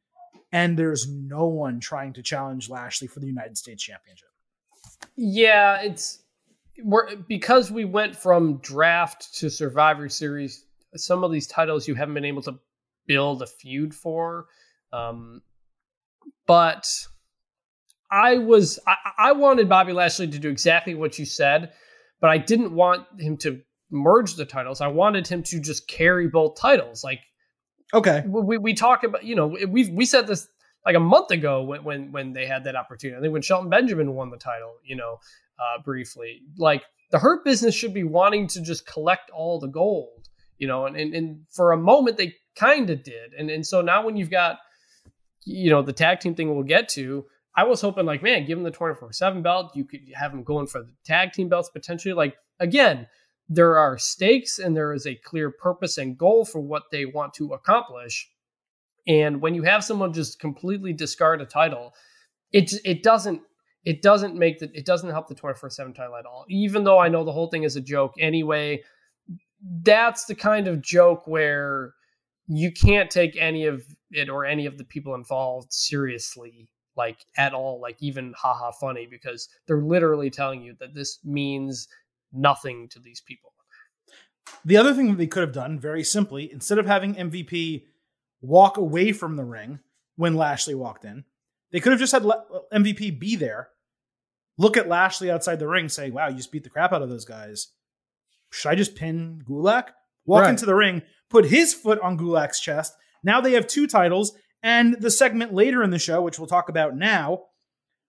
[0.51, 4.29] And there's no one trying to challenge Lashley for the United States Championship.
[5.15, 6.19] Yeah, it's
[6.83, 10.65] we're because we went from draft to Survivor Series.
[10.95, 12.59] Some of these titles you haven't been able to
[13.07, 14.47] build a feud for,
[14.93, 15.41] um,
[16.45, 16.87] but
[18.09, 21.71] I was I, I wanted Bobby Lashley to do exactly what you said,
[22.21, 24.81] but I didn't want him to merge the titles.
[24.81, 27.03] I wanted him to just carry both titles.
[27.03, 27.21] Like,
[27.93, 30.47] okay, we we talk about you know we we said this
[30.85, 33.17] like a month ago when when when they had that opportunity.
[33.17, 35.19] I think when Shelton Benjamin won the title, you know,
[35.59, 40.27] uh, briefly, like the Hurt Business should be wanting to just collect all the gold,
[40.57, 43.81] you know, and and, and for a moment they kind of did, and and so
[43.81, 44.59] now when you've got
[45.47, 47.25] you know the tag team thing we'll get to
[47.57, 49.75] I was hoping, like, man, give him the 24 7 belt.
[49.75, 52.13] You could have him going for the tag team belts potentially.
[52.13, 53.07] Like, again,
[53.49, 57.33] there are stakes and there is a clear purpose and goal for what they want
[57.35, 58.29] to accomplish.
[59.07, 61.93] And when you have someone just completely discard a title,
[62.51, 63.41] it it doesn't
[63.85, 66.45] it doesn't make the it doesn't help the 24 7 title at all.
[66.49, 68.83] Even though I know the whole thing is a joke anyway,
[69.81, 71.93] that's the kind of joke where
[72.47, 77.53] you can't take any of it or any of the people involved seriously like at
[77.53, 81.87] all, like even haha funny because they're literally telling you that this means
[82.33, 83.53] nothing to these people.
[84.65, 87.83] The other thing that they could have done very simply, instead of having MVP
[88.41, 89.79] walk away from the ring
[90.15, 91.25] when Lashley walked in,
[91.71, 92.41] they could have just had uh,
[92.73, 93.69] MVP be there,
[94.57, 97.09] look at Lashley outside the ring, say, Wow, you just beat the crap out of
[97.09, 97.67] those guys.
[98.51, 99.89] Should I just pin Gulak?
[100.25, 100.49] Walk right.
[100.49, 102.95] into the ring, put his foot on Gulak's chest.
[103.27, 104.31] Now they have two titles,
[104.63, 107.43] and the segment later in the show, which we'll talk about now,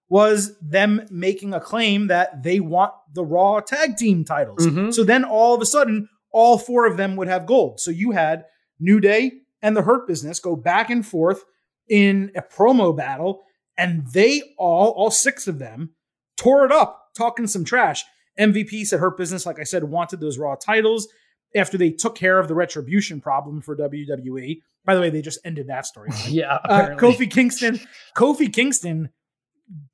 [0.08, 4.64] was them making a claim that they want the Raw tag team titles.
[4.64, 4.92] Mm-hmm.
[4.92, 7.80] So then all of a sudden, all four of them would have gold.
[7.80, 8.44] So you had
[8.78, 11.44] New Day and the Hurt Business go back and forth
[11.88, 13.42] in a promo battle,
[13.76, 15.94] and they all, all six of them,
[16.36, 18.04] tore it up, talking some trash.
[18.38, 21.08] MVP said Hurt Business, like I said, wanted those Raw titles
[21.54, 24.60] after they took care of the retribution problem for WWE.
[24.84, 26.10] By the way, they just ended that story.
[26.28, 26.58] yeah.
[26.64, 27.80] Uh, Kofi Kingston.
[28.16, 29.10] Kofi Kingston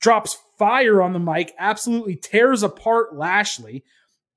[0.00, 3.84] drops fire on the mic, absolutely tears apart Lashley.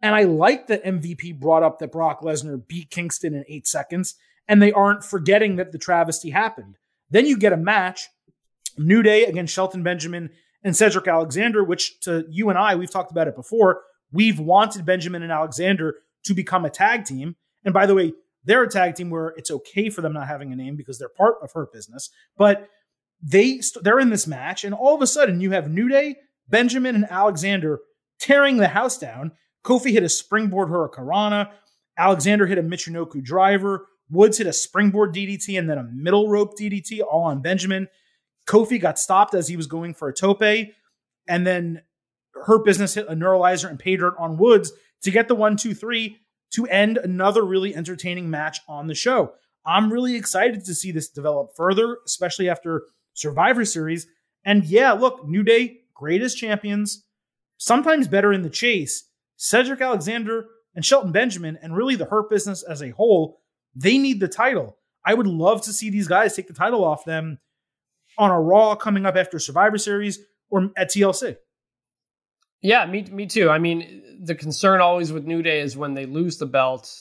[0.02, 4.16] And I like that MVP brought up that Brock Lesnar beat Kingston in eight seconds,
[4.48, 6.78] and they aren't forgetting that the travesty happened.
[7.10, 8.08] Then you get a match,
[8.78, 10.30] New Day against Shelton Benjamin
[10.64, 13.82] and Cedric Alexander, which to you and I, we've talked about it before.
[14.12, 15.96] We've wanted Benjamin and Alexander
[16.28, 17.36] to become a tag team.
[17.66, 18.14] And by the way,
[18.44, 21.10] they're a tag team where it's okay for them not having a name because they're
[21.10, 22.10] part of Hurt Business.
[22.38, 22.70] But
[23.22, 26.16] they they're in this match, and all of a sudden you have New Day,
[26.48, 27.80] Benjamin, and Alexander
[28.20, 29.32] tearing the house down.
[29.64, 31.52] Kofi hit a springboard hurricanrana.
[31.98, 33.88] Alexander hit a Michinoku driver.
[34.10, 37.90] Woods hit a springboard DDT and then a middle rope DDT, all on Benjamin.
[38.48, 40.42] Kofi got stopped as he was going for a tope,
[41.28, 41.82] and then
[42.46, 44.72] Hurt Business hit a neuralizer and pay dirt on Woods
[45.04, 46.18] to get the one, two, three
[46.52, 49.34] to end another really entertaining match on the show.
[49.66, 52.84] I'm really excited to see this develop further, especially after
[53.14, 54.08] Survivor Series.
[54.46, 57.06] And yeah, look, New Day, greatest champions,
[57.58, 59.10] sometimes better in the chase.
[59.36, 63.42] Cedric Alexander and Shelton Benjamin, and really the Hurt business as a whole,
[63.76, 64.78] they need the title.
[65.06, 67.40] I would love to see these guys take the title off them
[68.18, 70.20] on a Raw coming up after Survivor Series
[70.50, 71.38] or at TLC.
[72.62, 73.50] Yeah, me me too.
[73.50, 76.92] I mean, the concern always with New Day is when they lose the belt,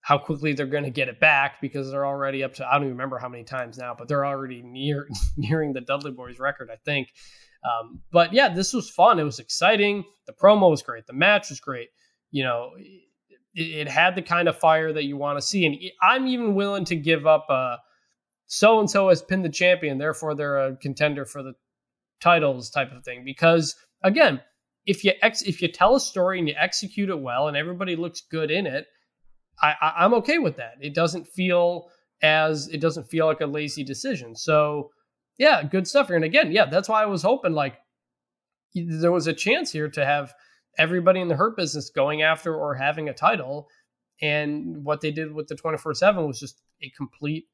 [0.00, 2.82] how quickly they're going to get it back because they're already up to I don't
[2.82, 6.70] even remember how many times now, but they're already near nearing the Dudley Boyz record,
[6.72, 7.12] I think.
[7.64, 9.18] Um, but yeah, this was fun.
[9.18, 10.04] It was exciting.
[10.26, 11.06] The promo was great.
[11.06, 11.88] The match was great.
[12.30, 15.76] You know, it, it had the kind of fire that you want to see, and
[16.02, 17.78] I'm even willing to give up a
[18.46, 21.54] so and so has pinned the champion, therefore they're a contender for the
[22.20, 23.24] titles type of thing.
[23.24, 24.40] Because again,
[24.86, 27.96] if you ex- if you tell a story and you execute it well and everybody
[27.96, 28.86] looks good in it,
[29.62, 30.74] I, I I'm okay with that.
[30.80, 31.88] It doesn't feel
[32.22, 34.34] as it doesn't feel like a lazy decision.
[34.34, 34.90] So
[35.38, 36.16] yeah, good stuff here.
[36.16, 37.76] And again, yeah, that's why I was hoping like
[38.74, 40.32] there was a chance here to have
[40.78, 43.68] everybody in the hurt business going after or having a title.
[44.22, 47.46] And what they did with the 24 7 was just a complete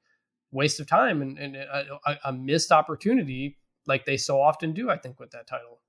[0.53, 4.99] waste of time and, and a, a, missed opportunity like they so often do, I
[4.99, 5.81] think, with that title.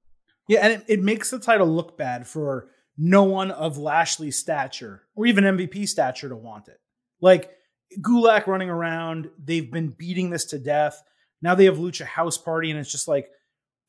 [0.47, 5.03] Yeah, and it, it makes the title look bad for no one of Lashley's stature
[5.15, 6.79] or even MVP stature to want it.
[7.21, 7.51] Like
[8.01, 11.01] Gulak running around, they've been beating this to death.
[11.41, 13.29] Now they have Lucha House Party, and it's just like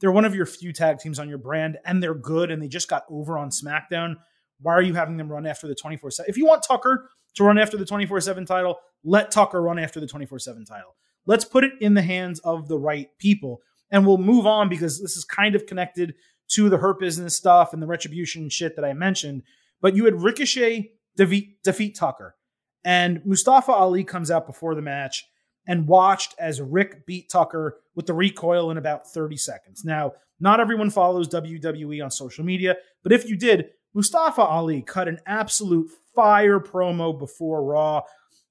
[0.00, 2.68] they're one of your few tag teams on your brand, and they're good, and they
[2.68, 4.16] just got over on SmackDown.
[4.60, 6.30] Why are you having them run after the 24 7?
[6.30, 10.00] If you want Tucker to run after the 24 7 title, let Tucker run after
[10.00, 10.96] the 24 7 title.
[11.26, 13.60] Let's put it in the hands of the right people.
[13.90, 16.14] And we'll move on because this is kind of connected
[16.52, 19.42] to the Hurt Business stuff and the retribution shit that I mentioned.
[19.80, 22.36] But you had Ricochet defeat, defeat Tucker.
[22.84, 25.24] And Mustafa Ali comes out before the match
[25.66, 29.84] and watched as Rick beat Tucker with the recoil in about 30 seconds.
[29.84, 35.08] Now, not everyone follows WWE on social media, but if you did, Mustafa Ali cut
[35.08, 38.02] an absolute fire promo before Raw,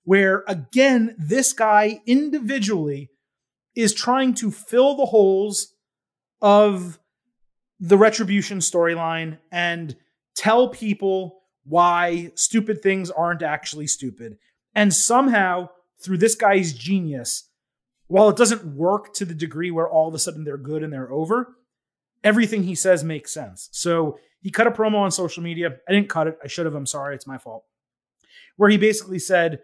[0.04, 3.10] where again, this guy individually
[3.76, 5.74] is trying to fill the holes
[6.42, 7.00] of
[7.84, 9.94] the retribution storyline and
[10.36, 14.38] tell people why stupid things aren't actually stupid.
[14.74, 15.68] And somehow,
[16.02, 17.50] through this guy's genius,
[18.08, 20.94] while it doesn't work to the degree where all of a sudden they're good and
[20.94, 21.58] they're over,
[22.24, 23.68] everything he says makes sense.
[23.74, 25.76] So he cut a promo on social media.
[25.86, 26.38] I didn't cut it.
[26.42, 26.76] I should have.
[26.76, 27.16] I'm sorry.
[27.16, 27.66] It's my fault.
[28.56, 29.60] Where he basically said,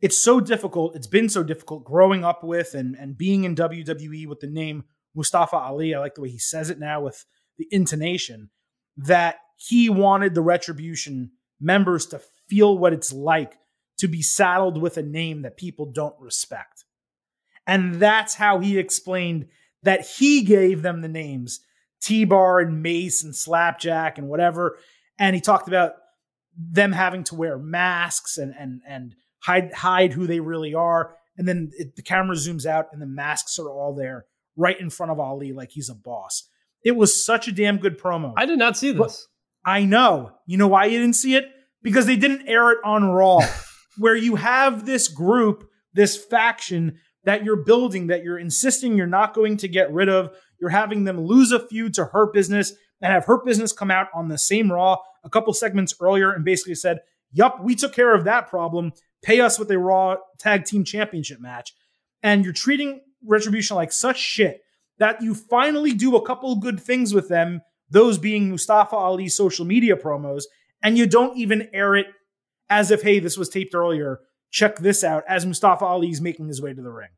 [0.00, 0.94] It's so difficult.
[0.94, 4.84] It's been so difficult growing up with and, and being in WWE with the name
[5.16, 5.96] Mustafa Ali.
[5.96, 7.26] I like the way he says it now with
[7.60, 8.48] the intonation
[8.96, 13.58] that he wanted the Retribution members to feel what it's like
[13.98, 16.86] to be saddled with a name that people don't respect.
[17.66, 19.48] And that's how he explained
[19.82, 21.60] that he gave them the names
[22.00, 24.78] T Bar and Mace and Slapjack and whatever.
[25.18, 25.92] And he talked about
[26.56, 31.14] them having to wear masks and and and hide hide who they really are.
[31.36, 34.24] And then it, the camera zooms out and the masks are all there
[34.56, 36.48] right in front of Ali like he's a boss.
[36.84, 38.32] It was such a damn good promo.
[38.36, 39.28] I did not see this.
[39.64, 40.32] But I know.
[40.46, 41.46] You know why you didn't see it?
[41.82, 43.40] Because they didn't air it on Raw,
[43.98, 49.34] where you have this group, this faction that you're building, that you're insisting you're not
[49.34, 50.30] going to get rid of.
[50.60, 54.08] You're having them lose a feud to Hurt Business and have Hurt Business come out
[54.14, 57.00] on the same Raw a couple segments earlier and basically said,
[57.32, 58.92] Yup, we took care of that problem.
[59.22, 61.74] Pay us with a Raw Tag Team Championship match.
[62.22, 64.62] And you're treating Retribution like such shit
[65.00, 69.64] that you finally do a couple good things with them, those being Mustafa Ali's social
[69.64, 70.44] media promos,
[70.82, 72.06] and you don't even air it
[72.68, 74.20] as if, hey, this was taped earlier.
[74.52, 77.08] Check this out as Mustafa Ali's making his way to the ring.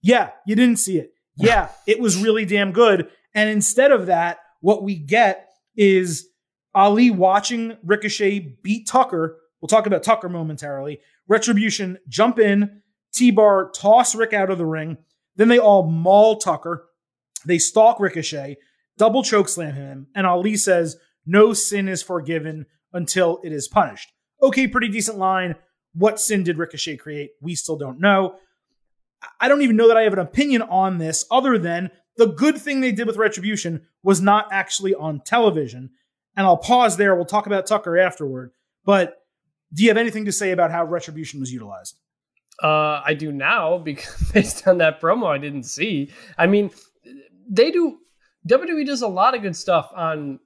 [0.00, 1.12] Yeah, you didn't see it.
[1.36, 3.10] Yeah, it was really damn good.
[3.34, 6.28] And instead of that, what we get is
[6.74, 9.38] Ali watching Ricochet beat Tucker.
[9.60, 11.00] We'll talk about Tucker momentarily.
[11.28, 12.82] Retribution jump in,
[13.12, 14.96] T Bar toss Rick out of the ring.
[15.34, 16.86] Then they all maul Tucker.
[17.46, 18.56] They stalk Ricochet,
[18.98, 24.12] double chokeslam him, and Ali says, No sin is forgiven until it is punished.
[24.42, 25.54] Okay, pretty decent line.
[25.94, 27.30] What sin did Ricochet create?
[27.40, 28.36] We still don't know.
[29.40, 32.58] I don't even know that I have an opinion on this other than the good
[32.58, 35.90] thing they did with Retribution was not actually on television.
[36.36, 37.14] And I'll pause there.
[37.14, 38.50] We'll talk about Tucker afterward.
[38.84, 39.16] But
[39.72, 41.98] do you have anything to say about how Retribution was utilized?
[42.62, 46.10] Uh, I do now because based on that promo, I didn't see.
[46.38, 46.70] I mean,
[47.48, 47.98] they do.
[48.48, 50.38] WWE does a lot of good stuff on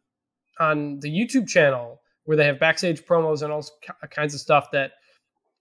[0.59, 3.65] on the YouTube channel where they have backstage promos and all
[4.11, 4.93] kinds of stuff that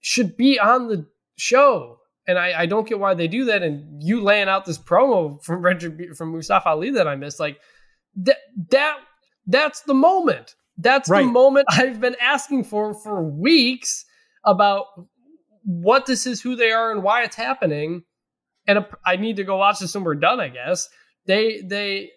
[0.01, 1.05] should be on the
[1.37, 1.97] show.
[2.27, 3.63] And I, I don't get why they do that.
[3.63, 7.57] And you laying out this promo from Retrib- from Mustafa Ali that I missed, like
[8.17, 8.37] that
[8.69, 8.97] that
[9.47, 10.55] that's the moment.
[10.77, 11.25] That's right.
[11.25, 14.05] the moment I've been asking for for weeks
[14.45, 14.85] about
[15.63, 18.03] what this is, who they are, and why it's happening.
[18.67, 20.39] And I need to go watch this when we're done.
[20.39, 20.87] I guess
[21.29, 22.09] they they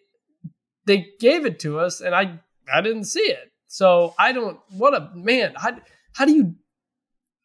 [0.86, 2.40] they gave it to us, and I
[2.72, 3.52] I didn't see it.
[3.66, 4.59] So I don't.
[4.70, 5.52] What a man!
[5.55, 5.78] How
[6.14, 6.55] how do you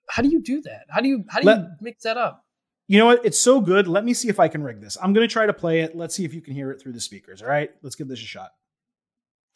[0.10, 0.85] how do you do that?
[0.89, 2.45] How do you how do Let, you mix that up?
[2.88, 3.26] You know what?
[3.26, 3.85] It's so good.
[3.85, 4.98] Let me see if I can rig this.
[5.02, 5.94] I'm going to try to play it.
[5.94, 7.41] Let's see if you can hear it through the speakers.
[7.41, 8.52] All right, let's give this a shot.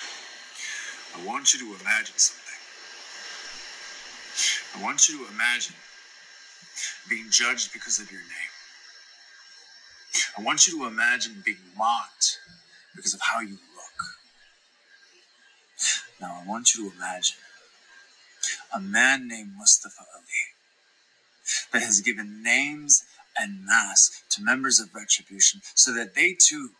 [0.01, 2.59] I want you to imagine something.
[4.75, 5.75] I want you to imagine
[7.09, 8.50] being judged because of your name.
[10.37, 12.39] I want you to imagine being mocked
[12.95, 14.17] because of how you look.
[16.19, 17.37] Now, I want you to imagine
[18.73, 20.55] a man named Mustafa Ali
[21.73, 23.03] that has given names
[23.37, 26.71] and masks to members of Retribution so that they too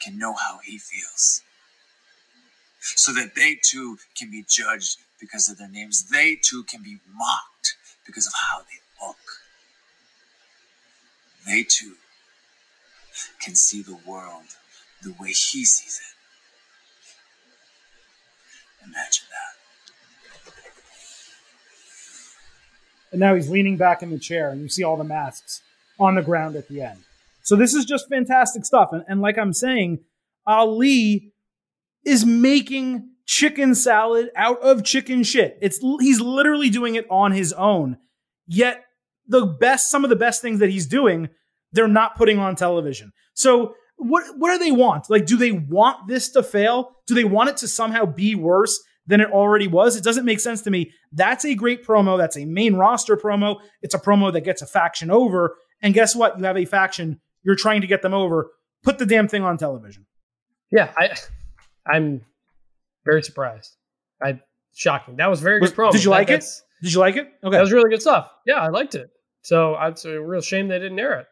[0.00, 1.42] can know how he feels.
[2.80, 6.08] So that they too can be judged because of their names.
[6.08, 7.76] They too can be mocked
[8.06, 9.16] because of how they look.
[11.46, 11.96] They too
[13.40, 14.56] can see the world
[15.02, 16.16] the way he sees it.
[18.84, 19.60] Imagine that.
[23.12, 25.62] and now he's leaning back in the chair, and you see all the masks
[25.98, 27.00] on the ground at the end.
[27.42, 28.90] So this is just fantastic stuff.
[28.92, 30.00] And, and like I'm saying,
[30.46, 31.32] Ali
[32.04, 35.58] is making chicken salad out of chicken shit.
[35.60, 37.98] It's he's literally doing it on his own.
[38.46, 38.84] Yet
[39.26, 41.28] the best, some of the best things that he's doing,
[41.72, 43.12] they're not putting on television.
[43.34, 45.10] So what what do they want?
[45.10, 46.96] Like, do they want this to fail?
[47.06, 48.80] Do they want it to somehow be worse
[49.10, 49.96] than it already was.
[49.96, 50.92] It doesn't make sense to me.
[51.12, 52.16] That's a great promo.
[52.16, 53.56] That's a main roster promo.
[53.82, 55.56] It's a promo that gets a faction over.
[55.82, 56.38] And guess what?
[56.38, 57.20] You have a faction.
[57.42, 58.50] You're trying to get them over.
[58.82, 60.06] Put the damn thing on television.
[60.70, 61.16] Yeah, I,
[61.86, 62.22] I'm
[63.04, 63.76] very surprised.
[64.22, 64.40] I
[64.74, 65.16] shocking.
[65.16, 65.90] That was very good promo.
[65.90, 66.44] Did you like that, it?
[66.82, 67.28] Did you like it?
[67.42, 68.30] Okay, that was really good stuff.
[68.46, 69.10] Yeah, I liked it.
[69.42, 71.26] So it's a real shame they didn't air it.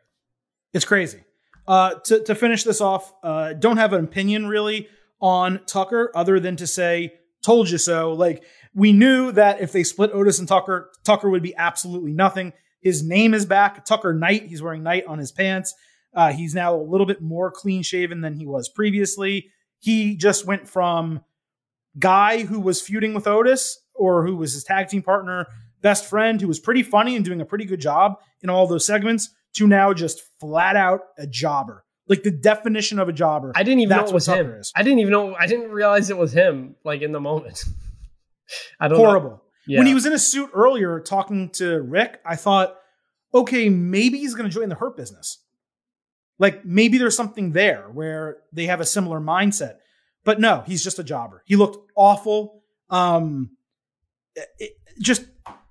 [0.73, 1.23] It's crazy.
[1.67, 4.89] Uh, to to finish this off, uh, don't have an opinion really
[5.21, 7.13] on Tucker other than to say
[7.43, 8.13] told you so.
[8.13, 12.53] Like we knew that if they split Otis and Tucker, Tucker would be absolutely nothing.
[12.81, 14.47] His name is back, Tucker Knight.
[14.47, 15.75] He's wearing Knight on his pants.
[16.15, 19.51] Uh, he's now a little bit more clean shaven than he was previously.
[19.79, 21.21] He just went from
[21.99, 25.47] guy who was feuding with Otis or who was his tag team partner,
[25.83, 28.87] best friend, who was pretty funny and doing a pretty good job in all those
[28.87, 33.53] segments, to now just flat out a jobber like the definition of a jobber.
[33.55, 34.51] I didn't even know it was him.
[34.53, 34.73] Is.
[34.75, 35.35] I didn't even know.
[35.35, 36.75] I didn't realize it was him.
[36.85, 37.63] Like in the moment.
[38.81, 39.43] I don't horrible.
[39.67, 39.79] Yeah.
[39.79, 42.77] When he was in a suit earlier talking to Rick, I thought,
[43.35, 45.45] okay, maybe he's going to join the hurt business.
[46.39, 49.77] Like maybe there's something there where they have a similar mindset.
[50.25, 51.43] But no, he's just a jobber.
[51.47, 52.63] He looked awful.
[52.89, 53.51] Um,
[54.59, 55.27] it, just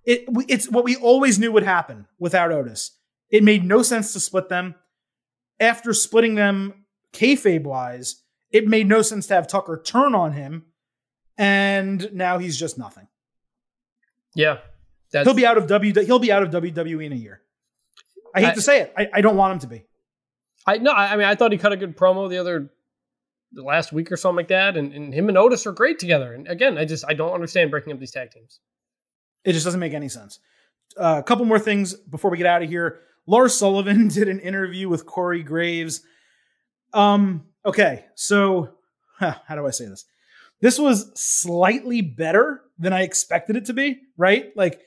[0.06, 2.97] it, it's what we always knew would happen without Otis.
[3.30, 4.76] It made no sense to split them
[5.60, 10.66] after splitting them kayfabe wise, it made no sense to have Tucker turn on him,
[11.38, 13.08] and now he's just nothing.
[14.36, 14.60] Yeah,
[15.12, 15.94] he'll be out of W.
[16.06, 17.41] He'll be out of WWE in a year.
[18.36, 18.94] I hate I, to say it.
[18.95, 19.86] I, I, don't want him to be.
[20.66, 20.91] I no.
[20.91, 22.70] I mean, I thought he cut a good promo the other
[23.54, 26.34] the last week or something like that, and, and him and Otis are great together.
[26.34, 28.60] And again, I just I don't understand breaking up these tag teams.
[29.44, 30.40] It just doesn't make any sense.
[30.95, 33.02] Uh, a couple more things before we get out of here.
[33.28, 36.02] Lars Sullivan did an interview with Corey Graves.
[36.94, 38.70] Um, okay, so
[39.20, 40.06] how do I say this?
[40.62, 44.52] This was slightly better than I expected it to be, right?
[44.56, 44.80] Like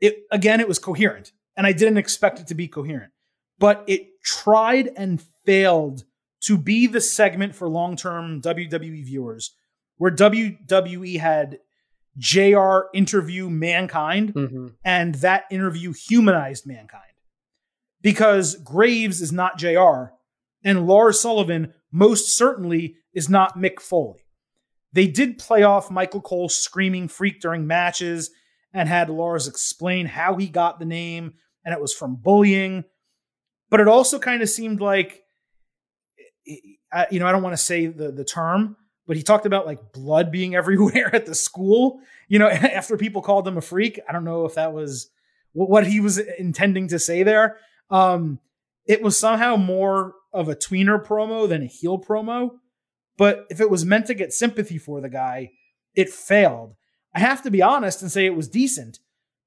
[0.00, 3.12] it again, it was coherent, and I didn't expect it to be coherent,
[3.58, 6.04] but it tried and failed
[6.42, 9.54] to be the segment for long term WWE viewers
[9.98, 11.58] where WWE had
[12.18, 14.74] JR interview Mankind Mhm.
[14.84, 17.02] and that interview humanized Mankind.
[18.02, 20.12] Because Graves is not JR
[20.64, 24.26] and Lars Sullivan most certainly is not Mick Foley.
[24.92, 28.30] They did play off Michael Cole's screaming freak during matches
[28.72, 32.84] and had Lars explain how he got the name and it was from bullying.
[33.70, 35.22] But it also kind of seemed like,
[36.46, 39.92] you know, I don't want to say the, the term, but he talked about like
[39.92, 44.00] blood being everywhere at the school, you know, after people called him a freak.
[44.08, 45.10] I don't know if that was
[45.52, 47.58] what he was intending to say there.
[47.90, 48.40] Um,
[48.86, 52.50] it was somehow more of a tweener promo than a heel promo.
[53.16, 55.52] But if it was meant to get sympathy for the guy,
[55.94, 56.74] it failed.
[57.14, 58.98] I have to be honest and say it was decent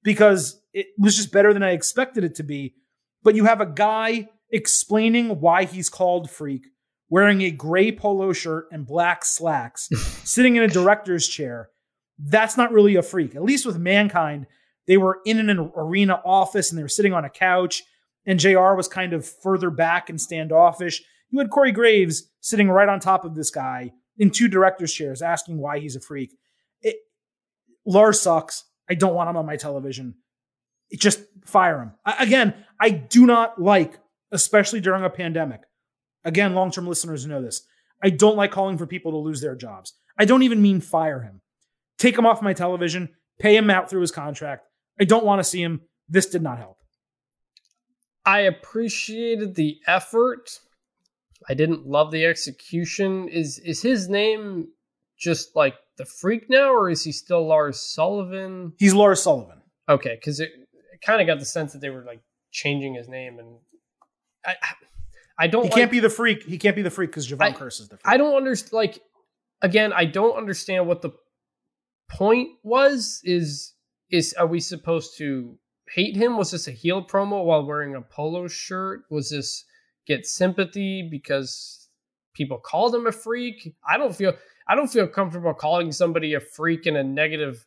[0.03, 2.73] because it was just better than I expected it to be.
[3.21, 6.67] But you have a guy explaining why he's called freak,
[7.09, 9.89] wearing a gray polo shirt and black slacks,
[10.23, 11.69] sitting in a director's chair.
[12.17, 13.35] That's not really a freak.
[13.35, 14.47] At least with Mankind,
[14.87, 17.83] they were in an arena office and they were sitting on a couch,
[18.29, 21.01] and JR was kind of further back and standoffish.
[21.31, 25.23] You had Corey Graves sitting right on top of this guy in two director's chairs
[25.23, 26.37] asking why he's a freak.
[26.81, 26.97] It,
[27.87, 28.65] Lars sucks.
[28.87, 30.13] I don't want him on my television.
[30.91, 31.91] It- just fire him.
[32.05, 33.97] I- again, I do not like,
[34.31, 35.61] especially during a pandemic.
[36.23, 37.63] Again, long term listeners know this.
[38.03, 39.93] I don't like calling for people to lose their jobs.
[40.19, 41.41] I don't even mean fire him.
[41.97, 44.67] Take him off my television, pay him out through his contract.
[44.99, 45.81] I don't want to see him.
[46.07, 46.77] This did not help.
[48.29, 50.59] I appreciated the effort.
[51.49, 53.27] I didn't love the execution.
[53.27, 54.67] Is is his name
[55.17, 58.73] just like the freak now, or is he still Lars Sullivan?
[58.77, 59.61] He's Lars Sullivan.
[59.89, 60.51] Okay, because it,
[60.93, 63.57] it kind of got the sense that they were like changing his name, and
[64.45, 64.55] I
[65.39, 65.63] I don't.
[65.63, 66.43] He like- can't be the freak.
[66.43, 68.13] He can't be the freak because Javon Curse is the freak.
[68.13, 68.73] I don't understand.
[68.73, 69.01] Like
[69.63, 71.13] again, I don't understand what the
[72.11, 73.21] point was.
[73.23, 73.73] Is
[74.11, 75.57] is are we supposed to
[75.93, 76.37] hate him?
[76.37, 79.03] Was this a heel promo while wearing a polo shirt?
[79.09, 79.65] Was this
[80.05, 81.89] get sympathy because
[82.33, 83.75] people called him a freak?
[83.87, 84.33] I don't feel
[84.67, 87.65] I don't feel comfortable calling somebody a freak in a negative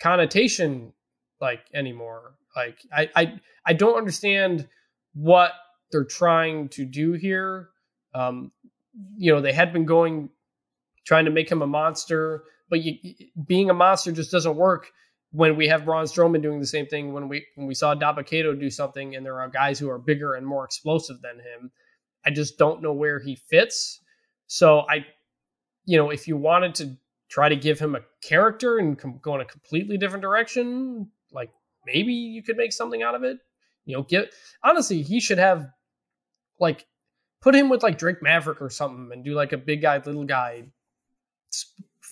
[0.00, 0.92] connotation
[1.40, 2.34] like anymore.
[2.56, 4.68] Like I I I don't understand
[5.14, 5.52] what
[5.90, 7.68] they're trying to do here.
[8.14, 8.52] Um,
[9.16, 10.30] you know, they had been going
[11.04, 13.14] trying to make him a monster, but you,
[13.46, 14.92] being a monster just doesn't work
[15.32, 17.12] when we have Braun Strowman doing the same thing.
[17.12, 20.34] When we when we saw Dabba-Kato do something, and there are guys who are bigger
[20.34, 21.70] and more explosive than him.
[22.24, 24.00] I just don't know where he fits.
[24.46, 25.06] So I,
[25.84, 26.96] you know, if you wanted to
[27.28, 31.50] try to give him a character and com- go in a completely different direction, like
[31.86, 33.38] maybe you could make something out of it.
[33.86, 34.32] You know, get
[34.62, 35.66] honestly, he should have
[36.60, 36.86] like
[37.40, 40.24] put him with like Drake Maverick or something and do like a big guy, little
[40.24, 40.64] guy,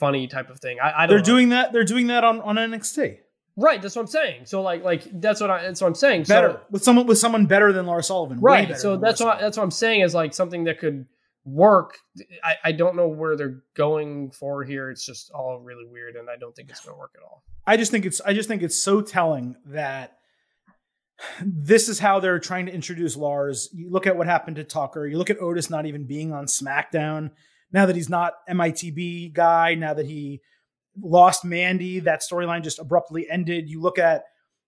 [0.00, 0.78] funny type of thing.
[0.82, 1.10] I, I don't.
[1.10, 1.24] They're know.
[1.24, 1.72] doing that.
[1.72, 3.18] They're doing that on, on NXT.
[3.56, 3.80] right.
[3.80, 4.46] That's what I'm saying.
[4.46, 5.62] So like, like that's what I.
[5.62, 6.24] That's what I'm saying.
[6.24, 8.40] Better So, with someone with someone better than Lars Sullivan.
[8.40, 8.76] right.
[8.76, 9.42] So that's what Sullivan.
[9.44, 11.06] that's what I'm saying is like something that could
[11.44, 11.98] work.
[12.44, 14.90] I, I don't know where they're going for here.
[14.90, 17.42] It's just all really weird, and I don't think it's going to work at all.
[17.66, 20.16] I just think it's I just think it's so telling that
[21.42, 23.68] this is how they're trying to introduce Lars.
[23.74, 25.06] You look at what happened to Tucker.
[25.06, 27.30] You look at Otis not even being on SmackDown.
[27.72, 30.40] Now that he's not MITB guy, now that he
[31.00, 33.68] lost Mandy, that storyline just abruptly ended.
[33.68, 34.24] You look at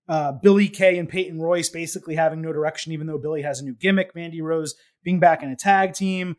[0.09, 3.65] uh, Billie Kay and Peyton Royce basically having no direction, even though Billie has a
[3.65, 4.15] new gimmick.
[4.15, 6.37] Mandy Rose being back in a tag team.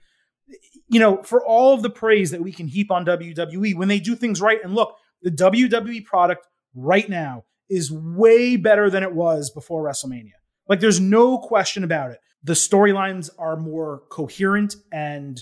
[0.87, 3.99] You know, for all of the praise that we can heap on WWE when they
[3.99, 6.45] do things right, and look, the WWE product
[6.75, 10.33] right now is way better than it was before WrestleMania.
[10.67, 12.19] Like, there's no question about it.
[12.43, 15.41] The storylines are more coherent and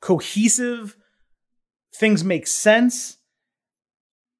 [0.00, 0.96] cohesive.
[1.94, 3.16] Things make sense.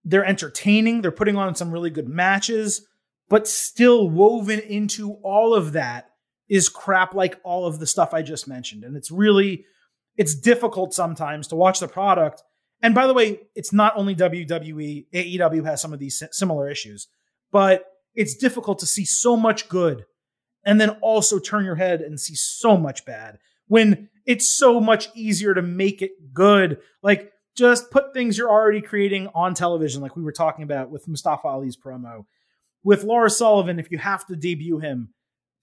[0.04, 1.02] They're entertaining.
[1.02, 2.86] They're putting on some really good matches,
[3.28, 6.10] but still woven into all of that
[6.48, 8.82] is crap like all of the stuff I just mentioned.
[8.82, 9.66] And it's really,
[10.16, 12.42] it's difficult sometimes to watch the product
[12.82, 17.08] and by the way, it's not only WWE, AEW has some of these similar issues,
[17.52, 17.84] but
[18.14, 20.04] it's difficult to see so much good
[20.64, 23.38] and then also turn your head and see so much bad
[23.68, 26.78] when it's so much easier to make it good.
[27.02, 31.08] Like just put things you're already creating on television, like we were talking about with
[31.08, 32.26] Mustafa Ali's promo.
[32.82, 35.12] With Lars Sullivan, if you have to debut him,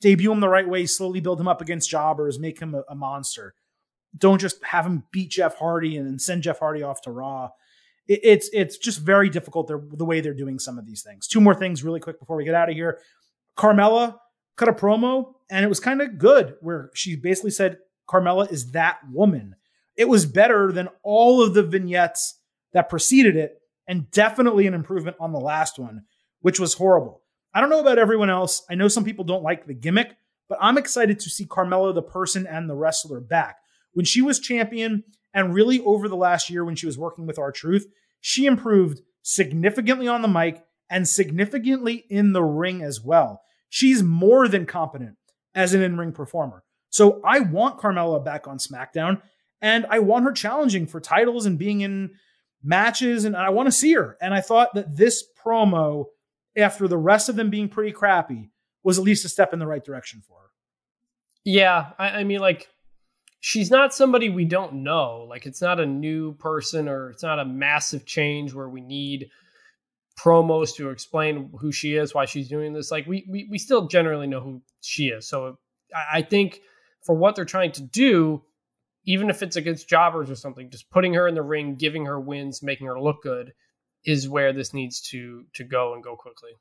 [0.02, 2.96] debut him the right way, slowly build him up against jobbers, make him a, a
[2.96, 3.56] monster
[4.18, 7.50] don't just have him beat Jeff Hardy and then send Jeff Hardy off to Raw.
[8.08, 11.28] It, it's it's just very difficult the way they're doing some of these things.
[11.28, 13.00] Two more things really quick before we get out of here.
[13.58, 14.18] Carmella
[14.56, 17.78] cut a promo and it was kind of good where she basically said
[18.08, 19.56] Carmella is that woman.
[19.96, 22.40] It was better than all of the vignettes
[22.74, 26.04] that preceded it, and definitely an improvement on the last one,
[26.42, 27.22] which was horrible.
[27.54, 28.64] I don't know about everyone else.
[28.70, 30.16] I know some people don't like the gimmick,
[30.50, 33.58] but I'm excited to see Carmella, the person and the wrestler, back.
[33.94, 35.04] When she was champion,
[35.34, 37.88] and really over the last year when she was working with R-Truth,
[38.22, 43.42] she improved significantly on the mic and significantly in the ring as well.
[43.70, 45.18] She's more than competent
[45.54, 46.64] as an in ring performer.
[46.90, 49.22] So I want Carmella back on SmackDown
[49.62, 52.12] and I want her challenging for titles and being in
[52.64, 54.18] matches and I want to see her.
[54.22, 56.06] And I thought that this promo,
[56.56, 58.52] after the rest of them being pretty crappy,
[58.84, 60.48] was at least a step in the right direction for her.
[61.44, 62.68] Yeah, I, I mean, like
[63.40, 65.26] she's not somebody we don't know.
[65.30, 69.30] Like it's not a new person or it's not a massive change where we need
[70.20, 72.92] promos to explain who she is, why she's doing this.
[72.92, 75.28] Like we we, we still generally know who she is.
[75.30, 75.58] So
[75.96, 76.60] I, I think
[77.04, 78.44] for what they're trying to do,
[79.06, 82.20] even if it's against jobbers or something, just putting her in the ring, giving her
[82.20, 83.54] wins, making her look good
[84.06, 86.52] is where this needs to to go and go quickly.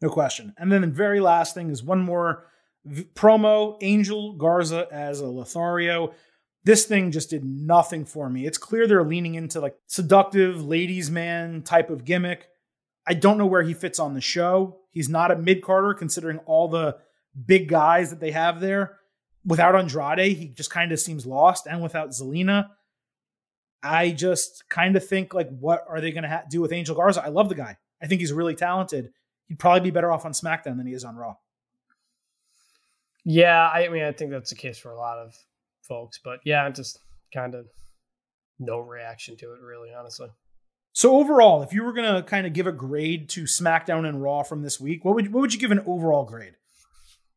[0.00, 0.54] No question.
[0.58, 2.46] And then the very last thing is one more
[2.84, 6.12] v- promo Angel Garza as a Lothario.
[6.64, 8.46] This thing just did nothing for me.
[8.46, 12.48] It's clear they're leaning into like seductive ladies man type of gimmick.
[13.06, 14.78] I don't know where he fits on the show.
[14.90, 16.96] He's not a mid carder considering all the
[17.46, 18.96] big guys that they have there.
[19.46, 22.70] Without Andrade, he just kind of seems lost, and without Zelina,
[23.82, 26.96] I just kind of think like, what are they going to ha- do with Angel
[26.96, 27.22] Garza?
[27.22, 27.76] I love the guy.
[28.02, 29.12] I think he's really talented.
[29.46, 31.36] He'd probably be better off on SmackDown than he is on Raw.
[33.24, 35.34] Yeah, I mean, I think that's the case for a lot of
[35.82, 36.98] folks, but yeah, just
[37.32, 37.66] kind of
[38.58, 40.28] no reaction to it, really, honestly.
[40.92, 44.22] So overall, if you were going to kind of give a grade to SmackDown and
[44.22, 46.54] Raw from this week, what would what would you give an overall grade?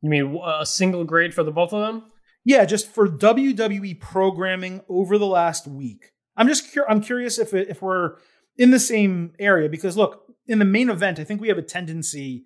[0.01, 2.11] You mean uh, a single grade for the both of them?
[2.43, 6.11] Yeah, just for WWE programming over the last week.
[6.35, 8.15] I'm just cur- I'm curious if it, if we're
[8.57, 11.63] in the same area because look, in the main event, I think we have a
[11.63, 12.45] tendency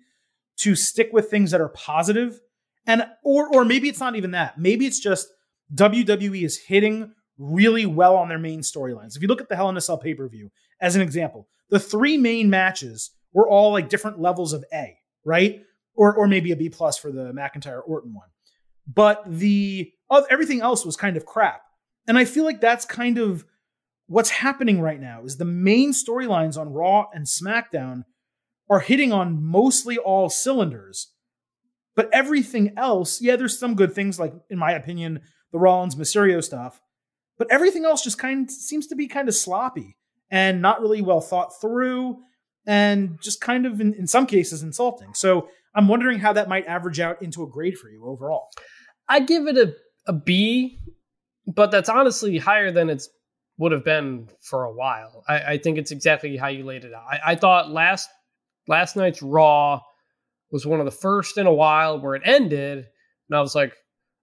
[0.58, 2.40] to stick with things that are positive
[2.86, 4.58] and or or maybe it's not even that.
[4.58, 5.28] Maybe it's just
[5.74, 9.16] WWE is hitting really well on their main storylines.
[9.16, 10.50] If you look at the Hell in a Cell pay-per-view
[10.80, 15.62] as an example, the three main matches were all like different levels of A, right?
[15.94, 18.28] Or or maybe a B plus for the McIntyre Orton one.
[18.86, 21.62] But the of everything else was kind of crap.
[22.08, 23.44] And I feel like that's kind of
[24.06, 28.04] what's happening right now is the main storylines on Raw and SmackDown
[28.68, 31.12] are hitting on mostly all cylinders.
[31.94, 35.20] But everything else, yeah, there's some good things, like in my opinion,
[35.52, 36.80] the Rollins Mysterio stuff.
[37.38, 39.96] But everything else just kind of seems to be kind of sloppy
[40.30, 42.18] and not really well thought through,
[42.66, 45.12] and just kind of in, in some cases insulting.
[45.14, 48.48] So I'm wondering how that might average out into a grade for you overall.
[49.08, 49.74] I give it a,
[50.06, 50.78] a B,
[51.46, 53.08] but that's honestly higher than it's
[53.58, 55.24] would have been for a while.
[55.28, 57.04] I, I think it's exactly how you laid it out.
[57.08, 58.08] I, I thought last
[58.66, 59.80] last night's Raw
[60.50, 62.78] was one of the first in a while where it ended,
[63.28, 63.74] and I was like,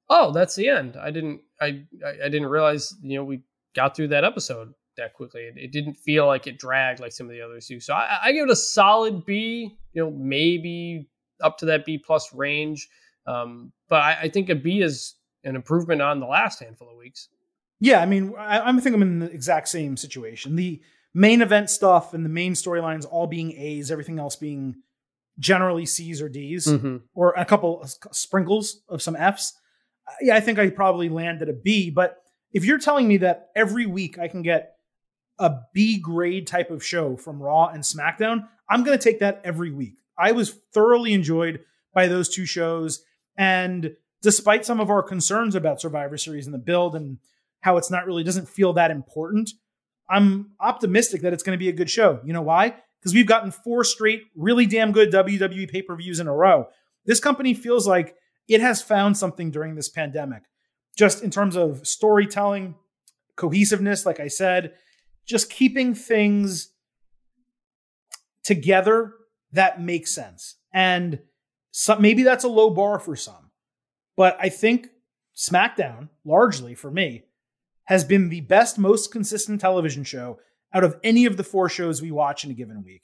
[0.10, 3.44] "Oh, that's the end." I didn't, I, I didn't realize, you know, we
[3.76, 5.42] got through that episode that quickly.
[5.42, 7.80] It, it didn't feel like it dragged like some of the others do.
[7.80, 9.78] So I, I give it a solid B.
[9.94, 11.10] You know, maybe
[11.42, 12.90] up to that B plus range.
[13.26, 16.98] Um, but I, I think a B is an improvement on the last handful of
[16.98, 17.30] weeks.
[17.80, 20.56] Yeah, I mean, I, I think I'm in the exact same situation.
[20.56, 20.82] The
[21.14, 24.76] main event stuff and the main storylines all being A's, everything else being
[25.40, 26.98] generally C's or D's, mm-hmm.
[27.14, 29.54] or a couple sprinkles of some F's.
[30.22, 31.90] Yeah, I think I probably landed a B.
[31.90, 32.18] But
[32.52, 34.76] if you're telling me that every week I can get
[35.38, 39.42] a B grade type of show from Raw and SmackDown, I'm going to take that
[39.44, 39.96] every week.
[40.20, 41.62] I was thoroughly enjoyed
[41.94, 43.04] by those two shows.
[43.38, 47.18] And despite some of our concerns about Survivor Series and the build and
[47.62, 49.52] how it's not really doesn't feel that important,
[50.10, 52.20] I'm optimistic that it's going to be a good show.
[52.26, 52.76] You know why?
[53.00, 56.68] because we've gotten four straight really damn good WWE pay per views in a row.
[57.06, 58.16] This company feels like
[58.48, 60.44] it has found something during this pandemic,
[60.98, 62.76] just in terms of storytelling,
[63.36, 64.74] cohesiveness, like I said,
[65.26, 66.72] just keeping things
[68.44, 69.14] together
[69.52, 70.56] that makes sense.
[70.74, 71.20] And
[71.72, 73.52] some, maybe that's a low bar for some,
[74.18, 74.90] but I think
[75.36, 77.24] SmackDown, largely for me,
[77.86, 80.40] has been the best, most consistent television show
[80.74, 83.04] out of any of the four shows we watch in a given week.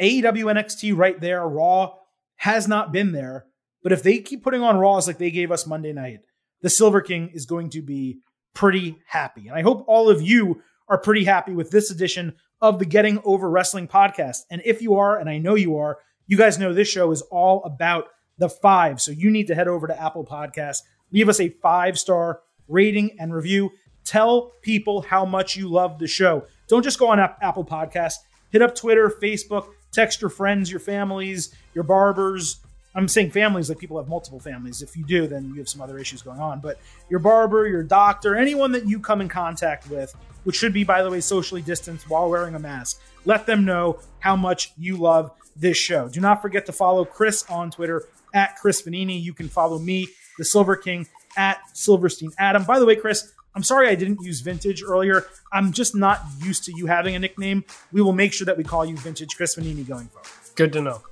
[0.00, 1.94] AEW NXT right there, Raw
[2.36, 3.46] has not been there.
[3.82, 6.20] But if they keep putting on Raws like they gave us Monday night,
[6.60, 8.18] the Silver King is going to be
[8.54, 9.48] pretty happy.
[9.48, 13.20] And I hope all of you are pretty happy with this edition of the Getting
[13.24, 14.44] Over Wrestling podcast.
[14.50, 17.22] And if you are, and I know you are, you guys know this show is
[17.22, 18.08] all about
[18.38, 19.00] the five.
[19.00, 23.16] So you need to head over to Apple Podcasts, Leave us a five star rating
[23.18, 23.70] and review.
[24.04, 26.46] Tell people how much you love the show.
[26.68, 28.16] Don't just go on Apple Podcasts.
[28.50, 32.60] Hit up Twitter, Facebook, text your friends, your families, your barbers.
[32.94, 34.80] I'm saying families like people have multiple families.
[34.80, 36.60] If you do, then you have some other issues going on.
[36.60, 36.80] But
[37.10, 40.14] your barber, your doctor, anyone that you come in contact with,
[40.46, 43.98] which should be, by the way, socially distanced while wearing a mask, let them know
[44.20, 46.08] how much you love this show.
[46.08, 49.20] Do not forget to follow Chris on Twitter at Chris Vannini.
[49.20, 50.06] You can follow me,
[50.38, 52.62] the Silver King, at Silverstein Adam.
[52.62, 55.26] By the way, Chris, I'm sorry I didn't use vintage earlier.
[55.52, 57.64] I'm just not used to you having a nickname.
[57.90, 60.28] We will make sure that we call you Vintage Chris Vannini going forward.
[60.54, 61.02] Good to know.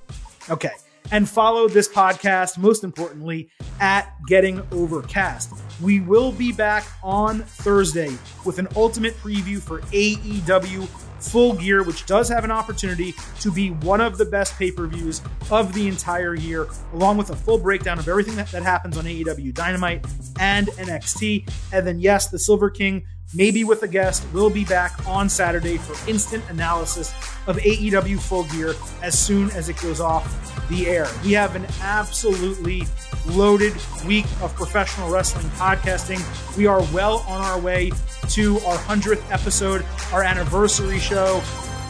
[0.49, 0.71] Okay.
[1.11, 3.49] And follow this podcast, most importantly,
[3.79, 5.53] at Getting Overcast.
[5.81, 8.15] We will be back on Thursday
[8.45, 10.87] with an ultimate preview for AEW
[11.19, 14.87] Full Gear, which does have an opportunity to be one of the best pay per
[14.87, 18.97] views of the entire year, along with a full breakdown of everything that, that happens
[18.97, 20.05] on AEW Dynamite
[20.39, 21.49] and NXT.
[21.73, 25.77] And then, yes, the Silver King, maybe with a guest, We'll be back on Saturday
[25.77, 27.13] for instant analysis
[27.47, 31.07] of AEW Full Gear as soon as it goes off the air.
[31.23, 32.83] We have an absolutely
[33.27, 33.73] loaded
[34.05, 36.19] week of professional wrestling podcasting.
[36.57, 37.91] We are well on our way
[38.29, 41.41] to our 100th episode, our anniversary show,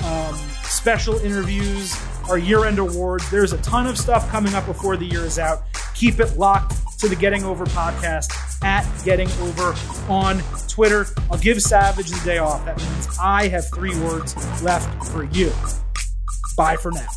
[0.03, 1.95] um, special interviews,
[2.29, 3.21] our year end award.
[3.31, 5.63] There's a ton of stuff coming up before the year is out.
[5.93, 8.31] Keep it locked to the Getting Over podcast
[8.63, 9.75] at Getting Over
[10.09, 11.07] on Twitter.
[11.31, 12.65] I'll give Savage the day off.
[12.65, 15.51] That means I have three words left for you.
[16.57, 17.07] Bye for now.